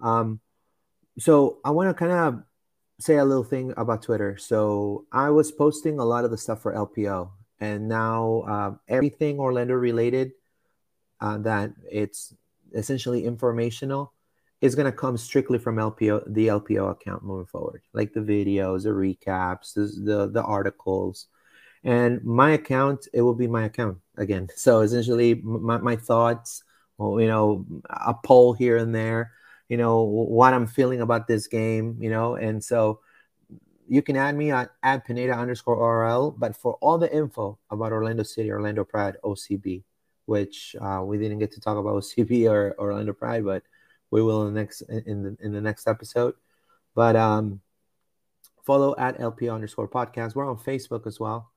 [0.00, 0.40] Um,
[1.20, 2.42] so I want to kind of
[2.98, 4.36] say a little thing about Twitter.
[4.36, 9.38] So I was posting a lot of the stuff for LPO, and now uh, everything
[9.38, 10.32] Orlando related
[11.20, 12.34] uh, that it's
[12.74, 14.12] essentially informational
[14.60, 18.84] is going to come strictly from LPO, the LPO account moving forward, like the videos,
[18.84, 21.26] the recaps, the, the, the articles.
[21.84, 24.48] And my account, it will be my account again.
[24.56, 26.62] So essentially, my, my thoughts,
[26.98, 29.32] you know, a poll here and there,
[29.68, 33.00] you know, what I'm feeling about this game, you know, and so
[33.88, 37.92] you can add me at, at Pineda underscore RL, but for all the info about
[37.92, 39.82] Orlando City, Orlando Pride, OCB,
[40.26, 43.62] which uh, we didn't get to talk about OCB or Orlando Pride, but
[44.10, 46.34] we will in the next in the in the next episode.
[46.94, 47.60] But um,
[48.64, 50.34] follow at LP underscore podcast.
[50.34, 51.50] We're on Facebook as well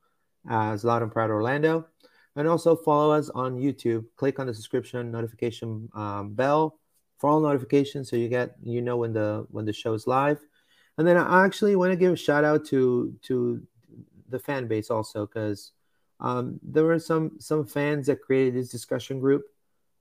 [0.50, 1.88] as Loud and Proud Orlando,
[2.36, 4.06] and also follow us on YouTube.
[4.16, 6.80] Click on the subscription notification um, bell
[7.18, 10.40] for all notifications, so you get you know when the when the show is live.
[10.98, 13.62] And then I actually want to give a shout out to to
[14.30, 15.72] the fan base also because
[16.20, 19.46] um, there were some some fans that created this discussion group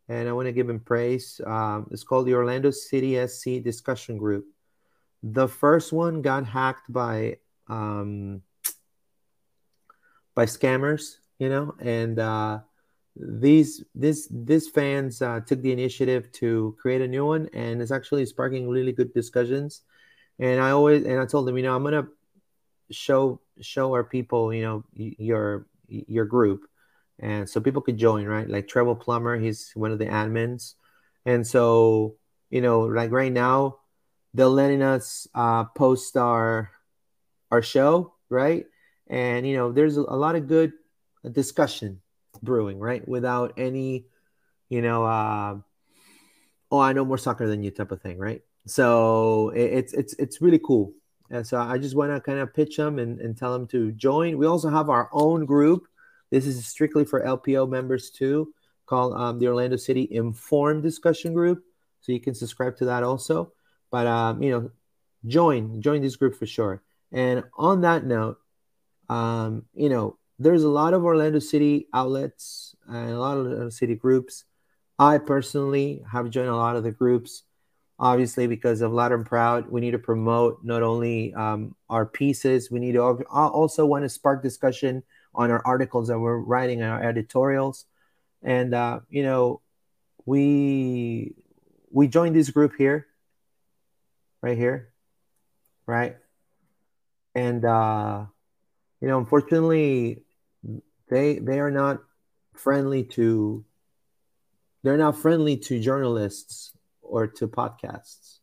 [0.08, 1.40] and I want to give them praise.
[1.46, 4.46] Um, it's called the Orlando City SC Discussion Group.
[5.22, 7.38] The first one got hacked by
[7.68, 8.42] um,
[10.34, 12.60] by scammers, you know, and uh,
[13.16, 17.90] these this these fans uh, took the initiative to create a new one, and it's
[17.90, 19.82] actually sparking really good discussions.
[20.38, 22.08] And I always and I told them, you know, I'm gonna
[22.90, 26.68] show show our people, you know, your your group
[27.18, 28.48] and so people could join, right?
[28.48, 30.74] Like Trevor Plummer, he's one of the admins,
[31.26, 32.16] and so
[32.50, 33.78] you know, like right now,
[34.34, 36.70] they're letting us uh, post our
[37.50, 38.66] our show, right?
[39.08, 40.72] And you know, there's a, lot of good
[41.30, 42.02] discussion
[42.42, 43.06] brewing, right?
[43.08, 44.06] Without any,
[44.68, 45.56] you know, uh,
[46.70, 48.42] oh, I know more soccer than you type of thing, right?
[48.66, 50.92] So it, it's it's it's really cool.
[51.30, 53.92] And so I just want to kind of pitch them and, and tell them to
[53.92, 54.38] join.
[54.38, 55.86] We also have our own group
[56.30, 58.52] this is strictly for LPO members too,
[58.86, 61.64] called um, the Orlando City Informed Discussion Group.
[62.00, 63.52] So you can subscribe to that also.
[63.90, 64.70] But um, you know,
[65.26, 66.82] join join this group for sure.
[67.10, 68.38] And on that note,
[69.08, 73.70] um, you know, there's a lot of Orlando City outlets and a lot of Orlando
[73.70, 74.44] City groups.
[74.98, 77.44] I personally have joined a lot of the groups,
[77.98, 79.70] obviously because of Loud and Proud.
[79.70, 84.08] We need to promote not only um, our pieces, we need to also want to
[84.08, 85.02] spark discussion
[85.34, 87.84] on our articles that we're writing and our editorials.
[88.42, 89.60] And uh, you know,
[90.24, 91.34] we
[91.90, 93.06] we joined this group here,
[94.42, 94.90] right here,
[95.86, 96.16] right?
[97.34, 98.26] And uh,
[99.00, 100.22] you know, unfortunately,
[101.08, 102.02] they they are not
[102.54, 103.64] friendly to
[104.82, 106.72] they're not friendly to journalists
[107.08, 108.38] or to podcasts,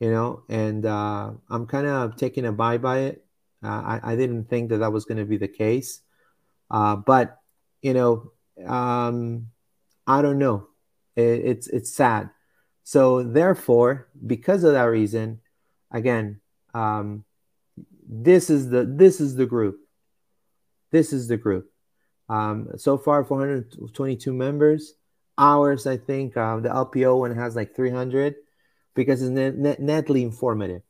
[0.00, 0.42] you know.
[0.48, 3.24] And uh, I'm kind of taking a by it.
[3.62, 6.02] Uh, I, I didn't think that that was going to be the case,
[6.70, 7.40] uh, but
[7.82, 8.32] you know,
[8.66, 9.48] um,
[10.06, 10.68] I don't know.
[11.16, 12.30] It, it's it's sad.
[12.84, 15.40] So therefore, because of that reason,
[15.90, 16.40] again,
[16.74, 17.24] um,
[18.08, 19.80] this is the this is the group.
[20.92, 21.70] This is the group.
[22.28, 24.94] Um, so far, 422 members.
[25.38, 28.36] Ours, I think, uh, the LPO one has like 300
[28.94, 30.82] because it's net, net, netly informative,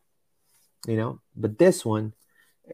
[0.86, 1.20] you know.
[1.34, 2.14] But this one,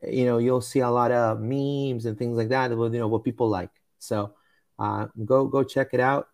[0.03, 2.71] you know, you'll see a lot of memes and things like that.
[2.71, 3.71] You know what people like.
[3.99, 4.35] So
[4.79, 6.29] uh, go go check it out.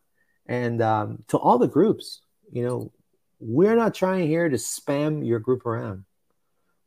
[0.47, 2.93] And um, to all the groups, you know,
[3.39, 6.05] we're not trying here to spam your group around.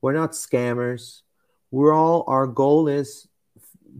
[0.01, 1.21] We're not scammers.
[1.69, 3.27] We're all our goal is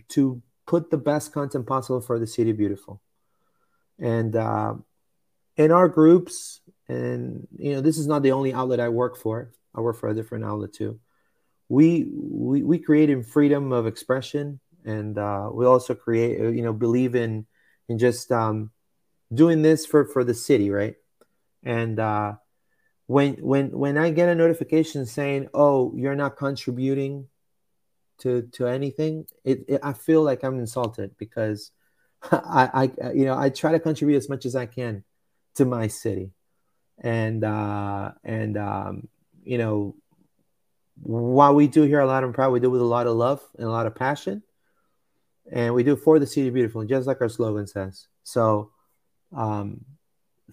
[0.10, 3.02] to put the best content possible for the city beautiful.
[4.02, 4.73] And uh,
[5.56, 9.53] in our groups, and you know, this is not the only outlet I work for.
[9.73, 10.99] I work for a different outlet too.
[11.69, 16.73] We we, we create in freedom of expression, and uh, we also create, you know,
[16.73, 17.45] believe in
[17.88, 18.72] in just um,
[19.34, 20.95] doing this for for the city, right?
[21.64, 22.34] And uh,
[23.06, 27.28] when when when I get a notification saying, "Oh, you're not contributing
[28.19, 31.72] to to anything," it, it I feel like I'm insulted because
[32.31, 35.03] I, I you know I try to contribute as much as I can
[35.56, 36.31] to my city,
[36.99, 39.07] and uh, and um,
[39.43, 39.95] you know
[41.03, 43.41] while we do here a lot of pride, we do with a lot of love
[43.57, 44.43] and a lot of passion,
[45.52, 48.07] and we do for the city beautiful, just like our slogan says.
[48.23, 48.72] So
[49.35, 49.84] um,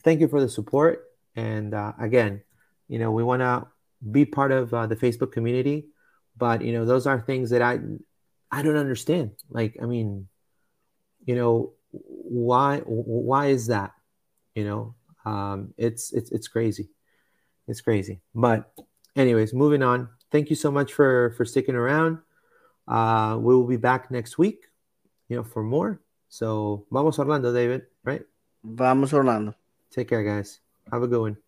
[0.02, 1.04] thank you for the support.
[1.36, 2.42] And uh, again,
[2.88, 3.66] you know, we want to
[4.10, 5.86] be part of uh, the Facebook community,
[6.36, 7.78] but you know, those are things that I
[8.50, 9.32] I don't understand.
[9.50, 10.28] Like, I mean,
[11.24, 13.92] you know, why why is that?
[14.54, 16.90] You know, um, it's it's it's crazy,
[17.66, 18.20] it's crazy.
[18.34, 18.70] But
[19.16, 20.08] anyways, moving on.
[20.30, 22.18] Thank you so much for for sticking around.
[22.86, 24.64] Uh, we will be back next week,
[25.28, 26.00] you know, for more.
[26.28, 28.22] So, vamos Orlando, David, right?
[28.64, 29.54] Vamos Orlando.
[29.90, 30.60] Take care, guys.
[30.90, 31.47] Have a good one.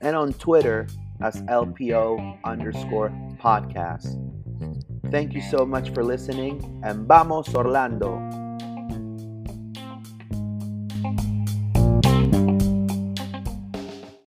[0.00, 0.86] and on Twitter
[1.20, 3.10] as LPO underscore
[3.40, 4.20] podcast.
[5.10, 8.45] Thank you so much for listening and vamos Orlando!